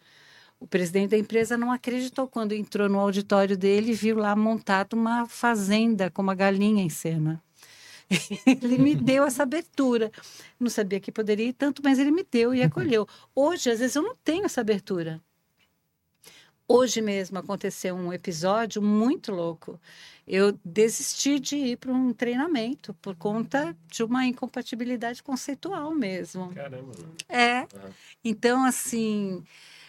O 0.59 0.67
presidente 0.67 1.11
da 1.11 1.17
empresa 1.17 1.57
não 1.57 1.71
acreditou 1.71 2.27
quando 2.27 2.53
entrou 2.53 2.89
no 2.89 2.99
auditório 2.99 3.57
dele 3.57 3.91
e 3.91 3.95
viu 3.95 4.17
lá 4.17 4.35
montado 4.35 4.93
uma 4.93 5.27
fazenda 5.27 6.09
com 6.09 6.21
uma 6.21 6.33
galinha 6.35 6.83
em 6.83 6.89
cena. 6.89 7.41
ele 8.45 8.77
me 8.77 8.95
deu 8.95 9.23
essa 9.25 9.43
abertura. 9.43 10.11
Não 10.59 10.69
sabia 10.69 10.99
que 10.99 11.11
poderia 11.11 11.47
ir 11.47 11.53
tanto, 11.53 11.81
mas 11.83 11.99
ele 11.99 12.11
me 12.11 12.23
deu 12.23 12.55
e 12.55 12.61
acolheu. 12.63 13.07
Hoje, 13.35 13.69
às 13.69 13.79
vezes, 13.79 13.95
eu 13.95 14.01
não 14.01 14.15
tenho 14.15 14.45
essa 14.45 14.61
abertura. 14.61 15.21
Hoje 16.67 17.01
mesmo 17.01 17.39
aconteceu 17.39 17.95
um 17.95 18.11
episódio 18.11 18.81
muito 18.81 19.31
louco. 19.31 19.79
Eu 20.27 20.59
desisti 20.65 21.39
de 21.39 21.55
ir 21.55 21.77
para 21.77 21.93
um 21.93 22.11
treinamento 22.11 22.93
por 22.95 23.15
conta 23.15 23.73
de 23.89 24.03
uma 24.03 24.25
incompatibilidade 24.25 25.23
conceitual 25.23 25.95
mesmo. 25.95 26.53
Caramba. 26.53 26.91
É. 27.29 27.61
Uhum. 27.61 27.91
Então, 28.25 28.65
assim, 28.65 29.41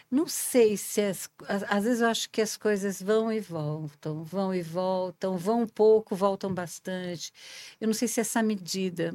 não 0.08 0.28
sei 0.28 0.76
se 0.76 1.00
as, 1.00 1.28
às 1.68 1.82
vezes 1.82 2.00
eu 2.00 2.08
acho 2.08 2.30
que 2.30 2.40
as 2.40 2.56
coisas 2.56 3.02
vão 3.02 3.32
e 3.32 3.40
voltam, 3.40 4.22
vão 4.22 4.54
e 4.54 4.62
voltam, 4.62 5.36
vão 5.36 5.62
um 5.62 5.66
pouco, 5.66 6.14
voltam 6.14 6.54
bastante. 6.54 7.32
Eu 7.80 7.88
não 7.88 7.94
sei 7.94 8.06
se 8.06 8.20
essa 8.20 8.40
medida 8.40 9.14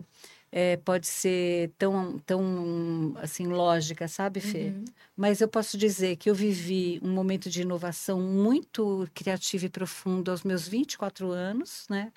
é, 0.56 0.78
pode 0.78 1.08
ser 1.08 1.72
tão, 1.80 2.20
tão 2.20 3.16
assim 3.18 3.48
lógica, 3.48 4.08
sabe, 4.08 4.40
Fê? 4.40 4.66
Uhum. 4.66 4.86
Mas 5.18 5.42
eu 5.42 5.48
posso 5.48 5.76
dizer 5.76 6.16
que 6.16 6.30
eu 6.30 6.36
vivi 6.36 7.00
um 7.02 7.10
momento 7.10 7.50
de 7.50 7.64
inovação 7.64 8.22
muito 8.22 9.10
criativo 9.16 9.66
e 9.66 9.70
profundo 9.70 10.30
aos 10.30 10.44
meus 10.44 10.68
24 10.68 11.32
anos, 11.32 11.88
né? 11.90 12.14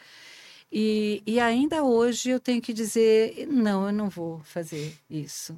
E, 0.70 1.22
e 1.26 1.41
ainda 1.41 1.82
hoje 1.82 2.28
eu 2.28 2.39
tenho 2.39 2.61
que 2.61 2.74
dizer, 2.74 3.47
não, 3.49 3.87
eu 3.87 3.93
não 3.93 4.11
vou 4.11 4.41
fazer 4.41 4.93
isso. 5.09 5.57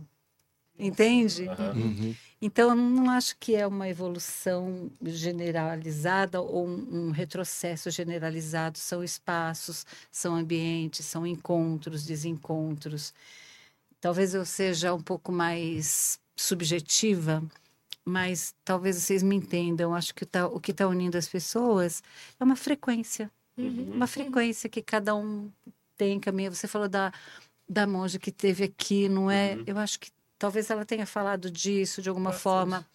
Entende? 0.79 1.49
Uhum. 1.75 2.15
Então, 2.41 2.71
eu 2.71 2.77
não 2.77 3.11
acho 3.11 3.37
que 3.39 3.57
é 3.57 3.67
uma 3.67 3.89
evolução 3.89 4.91
generalizada 5.03 6.41
ou 6.41 6.67
um, 6.67 7.09
um, 7.09 7.11
retrocesso 7.11 7.91
generalizado. 7.91 8.79
São 8.79 9.03
espaços, 9.03 9.85
são 10.11 10.37
ambientes, 10.37 11.05
são 11.05 11.27
encontros, 11.27 12.05
desencontros. 12.05 13.13
Talvez 14.01 14.35
eu 14.35 14.45
seja 14.45 14.95
um 14.95 15.01
pouco 15.01 15.33
mais 15.33 16.21
subjetiva, 16.37 17.43
mas 18.05 18.55
talvez 18.65 18.97
vocês 18.97 19.23
me 19.23 19.35
entendam. 19.35 19.93
Acho 19.93 20.15
que 20.15 20.25
tá, 20.25 20.47
o 20.47 20.61
que 20.61 20.71
está 20.71 20.87
unindo 20.87 21.19
as 21.19 21.29
pessoas 21.29 22.03
é 22.39 22.45
uma 22.45 22.57
frequência. 22.57 23.29
Uhum. 23.57 23.95
Uma 23.95 24.07
frequência 24.07 24.69
que 24.69 24.81
cada 24.81 25.13
um 25.17 25.51
tem, 25.97 26.21
caminho. 26.21 26.55
Você 26.55 26.69
falou 26.69 26.89
da, 26.89 27.13
da 27.69 27.85
monja 27.85 28.19
que 28.21 28.31
teve 28.31 28.63
aqui, 28.63 29.09
não 29.09 29.29
é? 29.29 29.57
Uhum. 29.57 29.65
Eu 29.67 29.79
acho 29.79 29.99
que 29.99 30.13
Talvez 30.39 30.71
ela 30.71 30.85
tenha 30.85 31.05
falado 31.05 31.51
disso 31.51 32.01
de 32.01 32.09
alguma 32.09 32.31
Bastante. 32.31 32.43
forma. 32.43 32.87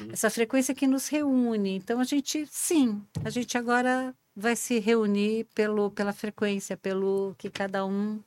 Uhum. 0.00 0.08
Essa 0.12 0.28
frequência 0.28 0.74
que 0.74 0.86
nos 0.86 1.08
reúne. 1.08 1.76
Então, 1.76 1.98
a 1.98 2.04
gente, 2.04 2.46
sim, 2.50 3.02
a 3.24 3.30
gente 3.30 3.56
agora 3.56 4.14
vai 4.36 4.54
se 4.54 4.78
reunir 4.78 5.46
pelo, 5.54 5.90
pela 5.90 6.12
frequência, 6.12 6.76
pelo 6.76 7.34
que 7.38 7.48
cada 7.48 7.84
um 7.86 8.20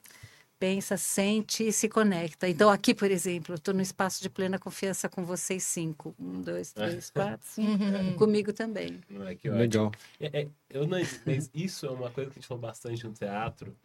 pensa, 0.63 0.95
sente 0.95 1.67
e 1.67 1.73
se 1.73 1.89
conecta. 1.89 2.47
Então, 2.47 2.69
aqui, 2.69 2.93
por 2.93 3.11
exemplo, 3.11 3.55
estou 3.55 3.73
no 3.73 3.81
espaço 3.81 4.21
de 4.21 4.29
plena 4.29 4.57
confiança 4.57 5.09
com 5.09 5.25
vocês 5.25 5.61
cinco. 5.63 6.15
Um, 6.17 6.41
dois, 6.41 6.71
três, 6.71 7.09
quatro, 7.09 7.45
cinco. 7.45 7.83
Uhum. 7.83 8.15
Comigo 8.15 8.53
também. 8.53 9.01
É, 9.11 9.49
Legal. 9.49 9.91
É, 10.21 10.41
é, 10.41 10.47
eu 10.69 10.87
não, 10.87 10.97
isso 11.53 11.85
é 11.85 11.89
uma 11.89 12.09
coisa 12.09 12.31
que 12.31 12.39
a 12.39 12.41
gente 12.41 12.47
falou 12.47 12.61
bastante 12.61 13.05
no 13.05 13.11
teatro 13.11 13.75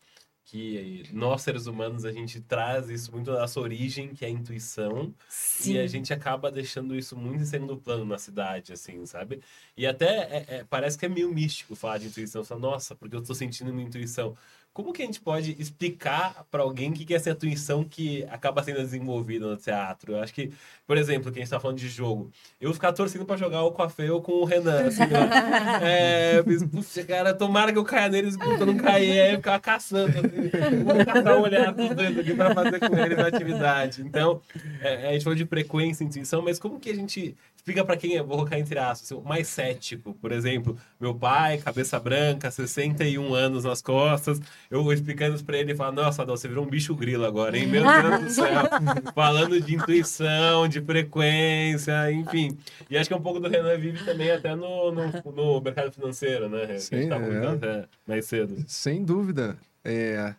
que 0.51 1.05
nós 1.13 1.43
seres 1.43 1.67
humanos 1.67 2.07
a 2.07 2.13
gente 2.13 2.41
traz 2.41 2.89
isso 2.89 3.13
muito 3.13 3.31
da 3.31 3.41
nossa 3.41 3.61
origem, 3.61 4.15
que 4.15 4.25
é 4.25 4.29
a 4.29 4.31
intuição, 4.31 5.15
Sim. 5.29 5.75
e 5.75 5.79
a 5.79 5.87
gente 5.87 6.11
acaba 6.11 6.51
deixando 6.51 6.97
isso 6.97 7.15
muito 7.15 7.43
em 7.43 7.45
segundo 7.45 7.77
plano 7.77 8.07
na 8.07 8.17
cidade, 8.17 8.73
assim, 8.73 9.05
sabe? 9.05 9.43
E 9.77 9.87
até 9.87 10.07
é, 10.07 10.45
é, 10.49 10.65
parece 10.65 10.97
que 10.97 11.05
é 11.05 11.09
meio 11.09 11.31
místico 11.31 11.77
falar 11.77 11.99
de 11.99 12.07
intuição, 12.07 12.43
só 12.43 12.59
nossa, 12.59 12.95
porque 12.95 13.15
eu 13.15 13.21
estou 13.21 13.37
sentindo 13.37 13.71
uma 13.71 13.83
intuição. 13.83 14.35
Como 14.79 14.93
que 14.93 15.03
a 15.03 15.07
gente 15.07 15.21
pode 15.21 15.57
explicar 15.59 16.47
para 16.53 16.63
alguém 16.63 16.91
o 16.91 16.93
que 16.93 17.13
é 17.13 17.17
essa 17.17 17.31
intuição 17.31 17.83
que 17.83 18.25
acaba 18.31 18.63
sendo 18.63 18.79
desenvolvida 18.79 19.45
no 19.45 19.57
teatro? 19.57 20.13
Eu 20.13 20.23
acho 20.23 20.33
que, 20.33 20.53
por 20.87 20.97
exemplo, 20.97 21.33
que 21.33 21.41
a 21.41 21.41
gente 21.41 21.47
está 21.47 21.59
falando 21.59 21.79
de 21.79 21.89
jogo, 21.89 22.31
eu 22.61 22.73
ficar 22.73 22.93
torcendo 22.93 23.25
para 23.25 23.37
jogar 23.37 23.65
o 23.65 23.73
Coafé 23.73 24.09
ou 24.13 24.23
com 24.23 24.35
o 24.35 24.45
Renan. 24.45 24.87
Assim, 24.87 25.03
é, 25.83 26.45
puxa, 26.71 27.03
cara, 27.03 27.35
tomara 27.35 27.73
que 27.73 27.79
eu 27.79 27.83
caia 27.83 28.09
neles 28.09 28.37
enquanto 28.37 28.61
eu 28.61 28.67
não 28.67 28.77
cair, 28.77 29.21
aí 29.21 29.33
eu 29.33 29.39
ficava 29.39 29.59
caçando. 29.59 30.17
Assim, 30.17 30.85
vou 30.85 31.05
caçar 31.05 31.37
um 31.37 31.43
olhar 31.43 31.73
dos 31.73 31.89
dois 31.97 32.17
aqui 32.17 32.35
para 32.37 32.55
fazer 32.55 32.79
com 32.79 32.97
eles 32.97 33.19
a 33.19 33.27
atividade. 33.27 34.03
Então, 34.03 34.41
é, 34.81 35.09
a 35.09 35.13
gente 35.13 35.25
falou 35.25 35.37
de 35.37 35.45
frequência, 35.45 36.05
intuição, 36.05 36.41
mas 36.41 36.57
como 36.61 36.79
que 36.79 36.91
a 36.91 36.95
gente 36.95 37.37
Explica 37.59 37.85
para 37.85 37.97
quem 37.97 38.17
é, 38.17 38.23
vou 38.23 38.39
colocar 38.39 38.59
entre 38.59 38.79
aspas, 38.79 39.13
assim, 39.13 39.29
mais 39.29 39.49
cético. 39.49 40.15
Por 40.15 40.33
exemplo, 40.33 40.79
meu 40.99 41.13
pai, 41.15 41.59
cabeça 41.59 41.99
branca, 41.99 42.51
61 42.51 43.35
anos 43.35 43.65
nas 43.65 43.83
costas. 43.83 44.41
Eu 44.71 44.83
vou 44.83 44.93
explicando 44.93 45.35
isso 45.35 45.45
para 45.45 45.59
ele 45.59 45.73
e 45.73 45.77
falo: 45.77 45.97
Nossa, 45.97 46.23
Adão, 46.23 46.37
você 46.37 46.49
virou 46.49 46.65
um 46.65 46.69
bicho 46.69 46.95
grilo 46.95 47.27
agora, 47.27 47.59
hein? 47.59 47.67
Meu 47.67 47.83
Deus 47.83 48.21
do 48.21 48.31
céu. 48.31 48.63
Falando 49.13 49.61
de 49.61 49.75
intuição, 49.75 50.67
de 50.69 50.81
frequência, 50.81 52.11
enfim. 52.13 52.57
E 52.89 52.97
acho 52.97 53.09
que 53.09 53.13
é 53.13 53.17
um 53.17 53.23
pouco 53.23 53.41
do 53.41 53.49
Renan 53.49 53.77
vive 53.77 54.03
também 54.05 54.31
até 54.31 54.55
no, 54.55 54.93
no, 54.93 55.33
no 55.33 55.61
mercado 55.61 55.93
financeiro, 55.93 56.49
né? 56.49 56.79
Sim, 56.79 56.89
que 56.89 57.13
a 57.13 57.19
gente 57.19 57.61
tá 57.61 57.67
é. 57.67 57.85
mais 58.07 58.25
cedo. 58.25 58.65
Sem 58.67 59.05
dúvida. 59.05 59.59
É, 59.85 60.33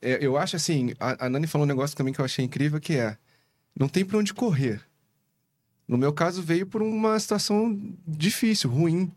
é, 0.00 0.18
eu 0.20 0.36
acho 0.36 0.56
assim, 0.56 0.94
a, 0.98 1.26
a 1.26 1.28
Nani 1.28 1.46
falou 1.46 1.64
um 1.66 1.68
negócio 1.68 1.96
também 1.96 2.12
que 2.12 2.20
eu 2.20 2.24
achei 2.24 2.44
incrível, 2.44 2.80
que 2.80 2.96
é 2.96 3.16
não 3.78 3.88
tem 3.88 4.04
para 4.04 4.18
onde 4.18 4.34
correr. 4.34 4.80
No 5.88 5.96
meu 5.96 6.12
caso, 6.12 6.42
veio 6.42 6.66
por 6.66 6.82
uma 6.82 7.18
situação 7.18 7.80
difícil, 8.06 8.68
ruim, 8.68 9.10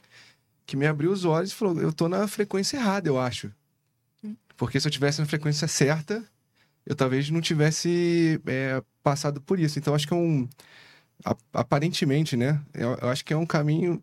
que 0.65 0.77
me 0.77 0.87
abriu 0.87 1.11
os 1.11 1.25
olhos 1.25 1.51
e 1.51 1.55
falou: 1.55 1.79
eu 1.81 1.91
tô 1.91 2.07
na 2.07 2.25
frequência 2.27 2.77
errada, 2.77 3.09
eu 3.09 3.19
acho. 3.19 3.51
Porque 4.55 4.79
se 4.79 4.87
eu 4.87 4.91
tivesse 4.91 5.19
na 5.19 5.25
frequência 5.25 5.67
certa, 5.67 6.23
eu 6.85 6.95
talvez 6.95 7.29
não 7.29 7.41
tivesse 7.41 8.39
é, 8.45 8.81
passado 9.03 9.41
por 9.41 9.59
isso. 9.59 9.77
Então, 9.77 9.93
acho 9.93 10.07
que 10.07 10.13
é 10.13 10.17
um. 10.17 10.47
Aparentemente, 11.53 12.37
né? 12.37 12.61
Eu, 12.73 12.97
eu 13.01 13.09
acho 13.09 13.25
que 13.25 13.33
é 13.33 13.37
um 13.37 13.45
caminho 13.45 14.01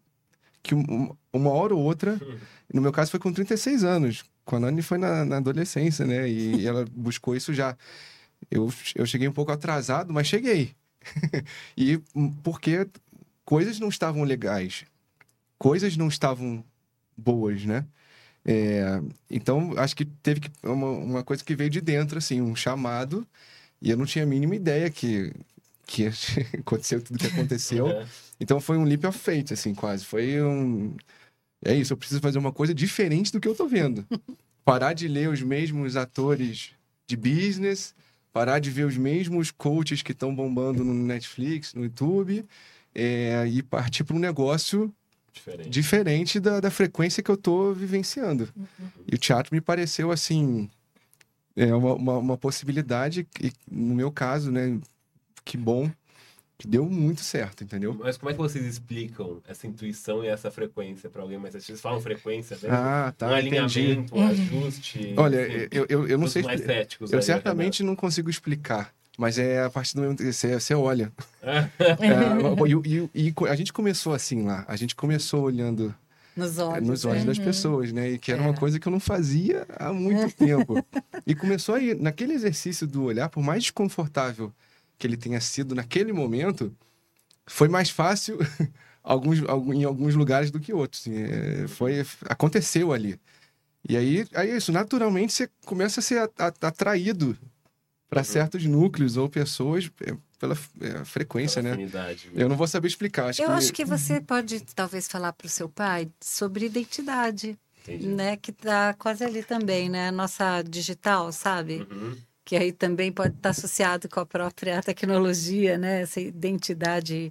que 0.62 0.74
um, 0.74 1.16
uma 1.32 1.50
hora 1.50 1.74
ou 1.74 1.82
outra. 1.82 2.20
No 2.70 2.82
meu 2.82 2.92
caso, 2.92 3.10
foi 3.10 3.18
com 3.18 3.32
36 3.32 3.82
anos. 3.82 4.26
Com 4.44 4.56
a 4.56 4.60
Nani 4.60 4.82
foi 4.82 4.98
na, 4.98 5.24
na 5.24 5.38
adolescência, 5.38 6.04
né? 6.04 6.28
E, 6.28 6.56
e 6.56 6.66
ela 6.68 6.84
buscou 6.92 7.34
isso 7.34 7.54
já. 7.54 7.74
Eu, 8.50 8.70
eu 8.94 9.06
cheguei 9.06 9.26
um 9.26 9.32
pouco 9.32 9.50
atrasado, 9.50 10.12
mas 10.12 10.26
cheguei. 10.26 10.74
e 11.76 11.98
porque 12.42 12.86
coisas 13.44 13.78
não 13.78 13.88
estavam 13.88 14.22
legais, 14.24 14.84
coisas 15.58 15.96
não 15.96 16.08
estavam 16.08 16.64
boas, 17.16 17.64
né? 17.64 17.86
É, 18.44 19.02
então, 19.30 19.74
acho 19.76 19.94
que 19.94 20.04
teve 20.04 20.40
que, 20.40 20.50
uma, 20.62 20.90
uma 20.90 21.24
coisa 21.24 21.44
que 21.44 21.54
veio 21.54 21.68
de 21.68 21.80
dentro, 21.80 22.16
assim, 22.16 22.40
um 22.40 22.56
chamado, 22.56 23.26
e 23.80 23.90
eu 23.90 23.96
não 23.96 24.06
tinha 24.06 24.24
a 24.24 24.26
mínima 24.26 24.56
ideia 24.56 24.88
que, 24.88 25.32
que 25.86 26.06
aconteceu 26.58 27.02
tudo 27.02 27.18
que 27.18 27.26
aconteceu. 27.26 27.86
Uhum. 27.86 28.06
Então 28.40 28.60
foi 28.60 28.78
um 28.78 28.84
leap 28.84 29.04
of 29.04 29.18
faith, 29.18 29.52
assim, 29.52 29.74
quase. 29.74 30.04
Foi 30.04 30.40
um. 30.42 30.96
É 31.64 31.74
isso, 31.74 31.92
eu 31.92 31.96
preciso 31.96 32.20
fazer 32.20 32.38
uma 32.38 32.52
coisa 32.52 32.72
diferente 32.72 33.32
do 33.32 33.40
que 33.40 33.48
eu 33.48 33.54
tô 33.54 33.66
vendo. 33.66 34.06
Parar 34.64 34.92
de 34.92 35.08
ler 35.08 35.28
os 35.28 35.42
mesmos 35.42 35.96
atores 35.96 36.70
de 37.06 37.16
business, 37.16 37.94
parar 38.32 38.58
de 38.58 38.70
ver 38.70 38.84
os 38.84 38.96
mesmos 38.96 39.50
coaches 39.50 40.02
que 40.02 40.12
estão 40.12 40.34
bombando 40.34 40.84
no 40.84 40.94
Netflix, 40.94 41.74
no 41.74 41.84
YouTube, 41.84 42.44
é, 42.94 43.46
e 43.46 43.62
partir 43.62 44.04
para 44.04 44.16
um 44.16 44.18
negócio 44.18 44.92
Diferente. 45.32 45.70
diferente 45.70 46.40
da, 46.40 46.60
da 46.60 46.70
frequência 46.70 47.22
que 47.22 47.30
eu 47.30 47.36
tô 47.36 47.72
vivenciando. 47.72 48.48
E 49.06 49.14
o 49.14 49.18
teatro 49.18 49.54
me 49.54 49.60
pareceu, 49.60 50.10
assim, 50.10 50.68
é 51.54 51.74
uma, 51.74 51.94
uma, 51.94 52.18
uma 52.18 52.38
possibilidade, 52.38 53.26
e 53.40 53.52
no 53.70 53.94
meu 53.94 54.10
caso, 54.10 54.50
né, 54.50 54.78
que 55.44 55.56
bom, 55.56 55.90
que 56.58 56.66
deu 56.66 56.84
muito 56.84 57.20
certo, 57.22 57.62
entendeu? 57.62 57.96
Mas 57.98 58.16
como 58.16 58.30
é 58.30 58.32
que 58.32 58.38
vocês 58.38 58.64
explicam 58.64 59.40
essa 59.46 59.64
intuição 59.66 60.24
e 60.24 60.26
essa 60.26 60.50
frequência 60.50 61.08
para 61.08 61.22
alguém 61.22 61.38
mais 61.38 61.54
Vocês 61.54 61.80
falam 61.80 62.00
frequência 62.00 62.56
mesmo? 62.60 62.76
Ah, 62.76 63.10
um 63.10 63.12
tá, 63.16 63.40
entendi. 63.40 63.78
alinhamento, 63.80 64.16
um 64.18 64.26
ajuste. 64.26 65.14
Olha, 65.16 65.46
enfim, 65.46 65.68
eu, 65.70 65.86
eu, 65.88 66.08
eu 66.08 66.18
não 66.18 66.26
sei. 66.26 66.42
mais 66.42 66.60
céticos 66.60 67.12
Eu 67.12 67.18
aí, 67.18 67.22
certamente 67.24 67.82
não 67.84 67.94
consigo 67.94 68.28
explicar. 68.28 68.92
Mas 69.16 69.36
é 69.38 69.64
a 69.64 69.70
partir 69.70 69.94
do 69.94 70.02
momento 70.02 70.18
que 70.18 70.32
você, 70.32 70.54
você 70.58 70.74
olha. 70.74 71.12
né? 71.42 71.70
É, 71.78 72.68
e, 73.14 73.28
e- 73.28 73.28
e 73.28 73.34
a 73.48 73.54
gente 73.56 73.72
começou 73.72 74.12
assim 74.12 74.42
lá. 74.44 74.64
A 74.68 74.76
gente 74.76 74.94
começou 74.96 75.42
olhando 75.42 75.94
Nos 76.36 76.58
é, 76.58 76.62
olhos. 76.62 76.88
nos 76.88 77.04
olhos 77.04 77.22
né? 77.22 77.26
das 77.26 77.38
pessoas, 77.38 77.92
né? 77.92 78.10
E 78.10 78.18
que 78.18 78.30
era 78.32 78.40
uma 78.42 78.50
É. 78.52 78.56
coisa 78.56 78.78
que 78.78 78.86
eu 78.86 78.92
não 78.92 79.00
fazia 79.00 79.66
há 79.76 79.92
muito 79.92 80.34
tempo. 80.36 80.84
E 81.26 81.34
começou 81.34 81.74
aí, 81.76 81.94
naquele 81.94 82.32
exercício 82.32 82.86
do 82.86 83.04
olhar, 83.04 83.28
por 83.28 83.42
mais 83.42 83.62
desconfortável 83.64 84.52
que 84.98 85.06
ele 85.06 85.16
tenha 85.16 85.40
sido 85.40 85.74
naquele 85.74 86.12
momento, 86.12 86.74
foi 87.46 87.68
mais 87.68 87.88
fácil 87.90 88.38
alguns, 89.02 89.38
em 89.74 89.84
alguns 89.84 90.14
lugares 90.14 90.50
do 90.50 90.60
que 90.60 90.72
outros. 90.72 91.02
assim, 91.02 91.14
é, 91.16 91.68
foi, 91.68 92.04
aconteceu 92.28 92.92
ali. 92.92 93.18
E 93.88 93.96
aí, 93.96 94.26
aí 94.34 94.50
é 94.50 94.56
isso, 94.56 94.72
naturalmente 94.72 95.32
você 95.32 95.48
começa 95.64 96.00
a 96.00 96.02
ser 96.02 96.30
atraído 96.60 97.36
para 98.08 98.20
Uhum. 98.20 98.24
certos 98.24 98.64
núcleos 98.64 99.16
ou 99.16 99.28
pessoas 99.28 99.90
é, 100.00 100.16
pela 100.38 100.56
é, 100.80 101.04
frequência, 101.04 101.62
Pela 101.62 101.76
né? 101.76 101.82
afinidade. 101.82 102.30
Eu 102.34 102.48
não 102.48 102.56
vou 102.56 102.66
saber 102.66 102.88
explicar. 102.88 103.28
Acho 103.28 103.42
Eu 103.42 103.48
que 103.48 103.52
acho 103.52 103.72
que 103.72 103.84
você 103.84 104.20
pode 104.20 104.60
talvez 104.74 105.06
falar 105.06 105.32
para 105.32 105.46
o 105.46 105.50
seu 105.50 105.68
pai 105.68 106.08
sobre 106.20 106.66
identidade, 106.66 107.58
Entendi. 107.82 108.08
né? 108.08 108.36
Que 108.36 108.50
tá 108.50 108.94
quase 108.94 109.24
ali 109.24 109.42
também, 109.42 109.88
né? 109.90 110.10
Nossa 110.10 110.62
digital, 110.62 111.30
sabe? 111.32 111.86
Uhum. 111.90 112.16
Que 112.48 112.56
aí 112.56 112.72
também 112.72 113.12
pode 113.12 113.34
estar 113.36 113.50
associado 113.50 114.08
com 114.08 114.20
a 114.20 114.24
própria 114.24 114.80
tecnologia, 114.82 115.76
né? 115.76 116.00
Essa 116.00 116.18
identidade 116.18 117.30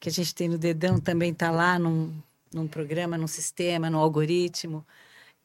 que 0.00 0.08
a 0.08 0.12
gente 0.12 0.34
tem 0.34 0.48
no 0.48 0.58
dedão 0.58 0.98
também 0.98 1.30
está 1.30 1.48
lá 1.48 1.78
num, 1.78 2.12
num 2.52 2.66
programa, 2.66 3.16
num 3.16 3.28
sistema, 3.28 3.88
num 3.88 4.00
algoritmo. 4.00 4.84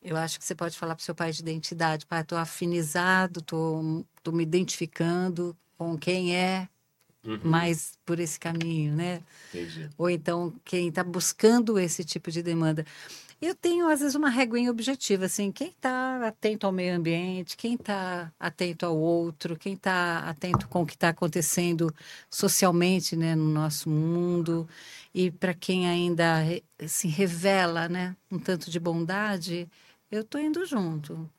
Eu 0.02 0.18
acho 0.18 0.40
que 0.40 0.44
você 0.46 0.56
pode 0.56 0.76
falar 0.80 0.96
para 0.96 1.04
o 1.04 1.06
seu 1.06 1.14
pai 1.14 1.32
de 1.32 1.42
identidade. 1.42 2.08
Pai, 2.08 2.22
estou 2.22 2.40
afinizado, 2.40 3.40
estou 3.40 4.34
me 4.34 4.42
identificando 4.42 5.56
com 5.78 5.96
quem 5.96 6.36
é 6.36 6.68
Uhum. 7.24 7.40
mais 7.44 7.94
por 8.04 8.20
esse 8.20 8.40
caminho, 8.40 8.96
né? 8.96 9.22
Entendi. 9.54 9.90
ou 9.98 10.10
então 10.10 10.52
quem 10.66 10.90
está 10.90 11.04
buscando 11.04 11.80
esse 11.80 12.04
tipo 12.04 12.32
de 12.32 12.42
demanda. 12.42 12.84
Eu 13.46 13.54
tenho, 13.54 13.90
às 13.90 14.00
vezes, 14.00 14.16
uma 14.16 14.30
reguinha 14.30 14.72
objetiva, 14.72 15.26
assim, 15.26 15.52
quem 15.52 15.68
está 15.68 16.26
atento 16.26 16.66
ao 16.66 16.72
meio 16.72 16.96
ambiente, 16.96 17.58
quem 17.58 17.74
está 17.74 18.32
atento 18.40 18.86
ao 18.86 18.98
outro, 18.98 19.58
quem 19.58 19.74
está 19.74 20.20
atento 20.20 20.66
com 20.70 20.84
o 20.84 20.86
que 20.86 20.94
está 20.94 21.10
acontecendo 21.10 21.94
socialmente, 22.30 23.18
né, 23.18 23.36
no 23.36 23.44
nosso 23.50 23.90
mundo, 23.90 24.66
e 25.14 25.30
para 25.30 25.54
quem 25.54 25.90
ainda 25.90 26.38
se 26.88 27.10
revela, 27.10 27.90
né, 27.90 28.16
um 28.32 28.40
tanto 28.40 28.72
de 28.72 28.80
bondade, 28.80 29.68
eu 30.10 30.22
estou 30.22 30.40
indo 30.40 30.66
junto, 30.66 31.30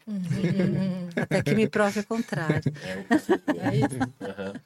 até 1.16 1.42
que 1.42 1.55
me 1.55 1.66
prove 1.66 2.00
o 2.00 2.05
contrário. 2.05 2.70
É. 2.82 3.70
É 3.70 3.76
isso. 3.76 3.96
Aham. 4.20 4.61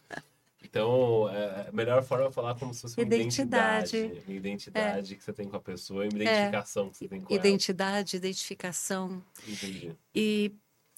Então, 0.71 1.29
é, 1.31 1.69
a 1.69 1.73
melhor 1.73 2.03
forma 2.03 2.27
é 2.27 2.31
falar 2.31 2.55
como 2.55 2.75
se 2.75 2.83
fosse 2.83 2.97
uma 3.01 3.07
Identidade. 3.07 3.97
identidade. 3.97 4.23
Uma 4.29 4.37
identidade 4.37 5.17
que 5.17 5.25
você 5.25 5.33
tem 5.33 5.49
com 5.49 5.57
a 5.57 5.61
pessoa 5.61 6.05
e 6.05 6.09
uma 6.09 6.23
identificação 6.23 6.91
que 6.91 6.97
você 6.99 7.09
tem 7.09 7.21
com 7.21 7.33
Identidade, 7.35 8.17
identificação. 8.17 9.07
ela. 9.11 9.53
Entendi. 9.55 9.97
E 10.15 10.53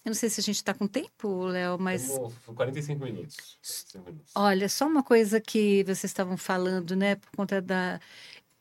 eu 0.04 0.10
não 0.10 0.14
sei 0.14 0.28
se 0.30 0.40
a 0.40 0.42
gente 0.42 0.56
está 0.56 0.74
com 0.74 0.86
tempo, 0.86 1.44
Léo, 1.44 1.78
mas 1.78 2.08
Temos 2.08 2.34
45 2.54 3.04
minutos. 3.04 3.36
45 3.62 4.04
minutos. 4.10 4.32
olha, 4.34 4.68
só 4.68 4.86
uma 4.86 5.02
coisa 5.02 5.40
que 5.40 5.84
vocês 5.84 6.04
estavam 6.04 6.36
falando, 6.36 6.96
né, 6.96 7.16
por 7.16 7.30
conta 7.36 7.60
da 7.62 8.00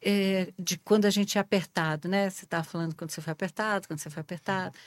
é, 0.01 0.53
de 0.57 0.77
quando 0.77 1.05
a 1.05 1.09
gente 1.09 1.37
é 1.37 1.41
apertado, 1.41 2.07
né? 2.07 2.29
Você 2.29 2.45
estava 2.45 2.63
falando 2.63 2.95
quando 2.95 3.11
você 3.11 3.19
foi 3.21 3.33
apertado, 3.33 3.87
quando 3.87 3.99
você 3.99 4.09
foi 4.09 4.21
apertado. 4.21 4.77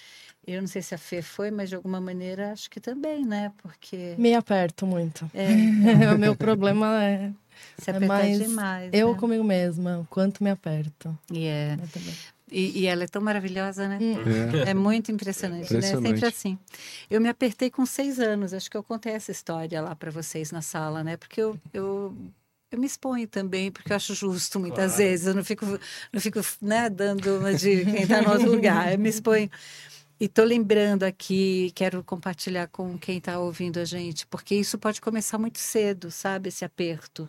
Eu 0.47 0.61
não 0.61 0.67
sei 0.67 0.83
se 0.83 0.95
a 0.95 0.99
Fê 0.99 1.23
foi, 1.23 1.51
mas 1.51 1.69
de 1.69 1.77
alguma 1.77 2.01
maneira 2.01 2.51
acho 2.53 2.69
que 2.69 2.81
também, 2.81 3.25
né? 3.25 3.53
Porque 3.63 4.15
Me 4.19 4.35
aperto 4.35 4.87
muito. 4.87 5.31
é, 5.33 5.47
o 6.15 6.19
meu 6.19 6.35
problema 6.35 7.03
é 7.05 7.31
se 7.79 7.91
É 7.91 7.95
apertar 7.97 8.07
mais 8.09 8.39
demais. 8.39 8.91
eu 8.93 9.13
né? 9.13 9.19
comigo 9.19 9.45
mesma, 9.45 10.01
o 10.01 10.05
quanto 10.07 10.43
me 10.43 10.51
aperto. 10.51 11.17
E, 11.33 11.47
é, 11.47 11.79
e, 12.51 12.81
e 12.81 12.87
ela 12.87 13.05
é 13.05 13.07
tão 13.07 13.23
maravilhosa, 13.23 13.87
né? 13.89 13.99
É. 14.65 14.71
É 14.71 14.75
muito 14.75 15.13
impressionante, 15.13 15.73
né? 15.73 15.79
Impressionante. 15.79 16.09
Sempre 16.09 16.27
assim. 16.29 16.59
Eu 17.09 17.21
me 17.21 17.29
apertei 17.29 17.71
com 17.71 17.87
seis 17.87 18.19
anos. 18.19 18.53
Acho 18.53 18.69
que 18.71 18.77
eu 18.77 18.83
contei 18.83 19.13
essa 19.13 19.31
história 19.31 19.81
lá 19.81 19.95
para 19.95 20.11
vocês 20.11 20.51
na 20.51 20.61
sala, 20.61 21.05
né? 21.05 21.17
Porque 21.17 21.41
eu, 21.41 21.57
eu, 21.73 22.15
eu 22.71 22.79
me 22.81 22.87
exponho 22.87 23.29
também, 23.29 23.71
porque 23.71 23.93
eu 23.93 23.97
acho 23.97 24.13
justo 24.15 24.59
muitas 24.59 24.93
Claro. 24.97 24.97
vezes. 24.97 25.27
Eu 25.29 25.35
não 25.35 25.45
fico, 25.45 25.65
não 26.13 26.21
fico 26.21 26.41
né, 26.61 26.91
dando 26.91 27.39
uma 27.39 27.55
de 27.55 27.85
quem 27.85 28.03
está 28.03 28.21
no 28.21 28.33
outro 28.33 28.51
lugar. 28.51 28.93
Eu 28.93 28.99
me 28.99 29.09
exponho. 29.09 29.49
E 30.23 30.27
estou 30.27 30.45
lembrando 30.45 31.03
aqui, 31.03 31.73
quero 31.75 32.05
compartilhar 32.05 32.69
com 32.69 32.97
quem 32.97 33.19
está 33.19 33.41
ouvindo 33.41 33.81
a 33.81 33.85
gente, 33.85 34.25
porque 34.29 34.55
isso 34.55 34.79
pode 34.79 35.01
começar 35.01 35.37
muito 35.37 35.59
cedo, 35.59 36.13
sabe? 36.13 36.49
Esse 36.49 36.65
aperto. 36.65 37.29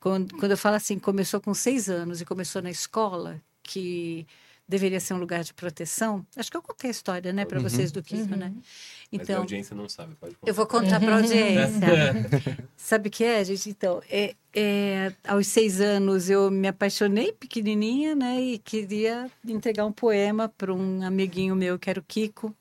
Quando, 0.00 0.36
quando 0.38 0.52
eu 0.52 0.58
falo 0.58 0.76
assim, 0.76 0.98
começou 0.98 1.40
com 1.40 1.54
seis 1.54 1.88
anos 1.88 2.20
e 2.20 2.26
começou 2.26 2.60
na 2.62 2.70
escola, 2.70 3.40
que 3.62 4.26
deveria 4.68 5.00
ser 5.00 5.14
um 5.14 5.18
lugar 5.18 5.42
de 5.42 5.54
proteção. 5.54 6.26
Acho 6.36 6.50
que 6.50 6.56
eu 6.56 6.62
contei 6.62 6.88
a 6.88 6.90
história, 6.90 7.32
né, 7.32 7.44
para 7.46 7.56
Uhum. 7.58 7.62
vocês 7.64 7.90
do 7.90 8.02
Kiko, 8.02 8.36
né? 8.36 8.52
Mas 8.54 9.20
a 9.20 9.22
Então, 9.22 9.38
audiência 9.40 9.74
não 9.74 9.88
sabe, 9.88 10.14
pode 10.16 10.34
contar. 10.34 10.50
eu 10.50 10.54
vou 10.54 10.66
contar 10.66 11.00
para 11.00 11.14
a 11.14 11.16
audiência. 11.16 12.68
Sabe 12.76 13.08
o 13.08 13.10
que 13.10 13.24
é, 13.24 13.42
gente? 13.44 13.70
Então, 13.70 14.02
é, 14.10 14.34
é, 14.54 15.12
aos 15.26 15.46
seis 15.46 15.80
anos 15.80 16.28
eu 16.28 16.50
me 16.50 16.68
apaixonei 16.68 17.32
pequenininha, 17.32 18.14
né? 18.14 18.40
E 18.40 18.58
queria 18.58 19.30
entregar 19.46 19.86
um 19.86 19.92
poema 19.92 20.48
para 20.48 20.72
um 20.74 21.02
amiguinho 21.02 21.56
meu, 21.56 21.78
que 21.78 21.88
era 21.88 21.98
o 21.98 22.02
Kiko. 22.02 22.54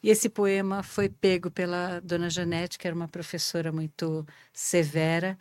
E 0.00 0.10
esse 0.10 0.28
poema 0.28 0.84
foi 0.84 1.08
pego 1.08 1.50
pela 1.50 1.98
dona 2.00 2.30
Janete, 2.30 2.78
que 2.78 2.86
era 2.86 2.94
uma 2.94 3.08
professora 3.08 3.72
muito 3.72 4.24
severa. 4.52 5.36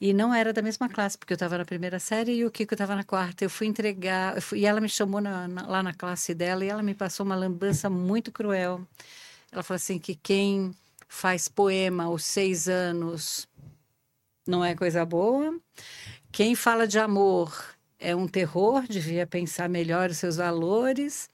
E 0.00 0.12
não 0.12 0.34
era 0.34 0.52
da 0.52 0.60
mesma 0.60 0.88
classe, 0.88 1.16
porque 1.16 1.32
eu 1.32 1.36
estava 1.36 1.56
na 1.56 1.64
primeira 1.64 1.98
série 1.98 2.32
e 2.34 2.44
o 2.44 2.50
Kiko 2.50 2.74
estava 2.74 2.94
na 2.94 3.02
quarta. 3.04 3.44
Eu 3.44 3.50
fui 3.50 3.66
entregar, 3.66 4.36
eu 4.36 4.42
fui- 4.42 4.60
e 4.60 4.66
ela 4.66 4.80
me 4.80 4.88
chamou 4.88 5.20
na- 5.20 5.48
na- 5.48 5.66
lá 5.66 5.82
na 5.82 5.94
classe 5.94 6.34
dela 6.34 6.64
e 6.64 6.68
ela 6.68 6.82
me 6.82 6.94
passou 6.94 7.24
uma 7.24 7.34
lambança 7.34 7.88
muito 7.88 8.30
cruel. 8.30 8.86
Ela 9.50 9.62
falou 9.62 9.76
assim 9.76 9.98
que 9.98 10.14
quem 10.14 10.74
faz 11.08 11.48
poema 11.48 12.04
aos 12.04 12.24
seis 12.24 12.68
anos 12.68 13.48
não 14.46 14.64
é 14.64 14.74
coisa 14.74 15.04
boa. 15.04 15.58
Quem 16.30 16.54
fala 16.54 16.86
de 16.86 16.98
amor 16.98 17.74
é 17.98 18.14
um 18.14 18.28
terror, 18.28 18.82
devia 18.88 19.26
pensar 19.26 19.68
melhor 19.68 20.10
os 20.10 20.18
seus 20.18 20.36
valores. 20.36 21.30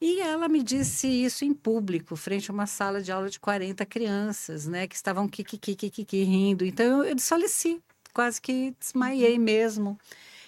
E 0.00 0.20
ela 0.20 0.48
me 0.48 0.62
disse 0.64 1.06
isso 1.06 1.44
em 1.44 1.54
público, 1.54 2.16
frente 2.16 2.50
a 2.50 2.54
uma 2.54 2.66
sala 2.66 3.00
de 3.00 3.12
aula 3.12 3.30
de 3.30 3.38
40 3.38 3.86
crianças, 3.86 4.66
né, 4.66 4.88
que 4.88 4.96
estavam 4.96 5.28
kikiki, 5.28 5.76
kikiki, 5.76 6.24
rindo. 6.24 6.64
Então 6.64 7.04
eu 7.04 7.14
desfaleci, 7.14 7.80
quase 8.12 8.40
que 8.40 8.74
desmaiei 8.78 9.38
mesmo. 9.38 9.98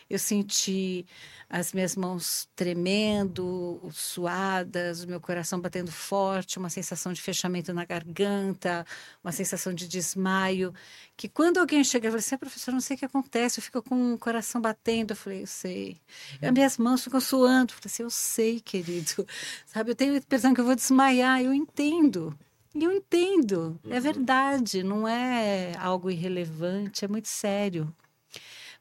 Eu 0.09 0.19
senti 0.19 1.07
as 1.49 1.73
minhas 1.73 1.97
mãos 1.97 2.49
tremendo, 2.57 3.81
suadas, 3.93 5.03
o 5.05 5.09
meu 5.09 5.21
coração 5.21 5.61
batendo 5.61 5.91
forte, 5.93 6.59
uma 6.59 6.69
sensação 6.71 7.13
de 7.13 7.23
fechamento 7.23 7.73
na 7.73 7.85
garganta, 7.85 8.85
uma 9.23 9.33
sensação 9.33 9.73
de 9.73 9.87
desmaio. 9.89 10.75
Que 11.17 11.29
quando 11.29 11.59
alguém 11.59 11.83
chega 11.85 12.09
e 12.09 12.11
fala 12.11 12.19
assim, 12.19 12.35
"Ah, 12.35 12.39
professor, 12.39 12.73
não 12.73 12.81
sei 12.81 12.97
o 12.97 12.99
que 12.99 13.05
acontece, 13.05 13.61
eu 13.61 13.63
fico 13.65 13.83
com 13.83 14.15
o 14.15 14.19
coração 14.19 14.61
batendo. 14.61 15.13
Eu 15.13 15.17
falei, 15.17 15.43
eu 15.43 15.47
sei. 15.47 16.01
E 16.43 16.47
as 16.47 16.53
minhas 16.53 16.79
mãos 16.79 17.05
ficam 17.05 17.21
suando. 17.21 17.73
Eu 17.73 17.77
falei 17.77 17.87
assim, 17.87 18.03
eu 18.03 18.11
sei, 18.11 18.61
querido. 18.61 19.27
Sabe, 19.67 19.91
eu 19.93 19.95
tenho 19.95 20.15
a 20.15 20.17
impressão 20.19 20.53
que 20.55 20.61
eu 20.61 20.65
vou 20.65 20.75
desmaiar. 20.75 21.41
Eu 21.41 21.55
entendo. 21.55 22.37
E 22.75 22.85
eu 22.85 22.93
entendo. 22.93 23.79
É 23.89 24.01
verdade, 24.01 24.83
não 24.83 25.07
é 25.07 25.77
algo 25.79 26.11
irrelevante, 26.11 27.05
é 27.05 27.09
muito 27.09 27.29
sério 27.29 27.95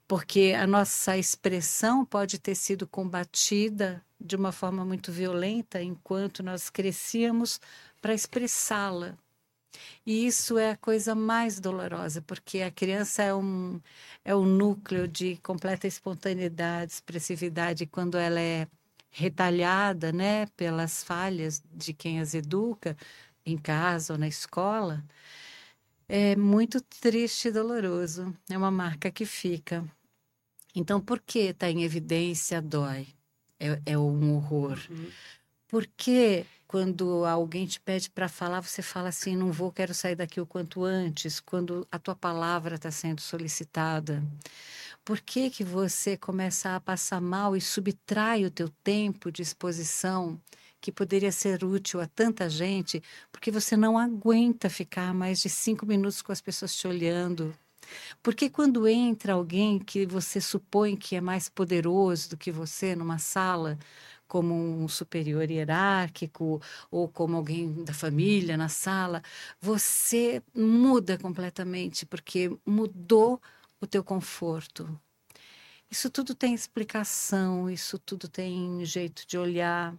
porque 0.07 0.53
a 0.57 0.67
nossa 0.67 1.17
expressão 1.17 2.05
pode 2.05 2.37
ter 2.39 2.55
sido 2.55 2.85
combatida 2.87 4.03
de 4.19 4.35
uma 4.35 4.51
forma 4.51 4.85
muito 4.85 5.11
violenta 5.11 5.81
enquanto 5.81 6.43
nós 6.43 6.69
crescíamos 6.69 7.59
para 8.01 8.13
expressá-la. 8.13 9.17
E 10.05 10.27
isso 10.27 10.57
é 10.57 10.71
a 10.71 10.77
coisa 10.77 11.15
mais 11.15 11.59
dolorosa, 11.59 12.21
porque 12.21 12.61
a 12.61 12.69
criança 12.69 13.23
é 13.23 13.33
um, 13.33 13.81
é 14.23 14.35
um 14.35 14.45
núcleo 14.45 15.07
de 15.07 15.37
completa 15.37 15.87
espontaneidade, 15.87 16.93
expressividade. 16.93 17.85
Quando 17.87 18.17
ela 18.17 18.39
é 18.39 18.67
retalhada 19.09 20.11
né, 20.11 20.45
pelas 20.55 21.03
falhas 21.03 21.63
de 21.73 21.93
quem 21.93 22.19
as 22.19 22.33
educa, 22.33 22.95
em 23.45 23.57
casa 23.57 24.13
ou 24.13 24.19
na 24.19 24.27
escola, 24.27 25.03
é 26.07 26.35
muito 26.35 26.81
triste 26.81 27.47
e 27.47 27.51
doloroso. 27.51 28.35
É 28.49 28.57
uma 28.57 28.71
marca 28.71 29.11
que 29.11 29.25
fica. 29.25 29.83
Então, 30.75 30.99
por 30.99 31.19
que 31.19 31.39
está 31.39 31.69
em 31.69 31.83
evidência 31.83 32.61
dói? 32.61 33.07
É, 33.59 33.79
é 33.85 33.97
um 33.97 34.35
horror. 34.35 34.79
Uhum. 34.89 35.09
Por 35.67 35.87
que 35.87 36.45
quando 36.67 37.25
alguém 37.25 37.65
te 37.65 37.79
pede 37.79 38.09
para 38.09 38.27
falar, 38.27 38.61
você 38.61 38.81
fala 38.81 39.09
assim, 39.09 39.35
não 39.35 39.51
vou, 39.51 39.71
quero 39.71 39.93
sair 39.93 40.15
daqui 40.15 40.41
o 40.41 40.45
quanto 40.45 40.83
antes, 40.83 41.39
quando 41.39 41.87
a 41.91 41.99
tua 41.99 42.15
palavra 42.15 42.75
está 42.75 42.89
sendo 42.89 43.21
solicitada? 43.21 44.23
Por 45.05 45.19
que, 45.19 45.49
que 45.49 45.63
você 45.63 46.17
começa 46.17 46.75
a 46.75 46.79
passar 46.79 47.21
mal 47.21 47.55
e 47.55 47.61
subtrai 47.61 48.45
o 48.45 48.51
teu 48.51 48.69
tempo 48.83 49.31
de 49.31 49.41
exposição 49.41 50.39
que 50.83 50.91
poderia 50.91 51.31
ser 51.31 51.63
útil 51.63 52.01
a 52.01 52.07
tanta 52.07 52.49
gente, 52.49 53.01
porque 53.31 53.49
você 53.49 53.77
não 53.77 53.97
aguenta 53.97 54.69
ficar 54.69 55.13
mais 55.13 55.39
de 55.39 55.49
cinco 55.49 55.85
minutos 55.85 56.21
com 56.21 56.33
as 56.33 56.41
pessoas 56.41 56.75
te 56.75 56.85
olhando. 56.85 57.55
Porque 58.21 58.49
quando 58.49 58.85
entra 58.85 59.31
alguém 59.31 59.79
que 59.79 60.05
você 60.05 60.41
supõe 60.41 60.97
que 60.97 61.15
é 61.15 61.21
mais 61.21 61.47
poderoso 61.47 62.31
do 62.31 62.37
que 62.37 62.51
você 62.51 62.97
numa 62.97 63.17
sala, 63.17 63.79
como 64.27 64.53
um 64.53 64.85
superior 64.89 65.49
hierárquico 65.49 66.61
ou 66.91 67.07
como 67.07 67.37
alguém 67.37 67.71
da 67.85 67.93
família 67.93 68.57
na 68.57 68.67
sala, 68.67 69.23
você 69.61 70.43
muda 70.53 71.17
completamente, 71.17 72.05
porque 72.05 72.51
mudou 72.65 73.41
o 73.79 73.87
teu 73.87 74.03
conforto. 74.03 74.99
Isso 75.89 76.09
tudo 76.09 76.35
tem 76.35 76.53
explicação, 76.53 77.69
isso 77.69 77.97
tudo 77.97 78.27
tem 78.27 78.83
jeito 78.83 79.25
de 79.25 79.37
olhar 79.37 79.95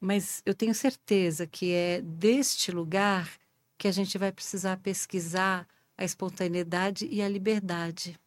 mas 0.00 0.42
eu 0.44 0.54
tenho 0.54 0.74
certeza 0.74 1.46
que 1.46 1.72
é 1.72 2.00
deste 2.02 2.70
lugar 2.70 3.30
que 3.78 3.88
a 3.88 3.92
gente 3.92 4.16
vai 4.18 4.32
precisar 4.32 4.76
pesquisar 4.78 5.66
a 5.96 6.04
espontaneidade 6.04 7.06
e 7.10 7.22
a 7.22 7.28
liberdade. 7.28 8.18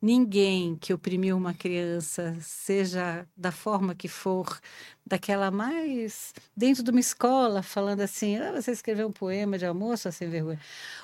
Ninguém 0.00 0.76
que 0.76 0.94
oprimiu 0.94 1.36
uma 1.36 1.52
criança, 1.52 2.36
seja 2.40 3.26
da 3.36 3.50
forma 3.50 3.96
que 3.96 4.06
for, 4.06 4.60
daquela 5.04 5.50
mais 5.50 6.32
dentro 6.56 6.84
de 6.84 6.90
uma 6.92 7.00
escola, 7.00 7.62
falando 7.64 8.00
assim: 8.02 8.36
ah, 8.36 8.52
você 8.52 8.70
escreveu 8.70 9.08
um 9.08 9.12
poema 9.12 9.58
de 9.58 9.66
amor, 9.66 9.98
só 9.98 10.12
sem 10.12 10.28
vergonha, 10.30 10.60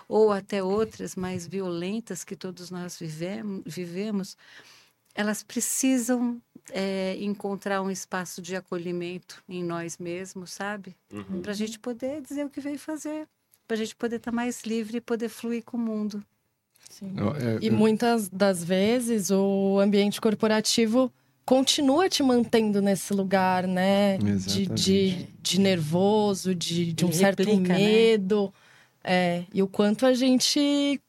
ou 0.09 0.31
até 0.31 0.63
outras 0.63 1.17
mais 1.17 1.45
violentas 1.45 2.23
que 2.23 2.37
todos 2.37 2.71
nós 2.71 2.97
vivemos, 2.97 3.63
vivemos 3.67 4.37
elas 5.15 5.43
precisam 5.43 6.41
é, 6.73 7.17
encontrar 7.21 7.83
um 7.83 7.91
espaço 7.91 8.43
de 8.43 8.57
acolhimento 8.57 9.43
em 9.49 9.63
nós 9.63 9.99
mesmos, 9.99 10.53
sabe? 10.53 10.95
Uhum. 11.13 11.41
Para 11.41 11.53
a 11.53 11.55
gente 11.55 11.79
poder 11.79 12.21
dizer 12.21 12.45
o 12.45 12.51
que 12.51 12.61
veio 12.61 12.79
fazer, 12.79 13.29
para 13.67 13.77
a 13.77 13.79
gente 13.79 13.95
poder 13.95 14.17
estar 14.17 14.31
tá 14.31 14.35
mais 14.35 14.63
livre 14.63 14.99
e 14.99 15.01
poder 15.01 15.29
fluir 15.29 15.63
com 15.63 15.77
o 15.77 15.81
mundo. 15.81 16.23
Sim. 16.91 17.15
É, 17.41 17.65
e 17.65 17.71
muitas 17.71 18.29
das 18.29 18.63
vezes 18.63 19.31
o 19.31 19.79
ambiente 19.81 20.21
corporativo 20.21 21.13
continua 21.45 22.09
te 22.09 22.23
mantendo 22.23 22.81
nesse 22.81 23.13
lugar, 23.13 23.67
né? 23.67 24.19
De, 24.19 24.67
de, 24.67 25.29
de, 25.41 25.61
nervoso, 25.61 26.55
de, 26.55 26.93
de 26.93 27.05
um 27.05 27.13
certo 27.13 27.45
né? 27.45 27.79
medo. 27.79 28.45
Né? 28.45 28.53
É, 29.07 29.45
e 29.53 29.63
o 29.63 29.69
quanto 29.69 30.07
a 30.07 30.15
gente 30.15 31.01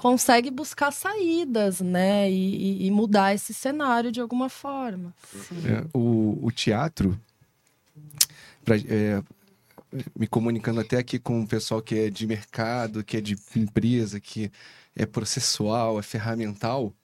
consegue 0.00 0.50
buscar 0.50 0.90
saídas, 0.92 1.82
né? 1.82 2.30
E, 2.30 2.86
e 2.86 2.90
mudar 2.90 3.34
esse 3.34 3.52
cenário 3.52 4.10
de 4.10 4.18
alguma 4.18 4.48
forma. 4.48 5.14
É, 5.66 5.86
o, 5.92 6.38
o, 6.40 6.50
teatro, 6.50 7.20
pra, 8.64 8.76
é, 8.76 9.22
me 10.18 10.26
comunicando 10.26 10.80
até 10.80 10.96
aqui 10.96 11.18
com 11.18 11.42
o 11.42 11.46
pessoal 11.46 11.82
que 11.82 11.94
é 11.94 12.08
de 12.08 12.26
mercado, 12.26 13.04
que 13.04 13.18
é 13.18 13.20
de 13.20 13.36
empresa, 13.54 14.18
que 14.18 14.50
é 14.96 15.04
processual, 15.04 15.98
é 15.98 16.02
ferramental, 16.02 16.94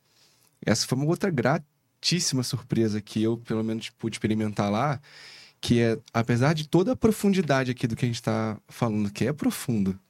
essa 0.65 0.87
foi 0.87 0.97
uma 0.97 1.07
outra 1.07 1.31
gratíssima 1.31 2.43
surpresa 2.43 2.99
que 3.03 3.23
eu, 3.23 3.37
pelo 3.37 3.63
menos, 3.63 3.91
pude 3.91 4.17
experimentar 4.17 4.71
lá, 4.71 4.99
que 5.61 5.83
é, 5.83 5.99
apesar 6.15 6.55
de 6.55 6.67
toda 6.67 6.93
a 6.93 6.97
profundidade 6.97 7.71
aqui 7.71 7.87
do 7.87 7.95
que 7.95 8.07
a 8.07 8.09
gente 8.09 8.15
está 8.15 8.59
falando, 8.69 9.13
que 9.13 9.27
é 9.27 9.35
profundo, 9.35 10.01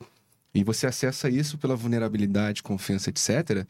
e 0.57 0.65
você 0.65 0.87
acessa 0.87 1.29
isso 1.29 1.59
pela 1.59 1.77
vulnerabilidade, 1.77 2.63
confiança, 2.63 3.11
etc. 3.11 3.67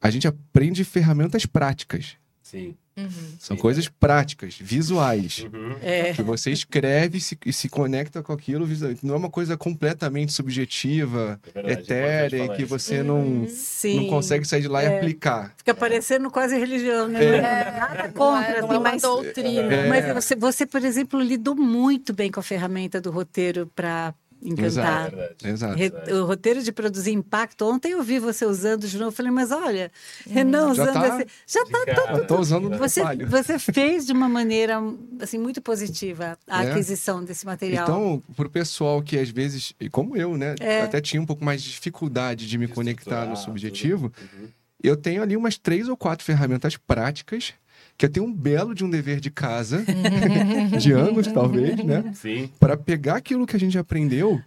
A 0.00 0.10
gente 0.10 0.26
aprende 0.26 0.84
ferramentas 0.84 1.46
práticas. 1.46 2.16
Sim. 2.42 2.74
Uhum. 2.94 3.08
São 3.38 3.56
Sim, 3.56 3.62
coisas 3.62 3.86
é. 3.86 3.90
práticas, 3.98 4.58
visuais. 4.60 5.46
Uhum. 5.50 5.76
É. 5.80 6.12
Que 6.12 6.22
você 6.22 6.50
escreve 6.50 7.16
e 7.16 7.20
se, 7.20 7.38
e 7.46 7.52
se, 7.52 7.68
conecta 7.68 8.22
com 8.22 8.32
aquilo. 8.32 8.68
Não 9.02 9.14
é 9.14 9.16
uma 9.16 9.30
coisa 9.30 9.56
completamente 9.56 10.32
subjetiva, 10.32 11.40
é 11.54 11.72
etérea, 11.72 12.48
que 12.50 12.64
você 12.64 13.02
não, 13.02 13.46
não 13.94 14.06
consegue 14.08 14.44
sair 14.44 14.60
de 14.60 14.68
lá 14.68 14.82
é. 14.82 14.86
e 14.86 14.96
aplicar. 14.98 15.54
Fica 15.56 15.74
parecendo 15.74 16.30
quase 16.30 16.58
religião, 16.58 17.08
né? 17.08 17.24
É. 17.24 17.40
Nada 17.40 18.08
contra, 18.10 18.60
não 18.60 18.72
é, 18.74 18.78
não 18.78 18.86
é 18.86 18.96
doutrina. 18.98 19.88
Mas 19.88 20.12
você, 20.12 20.36
você, 20.36 20.66
por 20.66 20.84
exemplo, 20.84 21.18
lidou 21.20 21.54
muito 21.54 22.12
bem 22.12 22.30
com 22.30 22.40
a 22.40 22.42
ferramenta 22.42 23.00
do 23.00 23.10
roteiro 23.10 23.70
para 23.74 24.12
encantar. 24.42 25.12
Exato. 25.44 25.80
Exato. 25.80 26.14
O 26.14 26.24
roteiro 26.26 26.62
de 26.62 26.72
produzir 26.72 27.12
impacto. 27.12 27.64
Ontem 27.64 27.92
eu 27.92 28.02
vi 28.02 28.18
você 28.18 28.44
usando 28.44 28.86
de 28.86 28.96
novo. 28.98 29.08
Eu 29.08 29.12
falei, 29.12 29.30
mas 29.30 29.50
olha, 29.50 29.90
hum. 30.26 30.32
Renan 30.32 30.74
já 30.74 30.82
usando 30.82 30.92
tá, 30.94 31.18
esse. 31.20 31.26
Já 31.46 31.62
está 31.62 32.18
tudo. 32.18 32.40
usando 32.40 32.70
no 32.70 32.78
você, 32.78 33.02
você 33.26 33.58
fez 33.58 34.06
de 34.06 34.12
uma 34.12 34.28
maneira 34.28 34.80
assim, 35.20 35.38
muito 35.38 35.60
positiva 35.62 36.38
a 36.46 36.64
é. 36.64 36.70
aquisição 36.70 37.24
desse 37.24 37.46
material. 37.46 37.84
Então, 37.84 38.22
para 38.34 38.46
o 38.46 38.50
pessoal 38.50 39.02
que 39.02 39.18
às 39.18 39.30
vezes, 39.30 39.74
como 39.90 40.16
eu, 40.16 40.36
né, 40.36 40.54
é. 40.60 40.82
até 40.82 41.00
tinha 41.00 41.22
um 41.22 41.26
pouco 41.26 41.44
mais 41.44 41.62
de 41.62 41.70
dificuldade 41.70 42.48
de 42.48 42.58
me 42.58 42.66
de 42.66 42.72
conectar 42.72 43.26
no 43.26 43.36
subjetivo, 43.36 44.12
uhum. 44.20 44.48
eu 44.82 44.96
tenho 44.96 45.22
ali 45.22 45.36
umas 45.36 45.56
três 45.58 45.88
ou 45.88 45.96
quatro 45.96 46.24
ferramentas 46.24 46.76
práticas 46.76 47.54
que 48.02 48.06
eu 48.06 48.10
tenho 48.10 48.26
um 48.26 48.34
belo 48.34 48.74
de 48.74 48.84
um 48.84 48.90
dever 48.90 49.20
de 49.20 49.30
casa, 49.30 49.84
de 50.80 50.90
anos 50.90 51.28
talvez, 51.28 51.76
né? 51.84 52.12
Sim. 52.14 52.50
Para 52.58 52.76
pegar 52.76 53.14
aquilo 53.14 53.46
que 53.46 53.54
a 53.54 53.60
gente 53.60 53.78
aprendeu, 53.78 54.42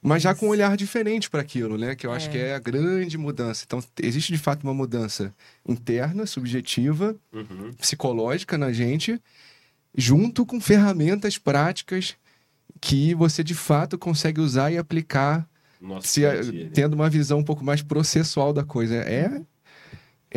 mas 0.00 0.22
já 0.22 0.34
com 0.34 0.46
um 0.46 0.48
olhar 0.48 0.74
diferente 0.78 1.28
para 1.28 1.42
aquilo, 1.42 1.76
né? 1.76 1.94
Que 1.94 2.06
eu 2.06 2.12
acho 2.12 2.30
é. 2.30 2.32
que 2.32 2.38
é 2.38 2.54
a 2.54 2.58
grande 2.58 3.18
mudança. 3.18 3.64
Então, 3.66 3.84
existe 4.02 4.32
de 4.32 4.38
fato 4.38 4.62
uma 4.64 4.72
mudança 4.72 5.34
interna, 5.68 6.24
subjetiva, 6.24 7.14
uhum. 7.34 7.70
psicológica 7.78 8.56
na 8.56 8.72
gente, 8.72 9.20
junto 9.94 10.46
com 10.46 10.58
ferramentas 10.58 11.36
práticas 11.36 12.16
que 12.80 13.14
você 13.14 13.44
de 13.44 13.54
fato 13.54 13.98
consegue 13.98 14.40
usar 14.40 14.72
e 14.72 14.78
aplicar 14.78 15.46
se, 16.00 16.22
tendo 16.72 16.94
uma 16.94 17.10
visão 17.10 17.40
um 17.40 17.44
pouco 17.44 17.62
mais 17.62 17.82
processual 17.82 18.54
da 18.54 18.64
coisa. 18.64 18.94
É 18.94 19.38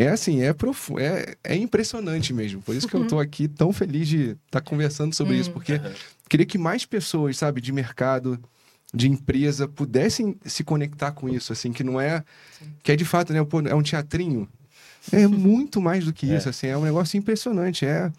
é 0.03 0.09
assim, 0.09 0.41
é, 0.41 0.53
profu 0.53 0.97
é, 0.97 1.35
é 1.43 1.55
impressionante 1.55 2.33
mesmo. 2.33 2.61
Por 2.61 2.73
isso 2.73 2.87
que 2.87 2.95
eu 2.95 3.03
estou 3.03 3.19
aqui 3.19 3.49
tão 3.49 3.73
feliz 3.73 4.07
de 4.07 4.29
estar 4.29 4.39
tá 4.51 4.61
conversando 4.61 5.13
sobre 5.13 5.35
isso, 5.35 5.49
hum. 5.49 5.53
porque 5.53 5.81
queria 6.29 6.45
que 6.45 6.57
mais 6.57 6.85
pessoas, 6.85 7.37
sabe, 7.37 7.59
de 7.59 7.73
mercado, 7.73 8.39
de 8.93 9.09
empresa, 9.09 9.67
pudessem 9.67 10.37
se 10.45 10.63
conectar 10.63 11.11
com 11.11 11.27
isso, 11.27 11.51
assim, 11.51 11.73
que 11.73 11.83
não 11.83 11.99
é. 11.99 12.23
Que 12.81 12.93
é 12.93 12.95
de 12.95 13.03
fato, 13.03 13.33
né? 13.33 13.43
Pô, 13.43 13.59
é 13.61 13.75
um 13.75 13.83
teatrinho. 13.83 14.47
É 15.11 15.27
muito 15.27 15.81
mais 15.81 16.05
do 16.05 16.13
que 16.13 16.31
é. 16.31 16.37
isso, 16.37 16.47
assim, 16.47 16.67
é 16.67 16.77
um 16.77 16.83
negócio 16.83 17.17
impressionante. 17.17 17.85
É. 17.85 18.11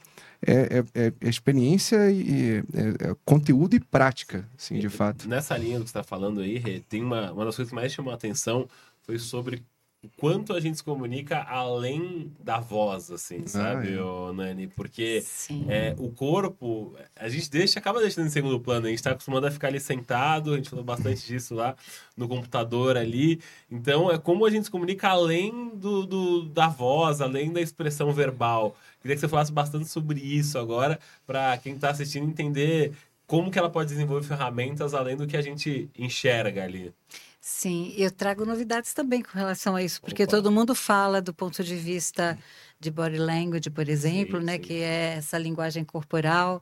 É, 0.42 0.82
é, 0.94 1.12
é, 1.20 1.28
experiência 1.28 2.10
e 2.10 2.64
é, 2.72 3.10
é, 3.10 3.16
conteúdo 3.26 3.76
e 3.76 3.80
prática, 3.80 4.48
assim, 4.58 4.78
de 4.78 4.88
fato. 4.88 5.28
Nessa 5.28 5.54
linha 5.54 5.78
do 5.78 5.84
que 5.84 5.90
você 5.90 5.98
está 5.98 6.02
falando 6.02 6.40
aí, 6.40 6.80
tem 6.88 7.02
uma, 7.02 7.30
uma 7.30 7.44
das 7.44 7.56
coisas 7.56 7.68
que 7.68 7.74
mais 7.74 7.92
chamou 7.92 8.10
a 8.10 8.14
atenção 8.14 8.66
foi 9.02 9.18
sobre 9.18 9.62
o 10.02 10.08
quanto 10.16 10.54
a 10.54 10.60
gente 10.60 10.78
se 10.78 10.84
comunica 10.84 11.42
além 11.42 12.32
da 12.42 12.58
voz, 12.58 13.10
assim, 13.10 13.46
sabe, 13.46 13.98
ah, 13.98 14.30
é. 14.30 14.32
Nani? 14.32 14.66
Porque 14.66 15.22
é, 15.68 15.94
o 15.98 16.10
corpo, 16.10 16.96
a 17.14 17.28
gente 17.28 17.50
deixa, 17.50 17.78
acaba 17.78 18.00
deixando 18.00 18.26
em 18.26 18.30
segundo 18.30 18.58
plano. 18.58 18.86
A 18.86 18.88
gente 18.88 18.98
está 18.98 19.10
acostumado 19.10 19.46
a 19.46 19.50
ficar 19.50 19.68
ali 19.68 19.78
sentado, 19.78 20.54
a 20.54 20.56
gente 20.56 20.70
falou 20.70 20.84
bastante 20.84 21.26
disso 21.26 21.54
lá 21.54 21.76
no 22.16 22.26
computador 22.26 22.96
ali. 22.96 23.40
Então, 23.70 24.10
é 24.10 24.16
como 24.16 24.46
a 24.46 24.50
gente 24.50 24.64
se 24.64 24.70
comunica 24.70 25.08
além 25.08 25.76
do, 25.76 26.06
do 26.06 26.42
da 26.46 26.68
voz, 26.68 27.20
além 27.20 27.52
da 27.52 27.60
expressão 27.60 28.10
verbal. 28.10 28.74
Queria 29.02 29.16
que 29.16 29.20
você 29.20 29.28
falasse 29.28 29.52
bastante 29.52 29.86
sobre 29.88 30.18
isso 30.18 30.58
agora, 30.58 30.98
para 31.26 31.58
quem 31.58 31.74
está 31.74 31.90
assistindo 31.90 32.26
entender 32.26 32.92
como 33.26 33.50
que 33.50 33.58
ela 33.58 33.70
pode 33.70 33.90
desenvolver 33.90 34.26
ferramentas 34.26 34.94
além 34.94 35.14
do 35.14 35.26
que 35.26 35.36
a 35.36 35.42
gente 35.42 35.90
enxerga 35.96 36.64
ali. 36.64 36.92
Sim, 37.40 37.94
eu 37.96 38.10
trago 38.10 38.44
novidades 38.44 38.92
também 38.92 39.22
com 39.22 39.32
relação 39.32 39.74
a 39.74 39.82
isso, 39.82 40.00
porque 40.02 40.24
Opa. 40.24 40.30
todo 40.30 40.52
mundo 40.52 40.74
fala 40.74 41.22
do 41.22 41.32
ponto 41.32 41.64
de 41.64 41.74
vista 41.74 42.38
de 42.78 42.90
body 42.90 43.16
language, 43.16 43.70
por 43.70 43.88
exemplo, 43.88 44.38
sim, 44.40 44.44
né, 44.44 44.52
sim. 44.54 44.60
que 44.60 44.74
é 44.74 45.14
essa 45.16 45.38
linguagem 45.38 45.82
corporal. 45.82 46.60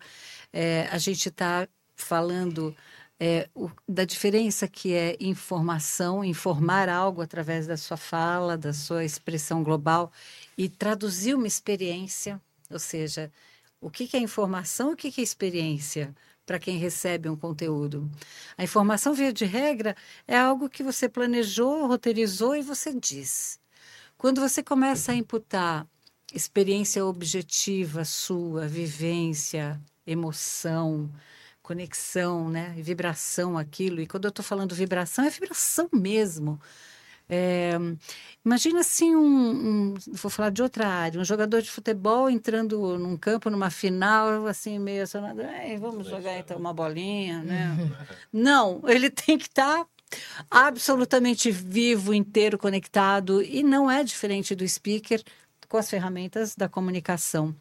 É, 0.53 0.89
a 0.93 0.99
gente 0.99 1.29
está 1.29 1.69
falando 1.97 2.77
é, 3.19 3.49
o, 3.55 3.69
da 3.89 4.05
diferença 4.05 4.69
que 4.69 4.95
é 4.95 5.17
informação, 5.19 6.25
informar 6.25 6.89
algo 6.89 7.23
através 7.23 7.67
da 7.67 7.77
sua 7.77 7.97
fala, 7.97 8.57
da 8.57 8.73
sua 8.73 9.05
expressão 9.05 9.65
global 9.65 10.13
e 10.57 10.69
traduzir 10.69 11.35
uma 11.35 11.49
experiência, 11.49 12.41
ou 12.71 12.79
seja, 12.79 13.33
o 13.81 13.91
que, 13.91 14.07
que 14.07 14.17
é 14.17 14.21
informação, 14.21 14.93
o 14.93 14.97
que, 14.97 15.11
que 15.11 15.21
é 15.21 15.25
experiência 15.25 16.15
para 16.49 16.59
quem 16.59 16.79
recebe 16.79 17.29
um 17.29 17.37
conteúdo. 17.37 18.11
A 18.57 18.65
informação, 18.65 19.13
via 19.13 19.31
de 19.35 19.45
regra, 19.45 19.95
é 20.27 20.39
algo 20.39 20.71
que 20.71 20.83
você 20.83 21.07
planejou, 21.07 21.87
roteirizou 21.87 22.57
e 22.57 22.63
você 22.63 22.91
diz. 22.95 23.61
Quando 24.17 24.41
você 24.41 24.63
começa 24.63 25.13
a 25.13 25.15
imputar 25.15 25.87
experiência 26.33 27.05
objetiva 27.05 28.03
sua, 28.03 28.67
vivência, 28.67 29.79
emoção, 30.07 31.11
conexão, 31.63 32.49
né? 32.49 32.75
Vibração, 32.79 33.59
aquilo. 33.59 34.01
E 34.01 34.07
quando 34.07 34.25
eu 34.25 34.31
estou 34.31 34.45
falando 34.45 34.75
vibração, 34.75 35.27
é 35.27 35.31
vibração 35.31 35.87
mesmo. 35.93 36.59
É, 37.29 37.73
imagina 38.45 38.81
assim 38.81 39.15
um, 39.15 39.23
um, 39.23 39.95
vou 40.13 40.31
falar 40.31 40.51
de 40.51 40.63
outra 40.63 40.89
área, 40.89 41.21
um 41.21 41.25
jogador 41.25 41.61
de 41.61 41.71
futebol 41.71 42.31
entrando 42.31 42.97
num 42.97 43.17
campo 43.17 43.51
numa 43.51 43.71
final, 43.71 44.47
assim 44.47 44.79
meio 44.79 45.07
sonado, 45.07 45.43
vamos 45.79 46.07
jogar 46.07 46.39
então 46.39 46.57
uma 46.57 46.73
bolinha, 46.73 47.43
né? 47.43 47.77
Não, 48.33 48.81
ele 48.87 49.11
tem 49.11 49.37
que 49.37 49.47
estar 49.47 49.85
tá 49.85 49.87
absolutamente 50.51 51.51
vivo, 51.51 52.15
inteiro, 52.15 52.57
conectado 52.57 53.43
e 53.43 53.63
não 53.63 53.91
é 53.91 54.03
diferente 54.03 54.55
do 54.55 54.67
speaker 54.67 55.23
com 55.69 55.77
as 55.77 55.91
ferramentas 55.91 56.57
da 56.57 56.69
comunicação. 56.69 57.55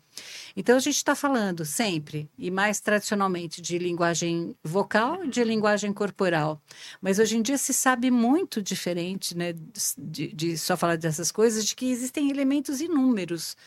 Então, 0.56 0.78
a 0.78 0.80
gente 0.80 0.96
está 0.96 1.14
falando 1.14 1.66
sempre, 1.66 2.30
e 2.38 2.50
mais 2.50 2.80
tradicionalmente, 2.80 3.62
de 3.62 3.78
linguagem 3.78 4.56
vocal 4.64 5.26
e 5.26 5.28
de 5.28 5.44
linguagem 5.44 5.92
corporal. 5.92 6.62
Mas 7.02 7.20
hoje 7.20 7.38
em 7.38 7.42
dia 7.42 7.58
se 7.58 7.74
sabe 7.74 8.10
muito 8.10 8.62
diferente, 8.62 9.36
né, 9.36 9.54
de, 9.98 10.34
de 10.34 10.58
só 10.58 10.78
falar 10.78 10.98
dessas 10.98 11.32
coisas, 11.32 11.66
de 11.66 11.76
que 11.76 11.92
existem 11.92 12.32
elementos 12.32 12.80
inúmeros. 12.80 13.58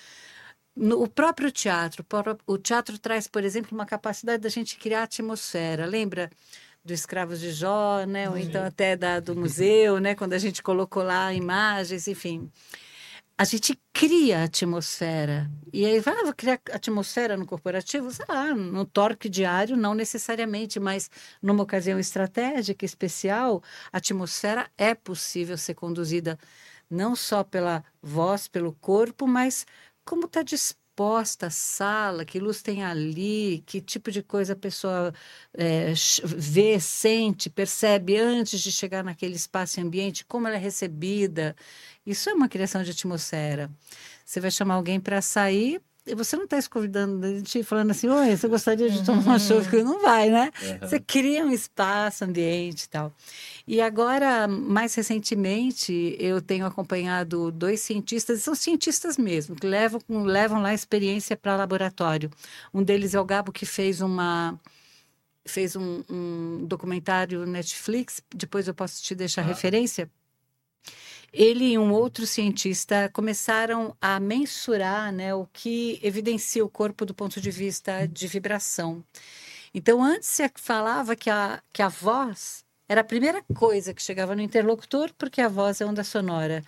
No, 0.75 1.03
o 1.03 1.09
próprio 1.09 1.53
teatro, 1.53 2.05
o 2.47 2.57
teatro 2.57 2.99
traz, 2.99 3.29
por 3.29 3.45
exemplo, 3.45 3.77
uma 3.77 3.87
capacidade 3.87 4.43
da 4.43 4.49
gente 4.49 4.77
criar 4.79 5.05
atmosfera. 5.05 5.85
Lembra? 5.87 6.31
do 6.83 6.95
Escravos 6.95 7.39
de 7.39 7.53
Jó, 7.53 8.07
né? 8.07 8.31
Ou 8.31 8.39
então 8.39 8.65
até 8.65 8.97
da, 8.97 9.21
do 9.21 9.37
museu, 9.37 9.99
né? 9.99 10.15
Quando 10.15 10.33
a 10.33 10.39
gente 10.39 10.63
colocou 10.63 11.03
lá 11.03 11.31
imagens, 11.31 12.09
enfim 12.09 12.51
a 13.41 13.45
gente 13.45 13.75
cria 13.91 14.45
atmosfera. 14.45 15.51
E 15.73 15.87
aí 15.87 15.99
vai 15.99 16.15
ah, 16.15 16.33
criar 16.35 16.61
atmosfera 16.73 17.39
no 17.39 17.47
corporativo? 17.47 18.11
Sei 18.11 18.27
lá, 18.29 18.55
no 18.55 18.85
torque 18.85 19.31
diário, 19.31 19.79
não 19.79 19.95
necessariamente, 19.95 20.79
mas 20.79 21.11
numa 21.41 21.63
ocasião 21.63 21.99
estratégica, 21.99 22.85
especial, 22.85 23.63
a 23.91 23.97
atmosfera 23.97 24.71
é 24.77 24.95
possível 24.95 25.57
ser 25.57 25.73
conduzida 25.73 26.39
não 26.91 27.17
só 27.17 27.43
pela 27.43 27.83
voz, 28.03 28.47
pelo 28.47 28.75
corpo, 28.75 29.27
mas 29.27 29.65
como 30.05 30.27
está 30.27 30.43
disposto 30.43 30.80
disposta 31.01 31.47
a 31.47 31.51
sala, 31.51 32.27
que 32.27 32.39
luz 32.39 32.61
tem 32.61 32.85
ali, 32.85 33.63
que 33.67 33.81
tipo 33.81 34.11
de 34.11 34.23
coisa 34.23 34.53
a 34.53 34.57
pessoa 34.57 35.15
é, 35.55 35.95
vê, 36.25 36.79
sente, 36.79 37.49
percebe 37.49 38.19
antes 38.19 38.61
de 38.61 38.71
chegar 38.71 39.03
naquele 39.03 39.35
espaço 39.35 39.81
e 39.81 39.83
ambiente, 39.83 40.27
como 40.27 40.47
ela 40.47 40.57
é 40.57 40.59
recebida. 40.59 41.57
Isso 42.05 42.29
é 42.29 42.35
uma 42.35 42.49
criação 42.49 42.83
de 42.83 42.91
atmosfera. 42.91 43.71
Você 44.27 44.41
vai 44.41 44.51
chamar 44.51 44.75
alguém 44.75 45.01
para 45.01 45.23
sair, 45.23 45.81
você 46.15 46.37
não 46.37 46.45
está 46.45 46.59
esconvidando, 46.59 47.21
falando 47.65 47.91
assim, 47.91 48.09
oi, 48.09 48.37
você 48.37 48.49
gostaria 48.49 48.91
de 48.91 49.05
tomar 49.05 49.23
uma 49.23 49.39
chuva? 49.39 49.77
Uhum. 49.77 49.85
Não 49.85 50.01
vai, 50.01 50.31
né? 50.31 50.51
Uhum. 50.63 50.79
Você 50.81 51.01
cria 51.01 51.45
um 51.45 51.51
espaço, 51.51 52.25
ambiente 52.25 52.85
e 52.85 52.89
tal. 52.89 53.13
E 53.67 53.81
agora, 53.81 54.49
mais 54.49 54.95
recentemente, 54.95 56.17
eu 56.19 56.41
tenho 56.41 56.67
acompanhado 56.67 57.51
dois 57.51 57.81
cientistas, 57.81 58.43
são 58.43 58.55
cientistas 58.55 59.17
mesmo, 59.17 59.55
que 59.57 59.67
levam, 59.67 60.01
levam 60.09 60.61
lá 60.61 60.75
experiência 60.75 61.37
para 61.37 61.57
laboratório. 61.57 62.31
Um 62.73 62.83
deles 62.83 63.15
é 63.15 63.21
o 63.21 63.25
Gabo, 63.25 63.53
que 63.53 63.67
fez 63.67 64.01
uma 64.01 64.59
fez 65.47 65.75
um, 65.75 66.03
um 66.09 66.65
documentário 66.67 67.47
Netflix, 67.47 68.23
depois 68.35 68.69
eu 68.69 68.75
posso 68.75 69.03
te 69.03 69.15
deixar 69.15 69.43
ah. 69.43 69.47
referência, 69.47 70.09
ele 71.33 71.73
e 71.73 71.79
um 71.79 71.93
outro 71.93 72.27
cientista 72.27 73.09
começaram 73.13 73.97
a 74.01 74.19
mensurar 74.19 75.13
né, 75.13 75.35
o 75.35 75.47
que 75.53 76.01
evidencia 76.03 76.65
o 76.65 76.69
corpo 76.69 77.05
do 77.07 77.15
ponto 77.15 77.41
de 77.41 77.51
vista 77.51 78.07
de 78.07 78.27
vibração. 78.27 79.05
Então, 79.73 80.03
antes 80.03 80.29
se 80.29 80.51
falava 80.57 81.15
que 81.15 81.31
a, 81.31 81.63
que 81.73 81.83
a 81.83 81.89
voz 81.89 82.65
era 82.89 83.03
a 83.03 83.05
primeira 83.05 83.41
coisa 83.55 83.95
que 83.95 84.03
chegava 84.03 84.35
no 84.35 84.43
interlocutor, 84.43 85.13
porque 85.17 85.41
a 85.41 85.49
voz 85.49 85.81
é 85.81 85.87
onda 85.87 86.03
sonora. 86.03 86.65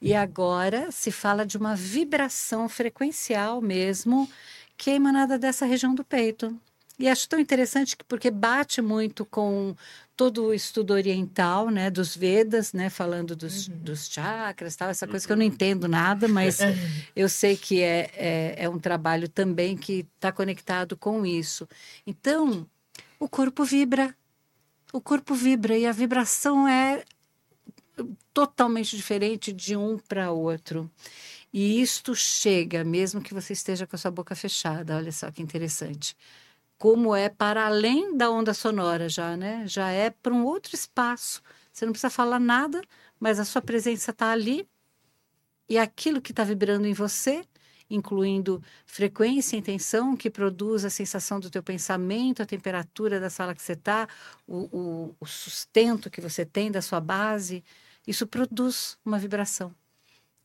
E 0.00 0.14
agora 0.14 0.90
se 0.90 1.10
fala 1.10 1.44
de 1.44 1.58
uma 1.58 1.76
vibração 1.76 2.68
frequencial 2.68 3.60
mesmo, 3.60 4.28
que 4.76 4.90
é 4.90 4.94
emanada 4.94 5.38
dessa 5.38 5.66
região 5.66 5.94
do 5.94 6.02
peito. 6.04 6.58
E 6.98 7.08
acho 7.08 7.28
tão 7.28 7.38
interessante 7.38 7.96
porque 8.08 8.30
bate 8.30 8.80
muito 8.80 9.24
com 9.24 9.74
todo 10.16 10.46
o 10.46 10.54
estudo 10.54 10.94
oriental, 10.94 11.68
né, 11.68 11.90
dos 11.90 12.16
Vedas, 12.16 12.72
né, 12.72 12.88
falando 12.88 13.36
dos, 13.36 13.68
uhum. 13.68 13.78
dos 13.78 14.08
chakras, 14.08 14.74
tal, 14.74 14.88
essa 14.88 15.06
coisa 15.06 15.26
que 15.26 15.32
eu 15.32 15.36
não 15.36 15.44
entendo 15.44 15.86
nada, 15.86 16.26
mas 16.26 16.58
eu 17.14 17.28
sei 17.28 17.54
que 17.54 17.82
é, 17.82 18.10
é, 18.14 18.54
é 18.64 18.68
um 18.68 18.78
trabalho 18.78 19.28
também 19.28 19.76
que 19.76 20.06
está 20.16 20.32
conectado 20.32 20.96
com 20.96 21.26
isso. 21.26 21.68
Então, 22.06 22.66
o 23.20 23.28
corpo 23.28 23.62
vibra, 23.62 24.16
o 24.90 25.00
corpo 25.00 25.34
vibra 25.34 25.76
e 25.76 25.84
a 25.84 25.92
vibração 25.92 26.66
é 26.66 27.04
totalmente 28.32 28.96
diferente 28.96 29.52
de 29.52 29.76
um 29.76 29.98
para 29.98 30.30
outro. 30.30 30.90
E 31.52 31.80
isto 31.80 32.14
chega, 32.14 32.84
mesmo 32.84 33.20
que 33.20 33.34
você 33.34 33.52
esteja 33.52 33.86
com 33.86 33.96
a 33.96 33.98
sua 33.98 34.10
boca 34.10 34.34
fechada. 34.34 34.96
Olha 34.96 35.12
só 35.12 35.30
que 35.30 35.42
interessante 35.42 36.16
como 36.78 37.14
é 37.14 37.28
para 37.28 37.66
além 37.66 38.16
da 38.16 38.30
onda 38.30 38.52
sonora 38.52 39.08
já, 39.08 39.36
né? 39.36 39.66
Já 39.66 39.90
é 39.90 40.10
para 40.10 40.32
um 40.32 40.44
outro 40.44 40.74
espaço. 40.74 41.42
Você 41.72 41.84
não 41.84 41.92
precisa 41.92 42.10
falar 42.10 42.38
nada, 42.38 42.82
mas 43.18 43.38
a 43.38 43.44
sua 43.44 43.62
presença 43.62 44.10
está 44.10 44.30
ali 44.30 44.68
e 45.68 45.78
aquilo 45.78 46.20
que 46.20 46.32
está 46.32 46.44
vibrando 46.44 46.86
em 46.86 46.92
você, 46.92 47.44
incluindo 47.88 48.62
frequência 48.84 49.56
e 49.56 49.58
intenção, 49.58 50.16
que 50.16 50.30
produz 50.30 50.84
a 50.84 50.90
sensação 50.90 51.40
do 51.40 51.50
teu 51.50 51.62
pensamento, 51.62 52.42
a 52.42 52.46
temperatura 52.46 53.18
da 53.18 53.30
sala 53.30 53.54
que 53.54 53.62
você 53.62 53.72
está, 53.72 54.08
o, 54.46 54.56
o, 54.76 55.16
o 55.20 55.26
sustento 55.26 56.10
que 56.10 56.20
você 56.20 56.44
tem 56.44 56.70
da 56.70 56.82
sua 56.82 57.00
base, 57.00 57.64
isso 58.06 58.26
produz 58.26 58.96
uma 59.04 59.18
vibração. 59.18 59.74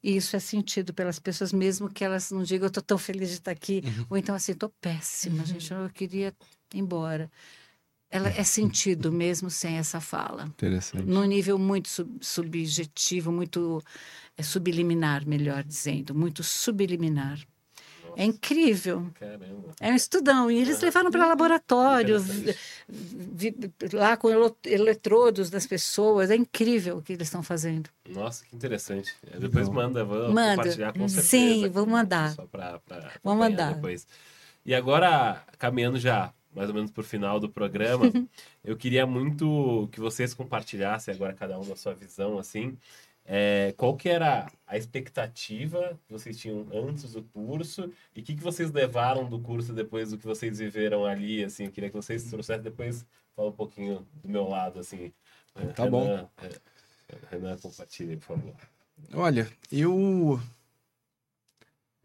E 0.04 0.16
isso 0.16 0.36
é 0.36 0.40
sentido 0.40 0.94
pelas 0.94 1.20
pessoas, 1.20 1.54
mesmo 1.54 1.90
que 1.90 2.04
elas 2.04 2.32
não 2.32 2.44
digam, 2.44 2.66
eu 2.66 2.70
estou 2.70 2.82
tão 2.82 2.98
feliz 2.98 3.30
de 3.30 3.36
estar 3.36 3.52
aqui, 3.52 3.84
uhum. 3.86 4.06
ou 4.10 4.18
então 4.18 4.34
assim, 4.34 4.54
estou 4.54 4.70
péssima, 4.82 5.40
uhum. 5.40 5.46
gente, 5.46 5.72
eu 5.72 5.90
queria 5.90 6.34
ir 6.74 6.80
embora. 6.80 7.32
Ela 8.10 8.30
é 8.30 8.44
sentido 8.44 9.12
mesmo 9.12 9.50
sem 9.50 9.78
essa 9.78 10.02
fala. 10.02 10.46
Interessante. 10.46 11.06
Num 11.06 11.24
nível 11.24 11.58
muito 11.58 11.88
sub 11.88 12.18
subjetivo, 12.20 13.32
muito 13.32 13.82
é, 14.36 14.44
subliminar, 14.44 15.26
melhor 15.26 15.64
dizendo, 15.64 16.14
muito 16.14 16.44
subliminar. 16.44 17.40
É 18.16 18.26
incrível. 18.26 19.08
Caramba. 19.20 19.72
É 19.80 19.92
um 19.92 19.96
estudão. 19.96 20.50
E 20.52 20.60
eles 20.60 20.80
levaram 20.82 21.12
para 21.12 21.26
laboratório, 21.26 22.20
vi, 22.88 23.56
lá 23.94 24.18
com 24.18 24.30
eletrodos 24.66 25.50
das 25.50 25.66
pessoas. 25.66 26.30
É 26.30 26.36
incrível 26.36 26.98
o 26.98 27.02
que 27.02 27.14
eles 27.14 27.28
estão 27.28 27.44
fazendo. 27.44 27.90
Nossa, 28.10 28.46
que 28.46 28.56
interessante. 28.56 29.14
É, 29.32 29.40
depois 29.40 29.70
manda, 29.70 30.04
vou 30.04 30.32
manda. 30.32 30.58
compartilhar 30.58 30.94
com 30.94 31.08
certeza. 31.08 31.28
Sim, 31.28 31.70
vou 31.70 31.86
mandar. 31.86 32.34
Só 32.34 32.46
para 32.46 32.80
Vou 33.24 33.36
mandar. 33.36 33.76
Depois. 33.76 34.08
E 34.66 34.76
agora, 34.76 35.44
caminhando 35.58 36.00
já 36.00 36.34
mais 36.54 36.68
ou 36.70 36.76
menos 36.76 36.92
para 36.92 37.02
o 37.02 37.04
final 37.04 37.40
do 37.40 37.50
programa, 37.50 38.06
eu 38.64 38.76
queria 38.76 39.06
muito 39.06 39.88
que 39.92 40.00
vocês 40.00 40.34
compartilhassem 40.34 41.14
agora 41.14 41.34
cada 41.34 41.58
um 41.58 41.66
da 41.66 41.76
sua 41.76 41.94
visão, 41.94 42.38
assim, 42.38 42.78
é, 43.26 43.74
qual 43.78 43.96
que 43.96 44.10
era 44.10 44.52
a 44.66 44.78
expectativa 44.78 46.00
que 46.06 46.12
vocês 46.12 46.38
tinham 46.38 46.68
antes 46.74 47.14
do 47.14 47.24
curso 47.24 47.92
e 48.16 48.22
o 48.22 48.24
que, 48.24 48.36
que 48.36 48.44
vocês 48.44 48.72
levaram 48.72 49.30
do 49.30 49.40
curso 49.40 49.74
depois 49.74 50.12
do 50.12 50.18
que 50.18 50.26
vocês 50.26 50.60
viveram 50.60 51.06
ali, 51.06 51.44
assim, 51.44 51.66
eu 51.66 51.72
queria 51.72 51.90
que 51.90 51.96
vocês 51.96 52.24
trouxessem 52.24 52.64
depois, 52.64 53.06
fala 53.36 53.50
um 53.50 53.54
pouquinho 53.54 54.06
do 54.24 54.30
meu 54.30 54.48
lado, 54.48 54.80
assim. 54.80 55.14
É, 55.56 55.66
tá 55.68 55.84
Renan, 55.84 55.92
bom. 55.92 56.30
É, 56.42 56.50
Renan, 57.30 57.58
compartilhe, 57.58 58.18
por 58.18 58.38
favor. 58.38 58.56
Olha, 59.14 59.48
eu... 59.72 60.40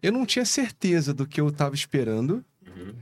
Eu 0.02 0.12
não 0.12 0.26
tinha 0.26 0.44
certeza 0.44 1.12
do 1.12 1.26
que 1.26 1.40
eu 1.40 1.48
estava 1.48 1.74
esperando, 1.74 2.44
uhum. 2.64 2.94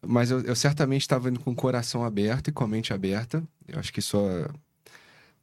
mas 0.00 0.30
eu, 0.30 0.40
eu 0.40 0.56
certamente 0.56 1.02
estava 1.02 1.28
indo 1.28 1.38
com 1.38 1.52
o 1.52 1.54
coração 1.54 2.02
aberto 2.02 2.48
e 2.48 2.52
com 2.52 2.64
a 2.64 2.68
mente 2.68 2.92
aberta. 2.92 3.42
Eu 3.68 3.78
acho 3.78 3.92
que 3.92 4.00
isso 4.00 4.18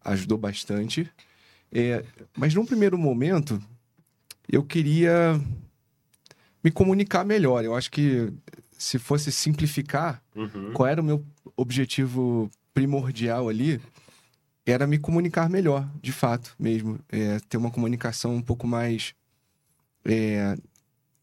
ajudou 0.03 0.37
bastante. 0.37 1.09
É, 1.71 2.03
mas 2.35 2.53
num 2.53 2.65
primeiro 2.65 2.97
momento, 2.97 3.61
eu 4.49 4.63
queria 4.63 5.39
me 6.63 6.71
comunicar 6.71 7.25
melhor. 7.25 7.63
Eu 7.63 7.75
acho 7.75 7.91
que 7.91 8.31
se 8.77 8.99
fosse 8.99 9.31
simplificar, 9.31 10.21
uhum. 10.35 10.71
qual 10.73 10.87
era 10.87 11.01
o 11.01 11.03
meu 11.03 11.23
objetivo 11.55 12.49
primordial 12.73 13.49
ali 13.49 13.81
era 14.65 14.85
me 14.85 14.97
comunicar 14.97 15.49
melhor, 15.49 15.89
de 16.01 16.11
fato, 16.11 16.53
mesmo. 16.59 16.99
É, 17.09 17.39
ter 17.47 17.57
uma 17.57 17.71
comunicação 17.71 18.35
um 18.35 18.41
pouco 18.41 18.67
mais 18.67 19.15
é, 20.03 20.57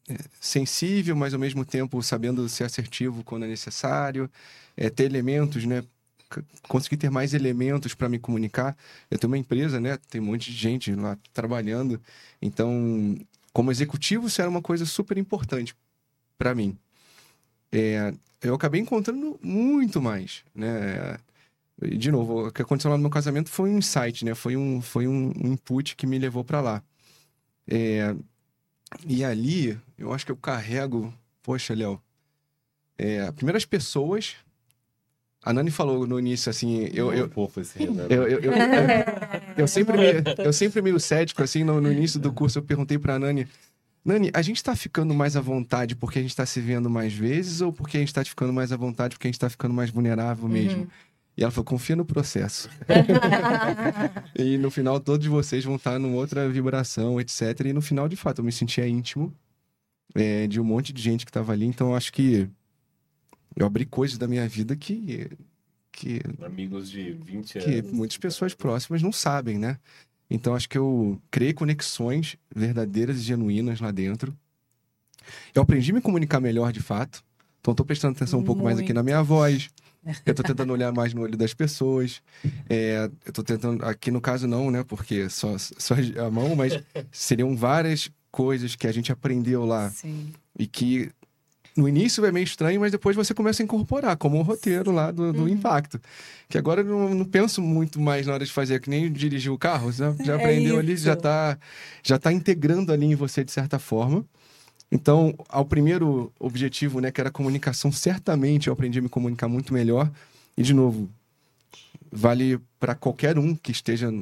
é, 0.09 0.16
sensível, 0.40 1.14
mas 1.14 1.34
ao 1.34 1.40
mesmo 1.40 1.64
tempo 1.64 2.03
sabendo 2.03 2.49
ser 2.49 2.64
assertivo 2.64 3.22
quando 3.22 3.45
é 3.45 3.49
necessário. 3.49 4.30
É, 4.76 4.88
ter 4.88 5.05
elementos, 5.05 5.64
né? 5.66 5.84
Conseguir 6.68 6.97
ter 6.97 7.11
mais 7.11 7.35
elementos 7.35 7.95
para 7.95 8.09
me 8.09 8.18
comunicar. 8.18 8.76
Eu 9.11 9.18
tenho 9.18 9.30
uma 9.30 9.39
empresa, 9.39 9.80
né? 9.80 9.99
Tem 10.09 10.20
um 10.20 10.24
monte 10.24 10.51
de 10.51 10.57
gente 10.57 10.95
lá 10.95 11.18
trabalhando. 11.32 12.01
Então, 12.41 13.16
como 13.53 13.70
executivo, 13.70 14.26
isso 14.26 14.41
era 14.41 14.51
uma 14.51 14.62
coisa 14.62 14.85
super 14.87 15.16
importante 15.18 15.76
para 16.37 16.55
mim. 16.55 16.76
É, 17.72 18.12
eu 18.43 18.55
acabei 18.55 18.80
encontrando 18.80 19.39
muito 19.43 20.01
mais, 20.01 20.45
né? 20.55 21.18
De 21.80 22.11
novo, 22.11 22.49
o 22.49 22.53
que 22.53 22.62
aconteceu 22.62 22.91
lá 22.91 22.97
no 22.97 23.03
meu 23.03 23.11
casamento 23.11 23.51
foi 23.51 23.70
um 23.70 23.78
insight, 23.78 24.24
né? 24.24 24.35
Foi 24.35 24.57
um, 24.57 24.80
foi 24.80 25.09
um, 25.09 25.32
input 25.45 25.97
que 25.97 26.07
me 26.07 26.18
levou 26.18 26.45
para 26.45 26.61
lá. 26.61 26.82
É, 27.66 28.14
e 29.07 29.24
ali, 29.24 29.78
eu 29.99 30.12
acho 30.12 30.24
que 30.24 30.32
eu 30.32 30.37
carrego... 30.37 31.12
Poxa, 31.43 31.74
Léo. 31.74 32.01
É, 32.97 33.30
primeiras 33.32 33.64
pessoas... 33.64 34.37
A 35.45 35.53
Nani 35.53 35.70
falou 35.70 36.07
no 36.07 36.18
início, 36.18 36.49
assim... 36.49 36.88
Eu, 36.95 37.12
eu, 37.12 37.30
eu, 37.36 37.53
eu, 38.09 38.53
eu, 38.53 38.53
eu, 39.59 39.68
sempre 39.68 39.99
meio, 39.99 40.22
eu 40.38 40.53
sempre 40.53 40.80
meio 40.80 40.99
cético, 40.99 41.42
assim, 41.42 41.62
no, 41.62 41.80
no 41.80 41.92
início 41.92 42.18
do 42.18 42.32
curso, 42.32 42.59
eu 42.59 42.62
perguntei 42.62 42.99
pra 42.99 43.18
Nani... 43.18 43.47
Nani, 44.05 44.30
a 44.34 44.42
gente 44.42 44.62
tá 44.62 44.76
ficando 44.76 45.14
mais 45.14 45.34
à 45.34 45.40
vontade 45.40 45.97
porque 45.97 46.18
a 46.18 46.22
gente 46.22 46.36
tá 46.36 46.45
se 46.45 46.61
vendo 46.61 46.90
mais 46.90 47.12
vezes 47.12 47.62
ou 47.62 47.72
porque 47.72 47.97
a 47.97 48.01
gente 48.01 48.12
tá 48.12 48.22
ficando 48.22 48.53
mais 48.53 48.70
à 48.70 48.76
vontade 48.76 49.14
porque 49.14 49.26
a 49.26 49.30
gente 49.30 49.40
tá 49.40 49.49
ficando 49.49 49.72
mais 49.72 49.88
vulnerável 49.90 50.47
mesmo? 50.47 50.82
Uhum. 50.82 50.88
E 51.36 51.42
ela 51.42 51.51
falou: 51.51 51.64
confia 51.64 51.97
no 51.97 52.05
processo. 52.05 52.68
e 54.36 54.59
no 54.59 54.70
final, 54.70 55.01
todos 55.01 55.26
vocês 55.26 55.64
vão 55.64 55.76
estar 55.76 55.99
numa 55.99 56.16
outra 56.16 56.49
vibração, 56.49 57.20
etc. 57.20 57.61
E 57.64 57.72
no 57.72 57.82
final, 57.82 58.09
de 58.09 58.16
fato, 58.16 58.40
eu 58.40 58.45
me 58.45 58.53
sentia 58.53 58.86
íntimo 58.86 59.32
é, 60.14 60.47
de 60.47 60.61
um 60.61 60.64
monte 60.64 60.92
de 60.92 61.03
gente 61.03 61.24
que 61.24 61.30
estava 61.30 61.53
ali. 61.53 61.66
Então, 61.66 61.88
eu 61.88 61.97
acho 61.97 62.12
que 62.12 62.49
eu 63.57 63.66
abri 63.66 63.84
coisas 63.84 64.18
da 64.18 64.26
minha 64.26 64.46
vida 64.48 64.76
que. 64.76 65.30
que 65.92 66.20
Amigos 66.44 66.90
de 66.90 67.12
20 67.12 67.59
anos. 67.59 67.70
Que 67.70 67.82
muitas 67.82 68.18
pessoas 68.18 68.55
próximas 68.55 69.02
não 69.02 69.12
sabem, 69.12 69.59
né? 69.59 69.78
Então, 70.28 70.55
acho 70.55 70.68
que 70.68 70.78
eu 70.78 71.20
criei 71.30 71.52
conexões 71.52 72.36
verdadeiras 72.55 73.18
e 73.18 73.22
genuínas 73.22 73.80
lá 73.80 73.90
dentro. 73.90 74.36
Eu 75.55 75.62
aprendi 75.62 75.90
a 75.90 75.94
me 75.94 76.00
comunicar 76.00 76.40
melhor, 76.40 76.72
de 76.72 76.80
fato. 76.80 77.22
Então, 77.61 77.72
estou 77.72 77.86
prestando 77.86 78.16
atenção 78.16 78.40
um 78.40 78.44
pouco 78.44 78.62
Muito. 78.62 78.74
mais 78.74 78.84
aqui 78.84 78.92
na 78.92 79.02
minha 79.02 79.22
voz. 79.22 79.70
Eu 80.26 80.34
tô 80.34 80.42
tentando 80.42 80.70
olhar 80.70 80.92
mais 80.92 81.14
no 81.14 81.22
olho 81.22 81.34
das 81.34 81.55
pessoas. 81.55 82.20
É, 82.68 83.11
eu 83.24 83.32
tô 83.32 83.42
tentando. 83.42 83.82
Aqui 83.86 84.11
no 84.11 84.20
caso, 84.20 84.46
não, 84.46 84.70
né? 84.70 84.84
Porque 84.84 85.30
só, 85.30 85.57
só 85.57 85.94
a 85.94 86.30
mão, 86.30 86.55
mas 86.55 86.78
seriam 87.11 87.57
várias 87.57 88.11
coisas 88.30 88.76
que 88.76 88.86
a 88.86 88.92
gente 88.92 89.11
aprendeu 89.11 89.64
lá. 89.64 89.88
Sim. 89.88 90.30
E 90.59 90.66
que 90.66 91.11
no 91.77 91.89
início 91.89 92.25
é 92.25 92.31
meio 92.31 92.45
estranho, 92.45 92.81
mas 92.81 92.93
depois 92.93 93.16
você 93.16 93.35
começa 93.35 93.62
a 93.62 93.64
incorporar, 93.64 94.16
como 94.16 94.39
o 94.39 94.43
roteiro 94.43 94.93
lá 94.93 95.11
do, 95.11 95.33
do 95.33 95.43
uhum. 95.43 95.49
impacto. 95.49 96.01
Que 96.49 96.57
agora 96.57 96.83
eu 96.83 96.87
não, 96.87 97.14
não, 97.14 97.25
penso 97.25 97.61
muito 97.61 98.01
mais 98.01 98.27
na 98.27 98.35
hora 98.35 98.45
de 98.45 98.53
fazer, 98.53 98.81
que 98.81 98.89
nem 98.89 99.11
dirigir 99.11 99.51
o 99.51 99.59
carro. 99.59 99.91
Já, 99.91 100.12
já 100.25 100.35
é 100.35 100.37
aprendeu 100.37 100.79
ali, 100.79 100.97
já 100.97 101.16
tá, 101.16 101.59
já 102.03 102.18
tá 102.18 102.33
integrando 102.33 102.93
ali 102.93 103.07
em 103.07 103.14
você 103.14 103.43
de 103.43 103.51
certa 103.51 103.79
forma. 103.79 104.25
Então, 104.91 105.35
ao 105.49 105.64
primeiro 105.64 106.33
objetivo, 106.39 107.01
né, 107.01 107.11
que 107.11 107.20
era 107.20 107.29
a 107.29 107.33
comunicação, 107.33 107.91
certamente 107.91 108.68
eu 108.68 108.72
aprendi 108.72 109.01
a 109.01 109.03
me 109.03 109.09
comunicar 109.09 109.49
muito 109.49 109.75
melhor. 109.75 110.09
E, 110.57 110.62
de 110.62 110.72
novo, 110.72 111.11
vale 112.12 112.61
para 112.79 112.95
qualquer 112.95 113.37
um 113.37 113.57
que 113.57 113.72
esteja. 113.72 114.12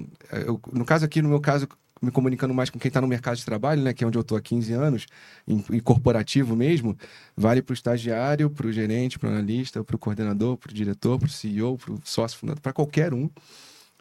Eu, 0.46 0.58
no 0.72 0.86
caso 0.86 1.04
aqui, 1.04 1.20
no 1.20 1.28
meu 1.28 1.40
caso, 1.40 1.68
me 2.02 2.10
comunicando 2.10 2.52
mais 2.52 2.68
com 2.68 2.78
quem 2.78 2.88
está 2.88 3.00
no 3.00 3.06
mercado 3.06 3.36
de 3.36 3.44
trabalho, 3.44 3.80
né, 3.80 3.94
que 3.94 4.02
é 4.02 4.06
onde 4.06 4.18
eu 4.18 4.22
estou 4.22 4.36
há 4.36 4.40
15 4.40 4.72
anos, 4.72 5.06
em, 5.46 5.64
em 5.70 5.80
corporativo 5.80 6.56
mesmo, 6.56 6.98
vale 7.36 7.62
para 7.62 7.72
o 7.72 7.74
estagiário, 7.74 8.50
para 8.50 8.66
o 8.66 8.72
gerente, 8.72 9.18
para 9.18 9.28
o 9.28 9.32
analista, 9.32 9.84
para 9.84 9.94
o 9.94 9.98
coordenador, 9.98 10.56
para 10.56 10.72
o 10.72 10.74
diretor, 10.74 11.18
para 11.18 11.28
o 11.28 11.30
CEO, 11.30 11.78
para 11.78 11.92
o 11.92 12.00
sócio 12.04 12.38
fundador, 12.38 12.60
para 12.60 12.72
qualquer 12.72 13.14
um. 13.14 13.30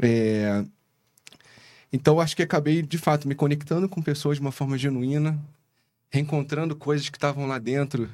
É... 0.02 0.66
Então, 1.93 2.20
acho 2.20 2.36
que 2.36 2.41
acabei, 2.41 2.82
de 2.82 2.97
fato, 2.97 3.28
me 3.28 3.36
conectando 3.36 3.88
com 3.88 4.02
pessoas 4.02 4.38
de 4.38 4.41
uma 4.41 4.52
forma 4.52 4.78
genuína, 4.78 5.39
reencontrando 6.10 6.76
coisas 6.76 7.08
que 7.08 7.18
estavam 7.18 7.45
lá 7.45 7.60
dentro, 7.60 8.10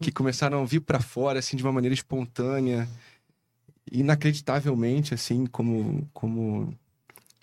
que 0.00 0.10
começaram 0.10 0.62
a 0.62 0.64
vir 0.64 0.80
para 0.80 1.00
fora, 1.00 1.40
assim, 1.40 1.56
de 1.56 1.62
uma 1.62 1.72
maneira 1.72 1.94
espontânea, 1.94 2.88
inacreditavelmente, 3.90 5.12
assim, 5.12 5.44
como, 5.46 6.08
como... 6.14 6.74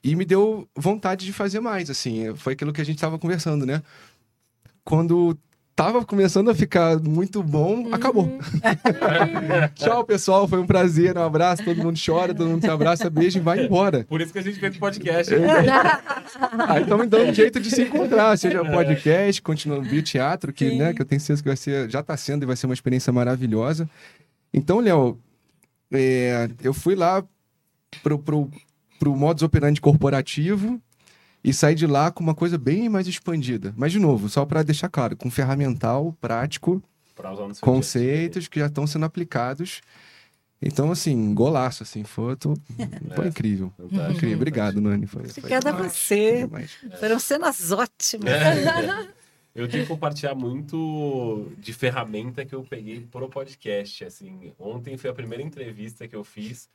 E 0.04 0.16
me 0.16 0.26
deu 0.26 0.68
vontade 0.76 1.26
de 1.26 1.32
fazer 1.32 1.62
mais, 1.62 1.90
assim. 1.90 2.36
Foi 2.36 2.54
aquilo 2.54 2.74
que 2.74 2.82
a 2.82 2.86
gente 2.86 2.98
estava 2.98 3.18
conversando, 3.18 3.66
né? 3.66 3.82
Quando 4.84 5.38
tava 5.76 6.04
começando 6.06 6.50
a 6.50 6.56
ficar 6.56 7.00
muito 7.00 7.42
bom, 7.42 7.86
uhum. 7.86 7.94
acabou. 7.94 8.38
Tchau, 9.76 10.04
pessoal. 10.04 10.48
Foi 10.48 10.60
um 10.60 10.66
prazer. 10.66 11.18
Um 11.18 11.24
abraço. 11.24 11.64
Todo 11.64 11.78
mundo 11.78 12.00
chora, 12.04 12.34
todo 12.34 12.50
mundo 12.50 12.62
se 12.62 12.70
abraça, 12.70 13.10
beija 13.10 13.40
e 13.40 13.42
vai 13.42 13.66
embora. 13.66 14.04
Por 14.04 14.22
isso 14.22 14.34
que 14.34 14.40
a 14.40 14.42
gente 14.42 14.60
fez 14.60 14.76
o 14.76 14.80
podcast. 14.80 15.34
Aí 16.68 16.84
estamos 16.84 17.08
dando 17.08 17.30
um 17.30 17.34
jeito 17.34 17.60
de 17.60 17.72
se 17.72 17.84
encontrar, 17.84 18.38
seja 18.38 18.64
podcast, 18.64 19.42
continuando 19.42 19.88
o 19.88 20.02
teatro, 20.02 20.52
que, 20.52 20.76
né, 20.76 20.94
que 20.94 21.02
eu 21.02 21.06
tenho 21.06 21.22
certeza 21.22 21.42
que 21.42 21.50
vai 21.50 21.58
ser, 21.58 21.90
já 21.90 22.02
está 22.02 22.16
sendo 22.18 22.44
e 22.44 22.46
vai 22.46 22.56
ser 22.56 22.66
uma 22.66 22.74
experiência 22.74 23.12
maravilhosa. 23.14 23.90
Então, 24.54 24.80
Léo, 24.80 25.18
é, 25.92 26.50
eu 26.62 26.74
fui 26.74 26.96
lá 26.96 27.24
pro, 28.04 28.20
pro, 28.20 28.50
pro 29.04 29.14
modus 29.18 29.44
operandi 29.44 29.82
corporativo, 29.82 30.82
e 31.44 31.54
sair 31.54 31.76
de 31.76 31.86
lá 31.86 32.10
com 32.10 32.24
uma 32.24 32.34
coisa 32.34 32.58
bem 32.58 32.88
mais 32.88 33.06
expandida. 33.06 33.74
Mas, 33.76 33.92
de 33.92 34.00
novo, 34.00 34.30
só 34.30 34.46
para 34.46 34.64
deixar 34.64 34.88
claro, 34.88 35.18
com 35.18 35.30
ferramental, 35.30 36.16
prático, 36.22 36.82
conceitos 37.60 38.48
que 38.48 38.62
já 38.62 38.68
estão 38.68 38.88
sendo 38.88 39.04
aplicados. 39.04 39.82
Então, 40.62 40.90
assim, 40.90 41.34
golaço, 41.34 41.84
assim, 41.84 42.06
foi, 42.06 42.38
tô... 42.38 42.54
é, 42.80 43.14
foi 43.14 43.28
incrível. 43.28 43.74
Fantástico. 43.76 44.12
Incrível. 44.14 44.38
Obrigado, 44.38 44.80
Nani. 44.80 45.06
Foi, 45.06 45.24
Obrigada 45.24 45.72
a 45.72 45.74
você. 45.74 46.50
Foram 46.98 47.20
cenas 47.20 47.74
ótimas. 47.74 48.32
É. 48.32 49.10
Eu 49.54 49.68
tenho 49.68 49.84
que 49.84 49.90
compartilhar 49.90 50.34
muito 50.34 51.52
de 51.60 51.74
ferramenta 51.74 52.44
que 52.44 52.56
eu 52.56 52.64
peguei 52.64 53.02
pro 53.02 53.30
podcast. 53.30 54.04
Assim, 54.04 54.52
ontem 54.58 54.98
foi 54.98 55.12
a 55.12 55.14
primeira 55.14 55.44
entrevista 55.44 56.08
que 56.08 56.16
eu 56.16 56.24
fiz 56.24 56.68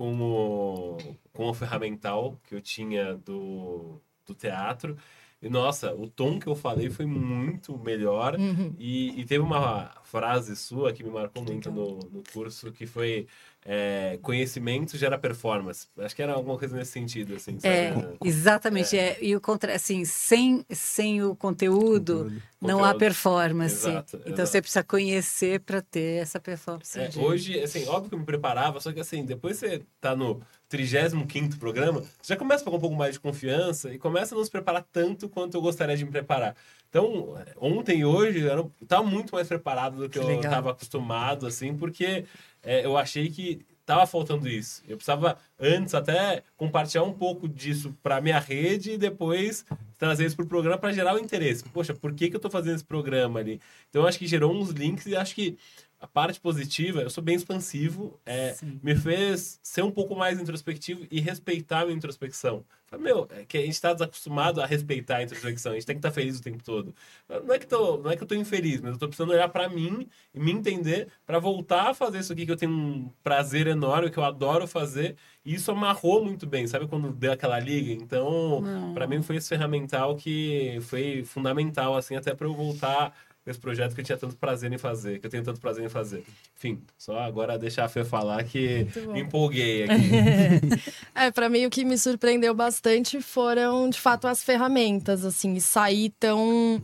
com 0.00 0.18
o, 0.18 0.96
com 1.30 1.50
o 1.50 1.52
ferramental 1.52 2.40
que 2.44 2.54
eu 2.54 2.60
tinha 2.62 3.16
do, 3.16 4.00
do 4.26 4.34
teatro. 4.34 4.96
E, 5.42 5.50
nossa, 5.50 5.94
o 5.94 6.08
tom 6.08 6.40
que 6.40 6.46
eu 6.46 6.56
falei 6.56 6.88
foi 6.88 7.04
muito 7.04 7.76
melhor. 7.76 8.34
Uhum. 8.40 8.74
E, 8.78 9.20
e, 9.20 9.26
teve 9.26 9.44
uma 9.44 9.92
frase 10.10 10.56
sua 10.56 10.92
que 10.92 11.04
me 11.04 11.10
marcou 11.10 11.42
muito 11.42 11.70
no, 11.70 11.98
no 11.98 12.22
curso, 12.32 12.72
que 12.72 12.84
foi 12.84 13.28
é, 13.64 14.18
conhecimento 14.22 14.96
gera 14.96 15.16
performance. 15.16 15.86
Acho 15.98 16.16
que 16.16 16.22
era 16.22 16.32
alguma 16.32 16.58
coisa 16.58 16.76
nesse 16.76 16.92
sentido, 16.92 17.34
assim, 17.34 17.58
É, 17.62 17.92
exatamente. 18.24 18.98
É. 18.98 19.10
é. 19.10 19.18
e 19.20 19.36
o 19.36 19.40
contra, 19.40 19.74
assim, 19.74 20.04
sem, 20.04 20.64
sem 20.70 21.22
o 21.22 21.36
conteúdo, 21.36 22.24
conteúdo. 22.24 22.42
não 22.60 22.78
conteúdo. 22.78 22.84
há 22.84 22.98
performance. 22.98 23.88
Exato, 23.88 24.16
então 24.16 24.32
exato. 24.32 24.46
você 24.48 24.62
precisa 24.62 24.84
conhecer 24.84 25.60
para 25.60 25.80
ter 25.80 26.22
essa 26.22 26.40
performance. 26.40 26.98
É, 26.98 27.10
hoje, 27.16 27.60
assim, 27.60 27.86
óbvio 27.86 28.08
que 28.08 28.14
eu 28.14 28.18
me 28.18 28.26
preparava, 28.26 28.80
só 28.80 28.92
que 28.92 29.00
assim, 29.00 29.24
depois 29.24 29.58
você 29.58 29.82
tá 30.00 30.16
no 30.16 30.42
35 30.70 31.58
programa, 31.58 32.00
você 32.22 32.32
já 32.32 32.36
começa 32.36 32.64
com 32.64 32.70
um 32.70 32.78
pouco 32.80 32.94
mais 32.94 33.14
de 33.14 33.20
confiança 33.20 33.92
e 33.92 33.98
começa 33.98 34.34
a 34.34 34.38
não 34.38 34.44
se 34.44 34.50
preparar 34.50 34.86
tanto 34.92 35.28
quanto 35.28 35.56
eu 35.56 35.60
gostaria 35.60 35.96
de 35.96 36.04
me 36.04 36.12
preparar. 36.12 36.54
Então, 36.88 37.34
ontem 37.60 37.98
e 37.98 38.04
hoje, 38.04 38.38
eu 38.38 38.72
estava 38.80 39.02
muito 39.02 39.34
mais 39.34 39.48
preparado 39.48 39.96
do 39.96 40.08
que, 40.08 40.20
que 40.20 40.24
eu 40.24 40.36
estava 40.36 40.70
acostumado, 40.70 41.46
assim, 41.46 41.76
porque 41.76 42.24
é, 42.62 42.86
eu 42.86 42.96
achei 42.96 43.28
que 43.28 43.66
tava 43.84 44.06
faltando 44.06 44.48
isso. 44.48 44.82
Eu 44.88 44.96
precisava 44.96 45.36
antes 45.58 45.92
até 45.92 46.44
compartilhar 46.56 47.02
um 47.02 47.12
pouco 47.12 47.48
disso 47.48 47.92
para 48.00 48.20
minha 48.20 48.38
rede 48.38 48.92
e 48.92 48.98
depois 48.98 49.64
trazer 49.98 50.24
isso 50.24 50.36
para 50.36 50.44
o 50.44 50.48
programa 50.48 50.78
para 50.78 50.92
gerar 50.92 51.14
o 51.14 51.18
interesse. 51.18 51.64
Poxa, 51.64 51.92
por 51.92 52.14
que, 52.14 52.28
que 52.28 52.36
eu 52.36 52.38
estou 52.38 52.50
fazendo 52.50 52.76
esse 52.76 52.84
programa 52.84 53.40
ali? 53.40 53.60
Então, 53.88 54.06
acho 54.06 54.18
que 54.18 54.26
gerou 54.28 54.54
uns 54.54 54.70
links 54.70 55.06
e 55.06 55.16
acho 55.16 55.34
que 55.34 55.58
a 56.00 56.06
parte 56.06 56.40
positiva, 56.40 57.02
eu 57.02 57.10
sou 57.10 57.22
bem 57.22 57.36
expansivo, 57.36 58.18
é, 58.24 58.56
me 58.82 58.96
fez 58.96 59.60
ser 59.62 59.82
um 59.82 59.90
pouco 59.90 60.16
mais 60.16 60.40
introspectivo 60.40 61.06
e 61.10 61.20
respeitar 61.20 61.80
a 61.80 61.84
minha 61.84 61.96
introspecção. 61.96 62.64
Falei, 62.86 63.04
meu, 63.04 63.28
é 63.30 63.44
que 63.44 63.58
a 63.58 63.60
gente 63.60 63.74
está 63.74 63.92
desacostumado 63.92 64.62
a 64.62 64.66
respeitar 64.66 65.18
a 65.18 65.22
introspecção, 65.22 65.72
a 65.72 65.74
gente 65.74 65.86
tem 65.86 65.94
que 65.94 65.98
estar 65.98 66.08
tá 66.08 66.14
feliz 66.14 66.38
o 66.38 66.42
tempo 66.42 66.64
todo. 66.64 66.94
Não 67.28 67.54
é 67.54 67.58
que, 67.58 67.66
tô, 67.66 67.98
não 67.98 68.10
é 68.10 68.16
que 68.16 68.22
eu 68.22 68.24
estou 68.24 68.36
infeliz, 68.36 68.80
mas 68.80 68.88
eu 68.88 68.94
estou 68.94 69.08
precisando 69.08 69.30
olhar 69.30 69.48
para 69.50 69.68
mim 69.68 70.08
e 70.34 70.40
me 70.40 70.50
entender 70.50 71.08
para 71.26 71.38
voltar 71.38 71.90
a 71.90 71.94
fazer 71.94 72.18
isso 72.18 72.32
aqui 72.32 72.46
que 72.46 72.50
eu 72.52 72.56
tenho 72.56 72.72
um 72.72 73.10
prazer 73.22 73.66
enorme, 73.66 74.10
que 74.10 74.18
eu 74.18 74.24
adoro 74.24 74.66
fazer. 74.66 75.16
E 75.44 75.54
isso 75.54 75.70
amarrou 75.70 76.24
muito 76.24 76.46
bem, 76.46 76.66
sabe 76.66 76.88
quando 76.88 77.12
deu 77.12 77.32
aquela 77.32 77.60
liga? 77.60 77.92
Então, 77.92 78.62
para 78.94 79.06
mim 79.06 79.22
foi 79.22 79.36
esse 79.36 79.48
ferramental 79.48 80.16
que 80.16 80.78
foi 80.82 81.24
fundamental, 81.24 81.94
assim, 81.94 82.16
até 82.16 82.34
para 82.34 82.46
eu 82.46 82.54
voltar 82.54 83.14
com 83.44 83.50
esse 83.50 83.58
projeto 83.58 83.94
que 83.94 84.00
eu 84.00 84.04
tinha 84.04 84.18
tanto 84.18 84.36
prazer 84.36 84.70
em 84.70 84.76
fazer, 84.76 85.18
que 85.18 85.26
eu 85.26 85.30
tenho 85.30 85.42
tanto 85.42 85.60
prazer 85.60 85.84
em 85.84 85.88
fazer. 85.88 86.24
Enfim, 86.56 86.82
só 86.98 87.18
agora 87.18 87.58
deixar 87.58 87.84
a 87.84 87.88
Fê 87.88 88.04
falar 88.04 88.44
que 88.44 88.86
me 89.12 89.20
empolguei 89.20 89.84
aqui. 89.88 90.82
é, 91.14 91.30
para 91.30 91.48
mim 91.48 91.64
o 91.64 91.70
que 91.70 91.84
me 91.84 91.96
surpreendeu 91.96 92.54
bastante 92.54 93.20
foram, 93.22 93.88
de 93.88 93.98
fato, 93.98 94.26
as 94.26 94.42
ferramentas, 94.42 95.24
assim, 95.24 95.54
e 95.54 95.60
sair 95.60 96.12
tão. 96.20 96.82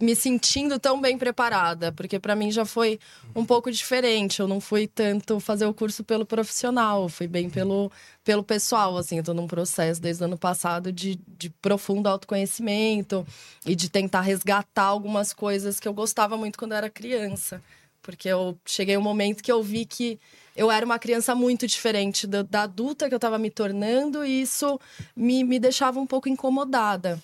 me 0.00 0.14
sentindo 0.14 0.78
tão 0.78 1.00
bem 1.00 1.18
preparada, 1.18 1.90
porque 1.90 2.18
para 2.18 2.36
mim 2.36 2.50
já 2.50 2.64
foi 2.64 3.00
um 3.38 3.44
pouco 3.44 3.70
diferente. 3.70 4.40
Eu 4.40 4.48
não 4.48 4.60
fui 4.60 4.86
tanto 4.86 5.38
fazer 5.38 5.66
o 5.66 5.72
curso 5.72 6.02
pelo 6.02 6.26
profissional, 6.26 7.08
fui 7.08 7.28
bem 7.28 7.48
pelo, 7.48 7.90
pelo 8.24 8.42
pessoal, 8.42 8.96
assim, 8.96 9.18
eu 9.18 9.24
tô 9.24 9.32
num 9.32 9.46
processo 9.46 10.00
desde 10.00 10.22
o 10.22 10.26
ano 10.26 10.36
passado 10.36 10.92
de, 10.92 11.18
de 11.38 11.48
profundo 11.48 12.08
autoconhecimento 12.08 13.26
e 13.64 13.76
de 13.76 13.88
tentar 13.88 14.22
resgatar 14.22 14.84
algumas 14.84 15.32
coisas 15.32 15.78
que 15.78 15.86
eu 15.86 15.94
gostava 15.94 16.36
muito 16.36 16.58
quando 16.58 16.74
era 16.74 16.90
criança. 16.90 17.62
Porque 18.02 18.28
eu 18.28 18.58
cheguei 18.64 18.96
um 18.96 19.02
momento 19.02 19.42
que 19.42 19.52
eu 19.52 19.62
vi 19.62 19.84
que 19.84 20.18
eu 20.56 20.70
era 20.70 20.84
uma 20.84 20.98
criança 20.98 21.34
muito 21.34 21.66
diferente 21.66 22.26
da, 22.26 22.42
da 22.42 22.62
adulta 22.62 23.06
que 23.06 23.14
eu 23.14 23.18
estava 23.18 23.38
me 23.38 23.50
tornando, 23.50 24.24
e 24.24 24.42
isso 24.42 24.80
me, 25.14 25.44
me 25.44 25.60
deixava 25.60 26.00
um 26.00 26.06
pouco 26.06 26.28
incomodada 26.28 27.22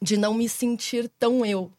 de 0.00 0.16
não 0.16 0.34
me 0.34 0.48
sentir 0.48 1.10
tão 1.18 1.44
eu. 1.44 1.72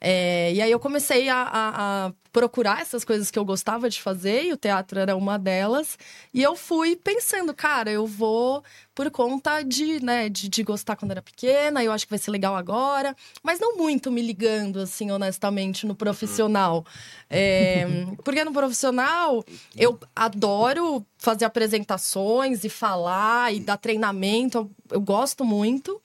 É, 0.00 0.52
e 0.54 0.62
aí 0.62 0.70
eu 0.70 0.80
comecei 0.80 1.28
a, 1.28 1.36
a, 1.42 2.06
a, 2.06 2.12
procurar 2.32 2.80
essas 2.80 3.04
coisas 3.04 3.30
que 3.30 3.38
eu 3.38 3.44
gostava 3.44 3.90
de 3.90 4.00
fazer, 4.00 4.44
e 4.44 4.52
o 4.52 4.56
teatro 4.56 4.98
era 4.98 5.14
uma 5.14 5.38
delas. 5.38 5.98
E 6.32 6.42
eu 6.42 6.56
fui 6.56 6.96
pensando, 6.96 7.52
cara, 7.52 7.90
eu 7.90 8.06
vou 8.06 8.64
por 8.94 9.10
conta 9.10 9.62
de, 9.62 10.02
né, 10.02 10.28
de, 10.28 10.48
de 10.48 10.62
gostar 10.62 10.96
quando 10.96 11.10
era 11.10 11.20
pequena, 11.20 11.84
eu 11.84 11.92
acho 11.92 12.06
que 12.06 12.10
vai 12.10 12.18
ser 12.18 12.30
legal 12.30 12.56
agora, 12.56 13.14
mas 13.42 13.60
não 13.60 13.76
muito 13.76 14.10
me 14.10 14.22
ligando, 14.22 14.80
assim, 14.80 15.10
honestamente, 15.10 15.86
no 15.86 15.94
profissional. 15.94 16.84
É, 17.28 17.86
porque 18.24 18.42
no 18.42 18.52
profissional 18.52 19.44
eu 19.76 19.98
adoro 20.16 21.04
fazer 21.18 21.44
apresentações 21.44 22.64
e 22.64 22.68
falar 22.68 23.54
e 23.54 23.60
dar 23.60 23.76
treinamento, 23.76 24.58
eu, 24.58 24.70
eu 24.92 25.00
gosto 25.00 25.44
muito. 25.44 26.00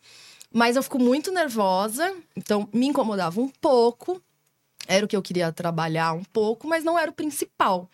Mas 0.56 0.78
eu 0.78 0.84
fico 0.84 0.97
muito 0.97 1.34
nervosa, 1.34 2.16
então 2.34 2.70
me 2.72 2.88
incomodava 2.88 3.41
um 3.41 3.49
pouco. 3.49 4.22
Era 4.88 5.03
o 5.03 5.08
que 5.08 5.18
eu 5.18 5.22
queria 5.22 5.51
trabalhar 5.51 6.14
um 6.14 6.24
pouco, 6.24 6.66
mas 6.66 6.82
não 6.82 6.97
era 6.97 7.12
o 7.12 7.14
principal. 7.14 7.89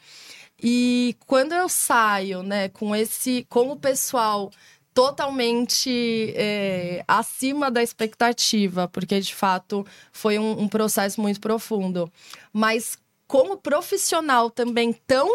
E 0.61 1.17
quando 1.25 1.53
eu 1.53 1.67
saio, 1.67 2.43
né, 2.43 2.69
com 2.69 2.95
esse, 2.95 3.47
com 3.49 3.71
o 3.71 3.75
pessoal 3.75 4.51
totalmente 4.93 6.35
é, 6.35 7.03
acima 7.07 7.71
da 7.71 7.81
expectativa, 7.81 8.87
porque 8.87 9.19
de 9.19 9.33
fato 9.33 9.83
foi 10.11 10.37
um, 10.37 10.61
um 10.61 10.67
processo 10.67 11.19
muito 11.19 11.41
profundo. 11.41 12.11
Mas 12.53 12.95
como 13.25 13.57
profissional 13.57 14.51
também 14.51 14.93
tão 15.07 15.27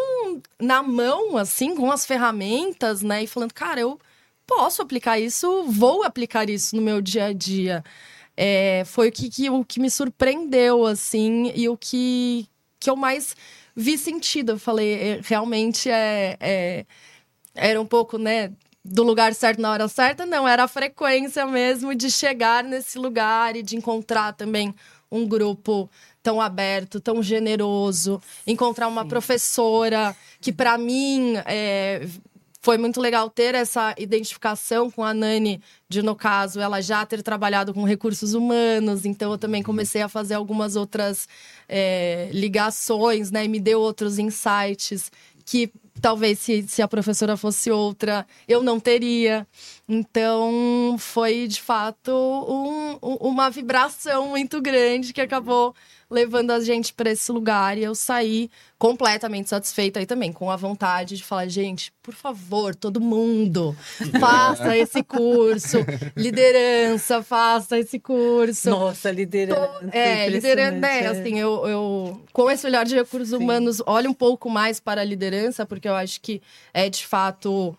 na 0.57 0.81
mão, 0.81 1.35
assim, 1.35 1.75
com 1.75 1.91
as 1.91 2.05
ferramentas, 2.05 3.01
né? 3.01 3.23
E 3.23 3.27
falando, 3.27 3.53
cara, 3.53 3.81
eu 3.81 3.99
posso 4.47 4.81
aplicar 4.81 5.19
isso, 5.19 5.65
vou 5.65 6.03
aplicar 6.03 6.49
isso 6.49 6.75
no 6.75 6.81
meu 6.81 7.01
dia 7.01 7.25
a 7.25 7.33
dia. 7.33 7.83
É, 8.35 8.83
foi 8.85 9.09
o 9.09 9.11
que, 9.11 9.29
que, 9.29 9.49
o 9.49 9.65
que 9.65 9.79
me 9.79 9.91
surpreendeu, 9.91 10.85
assim, 10.85 11.51
e 11.53 11.67
o 11.67 11.75
que, 11.77 12.47
que 12.79 12.89
eu 12.89 12.95
mais 12.95 13.35
vi 13.75 13.97
sentido. 13.97 14.53
Eu 14.53 14.59
falei, 14.59 14.93
é, 14.93 15.21
realmente 15.23 15.89
é, 15.89 16.37
é, 16.39 16.85
era 17.53 17.79
um 17.81 17.85
pouco, 17.85 18.17
né, 18.17 18.51
do 18.83 19.03
lugar 19.03 19.33
certo 19.35 19.61
na 19.61 19.71
hora 19.71 19.87
certa, 19.87 20.25
não, 20.25 20.47
era 20.47 20.63
a 20.63 20.67
frequência 20.67 21.45
mesmo 21.45 21.93
de 21.93 22.09
chegar 22.09 22.63
nesse 22.63 22.97
lugar 22.97 23.55
e 23.55 23.61
de 23.61 23.75
encontrar 23.75 24.33
também 24.33 24.73
um 25.11 25.27
grupo 25.27 25.89
tão 26.23 26.39
aberto, 26.39 26.99
tão 26.99 27.21
generoso, 27.21 28.21
encontrar 28.45 28.87
uma 28.87 29.03
Sim. 29.03 29.09
professora 29.09 30.15
que 30.39 30.51
para 30.51 30.77
mim 30.77 31.33
é, 31.45 32.07
foi 32.59 32.77
muito 32.77 32.99
legal 32.99 33.29
ter 33.29 33.55
essa 33.55 33.93
identificação 33.97 34.89
com 34.89 35.03
a 35.03 35.13
Nani, 35.13 35.61
de 35.87 36.01
no 36.01 36.15
caso, 36.15 36.59
ela 36.59 36.81
já 36.81 37.05
ter 37.05 37.21
trabalhado 37.21 37.73
com 37.73 37.83
recursos 37.83 38.33
humanos, 38.33 39.05
então 39.05 39.31
eu 39.31 39.37
também 39.37 39.63
comecei 39.63 40.01
a 40.01 40.09
fazer 40.09 40.33
algumas 40.33 40.75
outras 40.75 41.27
é, 41.69 42.29
ligações, 42.33 43.31
né? 43.31 43.45
E 43.45 43.47
me 43.47 43.59
deu 43.59 43.79
outros 43.79 44.19
insights 44.19 45.11
que 45.45 45.71
talvez 46.01 46.39
se, 46.39 46.63
se 46.67 46.81
a 46.81 46.87
professora 46.87 47.37
fosse 47.37 47.71
outra, 47.71 48.25
eu 48.47 48.61
não 48.61 48.79
teria. 48.79 49.47
Então, 49.89 50.97
foi 50.99 51.47
de 51.47 51.61
fato 51.61 52.11
um, 52.11 52.97
uma 53.01 53.49
vibração 53.49 54.27
muito 54.27 54.61
grande 54.61 55.13
que 55.13 55.21
acabou 55.21 55.73
levando 56.09 56.51
a 56.51 56.59
gente 56.59 56.93
para 56.93 57.11
esse 57.11 57.31
lugar 57.31 57.77
e 57.77 57.83
eu 57.83 57.95
saí 57.95 58.49
completamente 58.77 59.49
satisfeita 59.49 59.99
aí 59.99 60.05
também, 60.05 60.31
com 60.31 60.51
a 60.51 60.55
vontade 60.55 61.15
de 61.15 61.23
falar, 61.23 61.47
gente, 61.47 61.91
por 62.03 62.13
favor, 62.13 62.75
todo 62.75 62.99
mundo, 62.99 63.75
faça 64.19 64.77
esse 64.77 65.01
curso, 65.03 65.77
liderança, 66.15 67.23
faça 67.23 67.79
esse 67.79 67.99
curso. 67.99 68.69
Nossa, 68.69 69.09
liderança. 69.09 69.89
É, 69.91 70.27
liderança, 70.29 70.85
é, 70.85 71.03
é, 71.03 71.07
assim, 71.07 71.39
eu, 71.39 71.67
eu, 71.67 72.21
com 72.33 72.51
esse 72.51 72.65
olhar 72.65 72.85
de 72.85 72.95
recursos 72.95 73.29
Sim. 73.29 73.37
humanos, 73.37 73.81
olho 73.85 74.09
um 74.09 74.13
pouco 74.13 74.49
mais 74.49 74.79
para 74.79 75.01
a 75.01 75.05
liderança, 75.05 75.65
porque 75.65 75.87
eu 75.87 75.95
acho 75.95 76.21
que 76.21 76.41
é 76.73 76.89
de 76.89 77.05
fato 77.05 77.75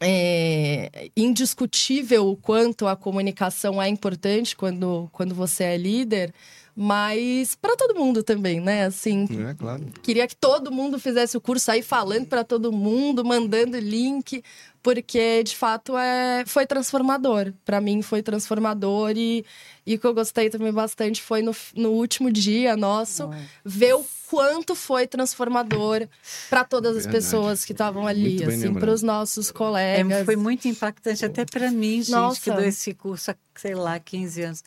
é 0.00 1.10
indiscutível 1.16 2.28
o 2.28 2.36
quanto 2.36 2.86
a 2.86 2.96
comunicação 2.96 3.80
é 3.80 3.88
importante 3.88 4.56
quando, 4.56 5.08
quando 5.12 5.34
você 5.34 5.64
é 5.64 5.76
líder, 5.76 6.32
mas 6.80 7.56
para 7.56 7.76
todo 7.76 7.98
mundo 7.98 8.22
também, 8.22 8.60
né? 8.60 8.84
Assim, 8.84 9.26
é, 9.48 9.54
claro. 9.54 9.84
queria 10.00 10.28
que 10.28 10.36
todo 10.36 10.70
mundo 10.70 10.96
fizesse 10.96 11.36
o 11.36 11.40
curso 11.40 11.70
aí 11.72 11.82
falando 11.82 12.26
para 12.26 12.44
todo 12.44 12.70
mundo, 12.70 13.24
mandando 13.24 13.76
link, 13.80 14.44
porque 14.82 15.42
de 15.42 15.56
fato 15.56 15.96
é 15.96 16.44
foi 16.46 16.66
transformador. 16.66 17.52
Para 17.64 17.80
mim 17.80 18.02
foi 18.02 18.22
transformador 18.22 19.12
e, 19.16 19.44
e 19.86 19.94
o 19.94 19.98
que 19.98 20.06
eu 20.06 20.14
gostei 20.14 20.50
também 20.50 20.72
bastante 20.72 21.22
foi 21.22 21.42
no, 21.42 21.54
no 21.74 21.90
último 21.90 22.30
dia 22.30 22.76
nosso 22.76 23.30
ver 23.64 23.94
o 23.94 24.04
quanto 24.28 24.74
foi 24.74 25.06
transformador 25.06 26.06
para 26.50 26.62
todas 26.62 26.96
as 26.96 27.04
Verdade. 27.04 27.24
pessoas 27.24 27.64
que 27.64 27.72
estavam 27.72 28.06
ali, 28.06 28.44
assim, 28.44 28.74
para 28.74 28.92
os 28.92 29.02
nossos 29.02 29.50
colegas. 29.50 30.20
É, 30.20 30.24
foi 30.24 30.36
muito 30.36 30.68
impactante 30.68 31.24
até 31.24 31.44
para 31.46 31.70
mim, 31.70 32.02
gente, 32.02 32.10
Nossa. 32.10 32.40
que 32.40 32.50
dou 32.50 32.60
esse 32.64 32.92
curso 32.92 33.30
há, 33.30 33.36
sei 33.54 33.74
lá, 33.74 33.98
15 33.98 34.42
anos. 34.42 34.64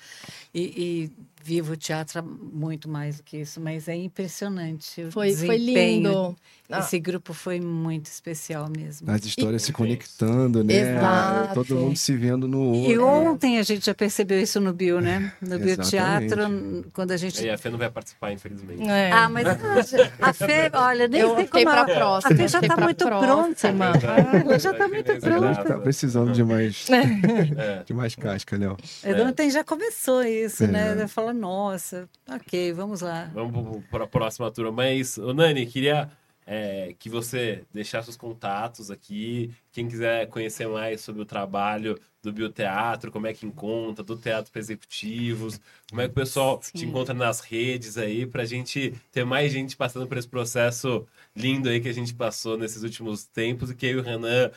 e, 0.53 0.61
e 0.61 1.30
vivo 1.43 1.73
o 1.73 1.77
teatro 1.77 2.23
muito 2.23 2.89
mais 2.89 3.17
do 3.17 3.23
que 3.23 3.37
isso, 3.37 3.59
mas 3.59 3.87
é 3.87 3.95
impressionante. 3.95 5.09
Foi, 5.11 5.33
foi 5.33 5.57
lindo. 5.57 6.35
Esse 6.79 6.99
grupo 6.99 7.33
foi 7.33 7.59
muito 7.59 8.05
especial 8.05 8.69
mesmo. 8.69 9.09
As 9.11 9.25
histórias 9.25 9.63
e... 9.63 9.65
se 9.65 9.73
conectando, 9.73 10.63
né? 10.63 10.97
Exato. 10.97 11.53
Todo 11.53 11.75
mundo 11.75 11.97
se 11.97 12.15
vendo 12.15 12.47
no 12.47 12.61
outro. 12.61 12.91
E 12.91 12.97
ontem 12.97 13.59
a 13.59 13.63
gente 13.63 13.85
já 13.85 13.93
percebeu 13.93 14.39
isso 14.39 14.59
no 14.61 14.73
Bio, 14.73 15.01
né? 15.01 15.33
No 15.41 15.59
Bioteatro, 15.59 16.85
quando 16.93 17.11
a 17.11 17.17
gente. 17.17 17.43
E 17.43 17.49
a 17.49 17.57
Fê 17.57 17.69
não 17.69 17.77
vai 17.77 17.89
participar, 17.89 18.31
infelizmente. 18.31 18.87
É. 18.87 19.11
Ah, 19.11 19.29
mas 19.29 19.45
a 20.21 20.33
Fê, 20.33 20.71
olha, 20.73 21.07
nem 21.07 21.21
Eu 21.21 21.35
sei 21.35 21.47
como. 21.47 21.65
Pra 21.65 21.85
próxima. 21.85 22.33
A 22.33 22.37
Fê 22.37 22.47
já 22.47 22.59
está 22.59 22.77
muito 22.77 23.05
pronta. 23.05 23.67
Ela 23.67 24.59
já 24.59 24.71
está 24.71 24.87
muito 24.87 25.19
pronta. 25.19 25.49
A 25.49 25.53
gente 25.53 25.61
está 25.61 25.79
precisando 25.79 26.31
de 26.31 26.43
mais, 26.43 26.89
é. 26.89 27.83
de 27.85 27.93
mais 27.93 28.15
casca, 28.15 28.57
Léo. 28.57 28.77
É. 29.03 29.21
Ontem 29.21 29.49
já 29.49 29.63
começou 29.63 30.23
isso, 30.23 30.65
né? 30.67 30.97
É. 31.01 31.07
Fala, 31.31 31.33
nossa, 31.33 32.09
ok, 32.27 32.73
vamos 32.73 33.01
lá. 33.01 33.31
Vamos 33.33 33.83
para 33.85 34.03
a 34.03 34.07
próxima 34.07 34.51
turma. 34.51 34.71
Mas, 34.71 35.17
Nani, 35.17 35.65
queria 35.65 36.11
é, 36.45 36.93
que 36.99 37.09
você 37.09 37.63
deixasse 37.73 38.09
os 38.09 38.17
contatos 38.17 38.91
aqui. 38.91 39.53
Quem 39.71 39.87
quiser 39.87 40.27
conhecer 40.27 40.67
mais 40.67 41.01
sobre 41.01 41.21
o 41.21 41.25
trabalho 41.25 41.97
do 42.21 42.31
Bioteatro, 42.31 43.11
como 43.11 43.27
é 43.27 43.33
que 43.33 43.45
encontra, 43.45 44.03
do 44.03 44.15
Teatro 44.15 44.51
para 44.51 44.59
Executivos, 44.59 45.59
como 45.89 46.01
é 46.01 46.05
que 46.05 46.11
o 46.11 46.15
pessoal 46.15 46.59
Sim. 46.61 46.77
te 46.77 46.85
encontra 46.85 47.13
nas 47.13 47.39
redes 47.39 47.97
aí, 47.97 48.27
para 48.27 48.43
a 48.43 48.45
gente 48.45 48.93
ter 49.11 49.25
mais 49.25 49.51
gente 49.51 49.75
passando 49.75 50.05
por 50.07 50.17
esse 50.17 50.27
processo 50.27 51.07
lindo 51.35 51.69
aí 51.69 51.79
que 51.79 51.87
a 51.87 51.93
gente 51.93 52.11
passou 52.13 52.57
nesses 52.57 52.83
últimos 52.83 53.25
tempos 53.25 53.69
e 53.69 53.75
que 53.75 53.85
eu 53.85 53.91
e 53.91 53.95
o 53.97 54.01
Renan, 54.01 54.51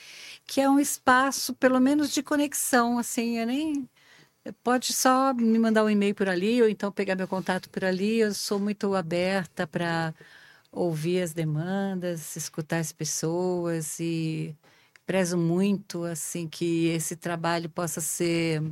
que 0.46 0.60
é 0.60 0.68
um 0.68 0.78
espaço, 0.78 1.54
pelo 1.54 1.80
menos, 1.80 2.12
de 2.12 2.22
conexão, 2.22 2.98
assim, 2.98 3.38
eu 3.38 3.46
nem... 3.46 3.88
Pode 4.62 4.92
só 4.92 5.32
me 5.32 5.58
mandar 5.58 5.84
um 5.84 5.88
e-mail 5.90 6.14
por 6.14 6.28
ali, 6.28 6.60
ou 6.60 6.68
então 6.68 6.92
pegar 6.92 7.14
meu 7.16 7.26
contato 7.26 7.70
por 7.70 7.82
ali, 7.84 8.18
eu 8.20 8.34
sou 8.34 8.58
muito 8.58 8.94
aberta 8.94 9.66
para 9.66 10.14
ouvir 10.72 11.22
as 11.22 11.32
demandas, 11.32 12.36
escutar 12.36 12.78
as 12.80 12.92
pessoas 12.92 13.98
e 14.00 14.54
prezo 15.06 15.38
muito 15.38 16.04
assim 16.04 16.46
que 16.48 16.88
esse 16.88 17.16
trabalho 17.16 17.70
possa 17.70 18.00
ser 18.02 18.62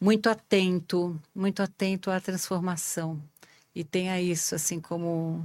muito 0.00 0.28
atento, 0.30 1.20
muito 1.34 1.62
atento 1.62 2.10
à 2.10 2.20
transformação 2.20 3.22
e 3.74 3.84
tenha 3.84 4.20
isso 4.20 4.54
assim 4.54 4.80
como 4.80 5.44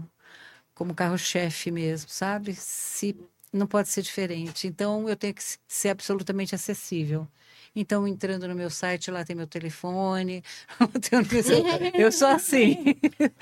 como 0.76 0.96
carro-chefe 0.96 1.72
mesmo, 1.72 2.10
sabe? 2.10 2.56
Se 2.56 3.16
não 3.54 3.68
pode 3.68 3.90
ser 3.90 4.02
diferente. 4.04 4.68
Então 4.68 5.10
eu 5.10 5.16
tenho 5.16 5.34
que 5.36 5.44
ser 5.68 5.90
absolutamente 5.90 6.56
acessível. 6.56 7.28
Então, 7.74 8.06
entrando 8.06 8.50
no 8.50 8.56
meu 8.56 8.70
site, 8.70 9.10
lá 9.10 9.24
tem 9.24 9.34
meu 9.34 9.48
telefone. 9.48 10.44
eu 11.98 12.12
sou 12.12 12.28
assim. 12.28 12.96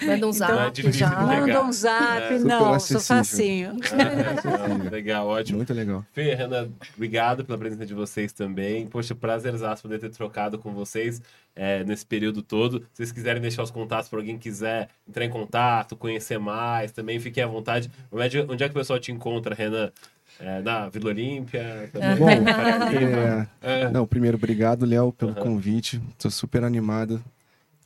Manda 0.06 0.28
um 0.28 0.32
zap 0.32 0.80
então, 0.80 0.92
já. 0.92 1.10
Manda 1.22 1.64
um 1.64 1.72
zap. 1.72 2.34
É. 2.36 2.38
Não, 2.38 2.80
sou 2.80 3.02
facinho. 3.02 3.78
É, 3.92 4.90
legal, 4.90 5.28
ótimo. 5.28 5.58
Muito 5.58 5.74
legal. 5.74 6.06
Fê, 6.12 6.36
Renan, 6.36 6.70
obrigado 6.96 7.44
pela 7.44 7.58
presença 7.58 7.88
de 7.88 7.94
vocês 7.96 8.32
também. 8.32 8.86
Poxa, 8.86 9.16
prazerzaço 9.16 9.82
poder 9.82 9.98
ter 9.98 10.12
trocado 10.12 10.60
com 10.60 10.74
vocês 10.74 11.20
é, 11.56 11.84
nesse 11.84 12.06
período 12.06 12.44
todo. 12.44 12.82
Se 12.94 12.98
vocês 12.98 13.12
quiserem 13.12 13.42
deixar 13.42 13.64
os 13.64 13.72
contatos 13.72 14.10
para 14.10 14.20
alguém 14.20 14.38
quiser 14.38 14.90
entrar 15.08 15.26
em 15.26 15.30
contato, 15.30 15.96
conhecer 15.96 16.38
mais, 16.38 16.92
também 16.92 17.20
fiquem 17.20 17.44
à 17.44 17.48
vontade. 17.48 17.90
Onde 18.12 18.38
é, 18.38 18.46
onde 18.48 18.64
é 18.64 18.68
que 18.68 18.76
o 18.76 18.80
pessoal 18.80 19.00
te 19.00 19.12
encontra, 19.12 19.56
Renan? 19.56 19.92
É, 20.40 20.62
na 20.62 20.88
Vila 20.88 21.10
Olímpia. 21.10 21.90
Bom, 22.18 22.30
é, 23.62 23.84
é. 23.84 23.90
Não, 23.90 24.08
primeiro, 24.08 24.38
obrigado, 24.38 24.86
Léo, 24.86 25.12
pelo 25.12 25.32
uhum. 25.32 25.44
convite. 25.44 26.02
Estou 26.12 26.32
super 26.32 26.64
animado 26.64 27.22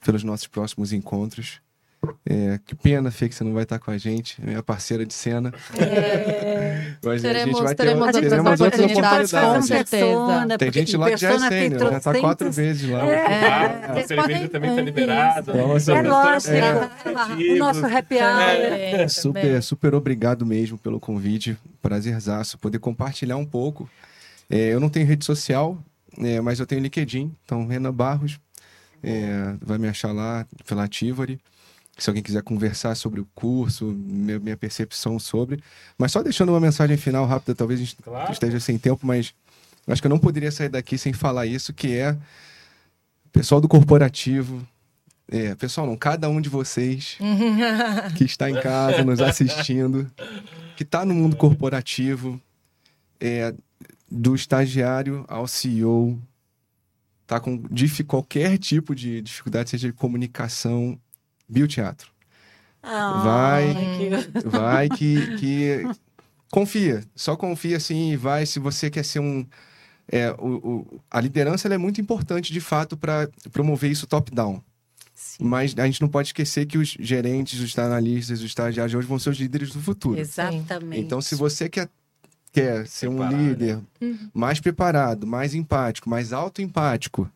pelos 0.05 0.23
nossos 0.23 0.47
próximos 0.47 0.93
encontros. 0.93 1.59
É, 2.25 2.59
que 2.65 2.73
pena, 2.73 3.11
Fê, 3.11 3.27
que 3.27 3.35
você 3.35 3.43
não 3.43 3.53
vai 3.53 3.63
estar 3.63 3.79
com 3.79 3.91
a 3.91 3.97
gente, 3.97 4.41
minha 4.41 4.63
parceira 4.63 5.05
de 5.05 5.13
cena. 5.13 5.53
É. 5.77 6.93
Mas 7.03 7.21
teremos, 7.21 7.41
a 7.41 7.45
gente 7.45 7.63
vai 7.63 7.75
ter 7.75 7.83
teremos, 7.83 8.11
teremos 8.11 8.61
outras 8.61 8.79
oportunidades. 8.79 9.31
Com 9.31 9.61
certeza. 9.61 10.57
Tem 10.57 10.71
gente 10.71 10.97
lá 10.97 11.11
que 11.11 11.17
já 11.17 11.33
é 11.33 11.39
sênior, 11.39 11.91
já 11.91 11.97
está 11.97 12.19
quatro 12.19 12.51
vezes 12.51 12.89
lá. 12.89 13.05
É, 13.05 13.47
ah, 13.47 13.93
a 13.93 14.07
cerveja 14.07 14.49
também 14.49 14.69
está 14.69 14.81
liberada. 14.81 15.53
Nossa, 15.53 15.93
é 15.93 16.01
lógico. 16.01 16.53
O 17.53 17.55
nosso 17.57 17.85
happy 17.85 18.15
hour. 18.15 18.41
É. 18.41 19.07
Super, 19.07 19.61
super 19.61 19.93
obrigado 19.93 20.45
mesmo 20.45 20.77
pelo 20.77 20.99
convite. 20.99 21.57
Prazerzaço 21.81 22.57
poder 22.57 22.79
compartilhar 22.79 23.37
um 23.37 23.45
pouco. 23.45 23.89
É, 24.49 24.73
eu 24.73 24.79
não 24.79 24.89
tenho 24.89 25.05
rede 25.05 25.25
social, 25.25 25.77
é, 26.17 26.39
mas 26.39 26.59
eu 26.59 26.65
tenho 26.65 26.81
LinkedIn. 26.81 27.33
Então, 27.43 27.67
Renan 27.67 27.93
Barros 27.93 28.39
é, 29.03 29.55
vai 29.61 29.77
me 29.77 29.87
achar 29.87 30.13
lá 30.13 30.45
pela 30.65 30.87
Tivoli 30.87 31.39
se 31.97 32.09
alguém 32.09 32.23
quiser 32.23 32.41
conversar 32.41 32.95
sobre 32.95 33.21
o 33.21 33.27
curso, 33.35 33.85
minha, 33.85 34.57
percepção 34.57 35.19
sobre. 35.19 35.61
Mas 35.97 36.11
só 36.11 36.23
deixando 36.23 36.49
uma 36.49 36.59
mensagem 36.59 36.97
final 36.97 37.25
rápida, 37.25 37.53
talvez 37.53 37.79
a 37.79 37.83
gente 37.83 37.95
claro. 37.97 38.31
esteja 38.31 38.59
sem 38.59 38.77
tempo, 38.77 39.05
mas 39.05 39.33
acho 39.87 40.01
que 40.01 40.07
eu 40.07 40.09
não 40.09 40.19
poderia 40.19 40.51
sair 40.51 40.69
daqui 40.69 40.97
sem 40.97 41.13
falar 41.13 41.45
isso, 41.45 41.73
que 41.73 41.95
é 41.95 42.17
pessoal 43.31 43.61
do 43.61 43.67
corporativo. 43.67 44.65
É, 45.31 45.55
pessoal, 45.55 45.87
não, 45.87 45.95
cada 45.95 46.29
um 46.29 46.41
de 46.41 46.49
vocês 46.49 47.17
que 48.17 48.23
está 48.23 48.49
em 48.49 48.59
casa 48.59 49.03
nos 49.03 49.21
assistindo, 49.21 50.11
que 50.75 50.83
está 50.83 51.05
no 51.05 51.13
mundo 51.13 51.35
corporativo, 51.35 52.41
é, 53.19 53.53
do 54.11 54.35
estagiário 54.35 55.25
ao 55.27 55.47
CEO, 55.47 56.19
tá 57.25 57.39
com 57.39 57.63
qualquer 58.05 58.57
tipo 58.57 58.93
de 58.93 59.21
dificuldade, 59.21 59.69
seja 59.69 59.87
de 59.87 59.93
comunicação, 59.93 60.99
bioteatro. 61.47 62.11
Oh, 62.83 63.23
vai, 63.23 63.73
que... 63.97 64.39
vai 64.47 64.89
que, 64.89 65.37
que 65.37 65.83
confia, 66.51 67.03
só 67.15 67.35
confia 67.35 67.77
assim 67.77 68.11
e 68.11 68.17
vai 68.17 68.45
se 68.45 68.59
você 68.59 68.89
quer 68.89 69.03
ser 69.03 69.19
um 69.19 69.45
é, 70.11 70.31
o, 70.31 70.47
o, 70.57 71.01
a 71.09 71.19
liderança 71.21 71.67
é 71.67 71.77
muito 71.77 72.01
importante 72.01 72.51
de 72.51 72.59
fato 72.59 72.97
para 72.97 73.29
promover 73.51 73.91
isso 73.91 74.07
top-down. 74.07 74.61
Mas 75.39 75.73
a 75.77 75.85
gente 75.85 76.01
não 76.01 76.09
pode 76.09 76.29
esquecer 76.29 76.65
que 76.65 76.77
os 76.77 76.95
gerentes, 76.99 77.59
os 77.59 77.77
analistas, 77.77 78.39
os 78.39 78.45
estagiários 78.45 78.93
hoje 78.93 79.07
vão 79.07 79.17
ser 79.17 79.29
os 79.29 79.37
líderes 79.37 79.71
do 79.71 79.79
futuro. 79.79 80.19
Exatamente. 80.19 80.99
Então, 80.99 81.21
se 81.21 81.35
você 81.35 81.69
quer, 81.69 81.89
quer 82.51 82.85
ser 82.87 83.09
Preparado. 83.09 83.35
um 83.35 83.47
líder 83.47 83.79
uhum. 84.01 84.29
mais 84.33 84.59
preparado, 84.59 85.25
mais 85.25 85.55
empático, 85.55 86.09
mais 86.09 86.33
autoempático, 86.33 87.29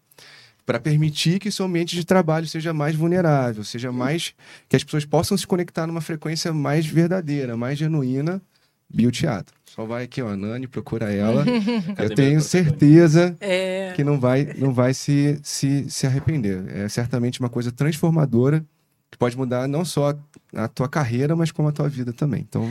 para 0.67 0.81
permitir 0.81 1.39
que 1.39 1.49
seu 1.49 1.65
ambiente 1.65 1.95
de 1.95 2.05
trabalho 2.05 2.45
seja 2.45 2.73
mais 2.73 2.93
vulnerável, 2.93 3.63
seja 3.63 3.89
mais 3.89 4.33
que 4.67 4.75
as 4.75 4.83
pessoas 4.83 5.05
possam 5.05 5.37
se 5.37 5.47
conectar 5.47 5.87
numa 5.87 6.01
frequência 6.01 6.51
mais 6.51 6.85
verdadeira, 6.85 7.55
mais 7.55 7.79
genuína, 7.79 8.41
bioteatro. 8.89 9.55
Só 9.65 9.85
vai 9.85 10.03
aqui, 10.03 10.21
ó, 10.21 10.35
Nani, 10.35 10.67
procura 10.67 11.09
ela. 11.09 11.45
Eu 11.97 12.13
tenho 12.13 12.41
certeza 12.41 13.33
é... 13.39 13.93
que 13.95 14.03
não 14.03 14.19
vai, 14.19 14.53
não 14.57 14.73
vai 14.73 14.93
se, 14.93 15.39
se, 15.41 15.89
se 15.89 16.05
arrepender. 16.05 16.65
É 16.75 16.89
certamente 16.89 17.39
uma 17.39 17.49
coisa 17.49 17.71
transformadora 17.71 18.65
que 19.09 19.17
pode 19.17 19.37
mudar 19.37 19.69
não 19.69 19.85
só 19.85 20.13
a 20.53 20.67
tua 20.67 20.89
carreira, 20.89 21.33
mas 21.33 21.49
como 21.49 21.69
a 21.69 21.71
tua 21.71 21.87
vida 21.87 22.11
também. 22.11 22.41
Então, 22.41 22.69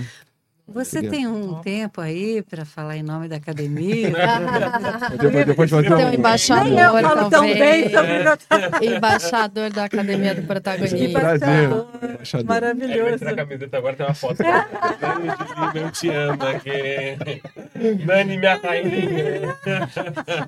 você 0.69 1.01
tem 1.01 1.29
um 1.29 1.61
tempo 1.61 2.01
aí 2.01 2.43
para 2.43 2.65
falar 2.65 2.97
em 2.97 3.03
nome 3.03 3.29
da 3.29 3.37
academia? 3.37 4.11
depois, 5.17 5.47
depois 5.47 5.71
fazer 5.71 5.95
um... 5.95 6.13
embaixador, 6.13 6.65
Nem 6.65 6.79
eu 6.79 6.93
falo 7.03 7.31
tão 7.31 7.43
bem 7.43 7.89
sobre 7.89 8.97
Embaixador 8.97 9.71
da 9.71 9.85
Academia 9.85 10.35
do 10.35 10.43
Protagonista. 10.43 11.21
Prazer. 11.21 11.69
Maravilhoso. 12.45 13.25
É, 13.25 13.31
a 13.31 13.37
camiseta 13.37 13.77
agora 13.79 13.95
tem 13.95 14.07
uma 14.07 14.15
foto. 14.15 14.43
Nani 14.43 15.79
eu 15.79 15.91
te 15.93 16.09
amo 16.11 16.43
aqui. 16.43 18.03
Nani, 18.05 18.37
minha 18.37 18.57
rainha. 18.57 19.57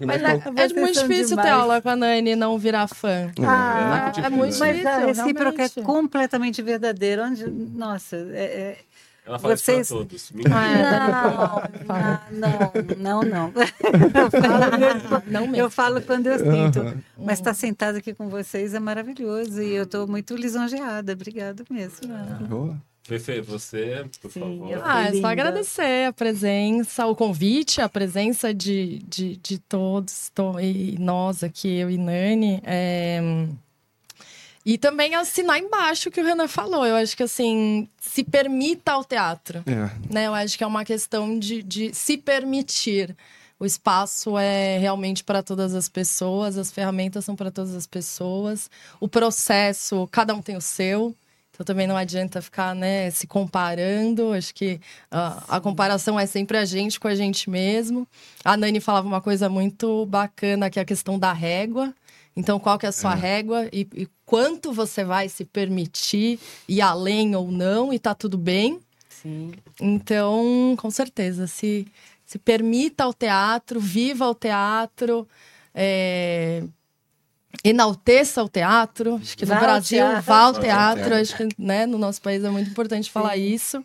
Mas 0.05 0.23
é, 0.23 0.65
é 0.65 0.81
muito 0.81 1.01
difícil 1.01 1.37
demais. 1.37 1.49
ter 1.49 1.55
aula 1.55 1.81
com 1.81 1.91
a 1.91 1.97
Nani 1.97 2.31
e 2.33 2.37
não 2.37 2.59
virar 2.59 2.89
fã. 2.89 3.31
Ah, 3.47 4.13
é, 4.17 4.27
é 4.27 4.29
muito 4.31 4.53
difícil. 4.53 4.83
Mas 4.83 4.87
a 4.87 4.99
recíproca 5.07 5.63
é 5.63 5.83
completamente 5.83 6.61
verdadeira. 6.61 7.23
Onde, 7.25 7.47
nossa, 7.49 8.17
é, 8.17 8.43
é 8.43 8.79
ela 9.29 9.39
fala 9.39 9.57
Vocês... 9.57 9.91
isso 9.91 9.95
pra 9.95 10.05
todos. 10.05 10.33
Ah, 10.51 12.19
não, 12.31 12.73
não, 12.97 13.23
não, 13.23 13.23
não. 13.23 13.53
Eu 14.19 14.31
falo, 14.31 15.23
não 15.27 15.55
eu 15.55 15.71
falo 15.71 16.01
quando 16.03 16.27
eu 16.29 16.39
sinto. 16.39 16.81
Uhum. 16.81 17.03
Mas 17.19 17.39
estar 17.39 17.53
sentado 17.53 17.97
aqui 17.97 18.15
com 18.15 18.29
vocês 18.29 18.73
é 18.73 18.81
maravilhoso 18.81 19.63
e 19.63 19.75
eu 19.75 19.85
estou 19.85 20.07
muito 20.07 20.35
lisonjeada. 20.35 21.13
Obrigada 21.13 21.63
mesmo. 21.71 22.09
Boa. 22.49 22.77
Fefe, 23.03 23.41
você, 23.41 24.05
por 24.21 24.31
Sim, 24.31 24.41
favor. 24.41 24.81
Ah, 24.83 25.09
é 25.09 25.21
só 25.21 25.27
agradecer 25.27 26.09
a 26.09 26.13
presença, 26.13 27.07
o 27.07 27.17
convite, 27.17 27.81
a 27.81 27.89
presença 27.89 28.53
de, 28.53 28.99
de, 29.01 29.37
de 29.37 29.59
todos, 29.59 30.31
tô, 30.35 30.59
e 30.61 30.97
nós 30.99 31.43
aqui, 31.43 31.79
eu 31.79 31.91
e 31.91 31.97
Nani. 31.97 32.61
É... 32.65 33.21
E 34.69 34.77
também 34.77 35.15
assinar 35.15 35.59
embaixo 35.59 36.11
o 36.11 36.13
que 36.13 36.21
o 36.21 36.25
Renan 36.25 36.47
falou. 36.47 36.85
Eu 36.85 36.97
acho 36.97 37.17
que, 37.17 37.23
assim, 37.23 37.89
se 37.99 38.23
permita 38.23 38.93
ao 38.93 39.03
teatro. 39.03 39.65
É. 39.67 40.13
Né? 40.13 40.27
Eu 40.27 40.35
acho 40.35 40.59
que 40.59 40.63
é 40.63 40.67
uma 40.67 40.85
questão 40.85 41.39
de, 41.39 41.63
de 41.63 41.95
se 41.95 42.19
permitir. 42.19 43.17
O 43.59 43.65
espaço 43.65 44.37
é 44.37 44.77
realmente 44.77 45.25
para 45.25 45.43
todas 45.43 45.75
as 45.75 45.89
pessoas, 45.89 46.59
as 46.59 46.71
ferramentas 46.71 47.25
são 47.25 47.35
para 47.35 47.51
todas 47.51 47.75
as 47.75 47.87
pessoas. 47.87 48.71
O 49.01 49.09
processo, 49.09 50.07
cada 50.13 50.35
um 50.35 50.43
tem 50.43 50.55
o 50.55 50.61
seu. 50.61 51.17
Então 51.51 51.65
também 51.65 51.87
não 51.87 51.97
adianta 51.97 52.43
ficar 52.43 52.75
né, 52.75 53.11
se 53.11 53.27
comparando. 53.27 54.35
Acho 54.35 54.55
que 54.55 54.79
uh, 55.11 55.45
a 55.49 55.61
comparação 55.63 56.21
é 56.21 56.27
sempre 56.27 56.59
a 56.59 56.67
gente 56.67 57.01
com 57.01 57.09
a 57.09 57.15
gente 57.15 57.49
mesmo. 57.49 58.07
A 58.45 58.55
Nani 58.55 58.81
falava 58.81 59.09
uma 59.09 59.23
coisa 59.23 59.49
muito 59.49 60.05
bacana, 60.05 60.69
que 60.69 60.79
é 60.79 60.83
a 60.83 60.85
questão 60.85 61.19
da 61.19 61.33
régua. 61.33 61.95
Então, 62.39 62.61
qual 62.61 62.79
que 62.79 62.87
é 62.87 62.89
a 62.89 62.93
sua 62.93 63.15
é. 63.15 63.17
régua 63.17 63.69
e, 63.73 63.81
e, 63.93 64.09
quanto 64.25 64.73
você 64.73 65.03
vai 65.03 65.29
se 65.29 65.45
permitir 65.45 66.39
ir 66.69 66.81
além 66.81 67.35
ou 67.35 67.51
não 67.51 67.93
e 67.93 67.99
tá 67.99 68.15
tudo 68.15 68.39
bem. 68.39 68.79
Sim. 69.09 69.51
Então, 69.81 70.77
com 70.79 70.89
certeza, 70.89 71.49
se, 71.49 71.85
se 72.25 72.39
permita 72.39 73.03
ao 73.03 73.13
teatro, 73.13 73.81
viva 73.81 74.29
o 74.29 74.37
teatro, 74.37 75.27
é, 75.75 76.63
enalteça 77.65 78.45
o 78.45 78.49
teatro. 78.49 79.17
Acho 79.17 79.37
que 79.37 79.45
no 79.45 79.55
vá 79.55 79.59
Brasil, 79.59 79.99
teatro. 79.99 80.23
vá 80.23 80.39
ao 80.39 80.55
teatro. 80.55 81.15
Acho 81.17 81.37
que 81.37 81.49
né, 81.59 81.87
no 81.87 81.99
nosso 81.99 82.23
país 82.23 82.45
é 82.45 82.51
muito 82.51 82.71
importante 82.71 83.11
falar 83.11 83.35
Sim. 83.35 83.53
isso. 83.53 83.85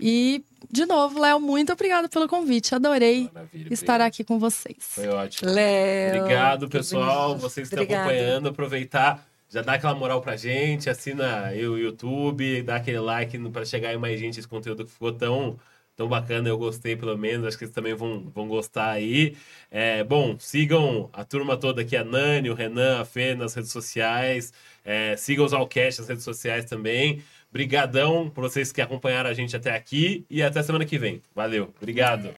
E 0.00 0.42
de 0.70 0.86
novo, 0.86 1.20
Léo, 1.20 1.40
muito 1.40 1.72
obrigada 1.72 2.08
pelo 2.08 2.28
convite. 2.28 2.74
Adorei 2.74 3.30
Maravilha, 3.32 3.72
estar 3.72 4.00
aqui 4.00 4.24
com 4.24 4.38
vocês. 4.38 4.76
Foi 4.80 5.08
ótimo. 5.08 5.50
Léo. 5.50 6.22
Obrigado, 6.22 6.68
pessoal. 6.68 7.36
Vocês 7.36 7.68
estão 7.70 7.82
acompanhando. 7.82 8.48
Aproveitar, 8.48 9.26
já 9.48 9.62
dá 9.62 9.74
aquela 9.74 9.94
moral 9.94 10.20
pra 10.20 10.36
gente, 10.36 10.90
assina 10.90 11.50
o 11.52 11.78
YouTube, 11.78 12.62
dá 12.62 12.76
aquele 12.76 13.00
like 13.00 13.38
para 13.50 13.64
chegar 13.64 13.94
em 13.94 13.98
mais 13.98 14.18
gente 14.18 14.38
esse 14.38 14.48
conteúdo 14.48 14.84
que 14.84 14.90
ficou 14.90 15.12
tão 15.12 15.58
tão 15.96 16.08
bacana, 16.08 16.48
eu 16.48 16.58
gostei 16.58 16.96
pelo 16.96 17.16
menos, 17.16 17.46
acho 17.46 17.56
que 17.58 17.64
eles 17.64 17.74
também 17.74 17.94
vão, 17.94 18.30
vão 18.34 18.48
gostar 18.48 18.90
aí. 18.90 19.36
É, 19.70 20.02
bom, 20.02 20.36
sigam 20.38 21.08
a 21.12 21.24
turma 21.24 21.56
toda 21.56 21.82
aqui, 21.82 21.96
a 21.96 22.04
Nani, 22.04 22.50
o 22.50 22.54
Renan, 22.54 23.00
a 23.00 23.04
Fê 23.04 23.34
nas 23.34 23.54
redes 23.54 23.70
sociais, 23.70 24.52
é, 24.84 25.16
sigam 25.16 25.44
os 25.44 25.52
Alcast 25.52 26.00
nas 26.00 26.08
redes 26.08 26.24
sociais 26.24 26.64
também. 26.64 27.22
Brigadão 27.54 28.28
por 28.28 28.42
vocês 28.42 28.72
que 28.72 28.82
acompanharam 28.82 29.30
a 29.30 29.32
gente 29.32 29.54
até 29.54 29.76
aqui 29.76 30.26
e 30.28 30.42
até 30.42 30.60
semana 30.60 30.84
que 30.84 30.98
vem. 30.98 31.22
Valeu, 31.32 31.72
obrigado. 31.80 32.30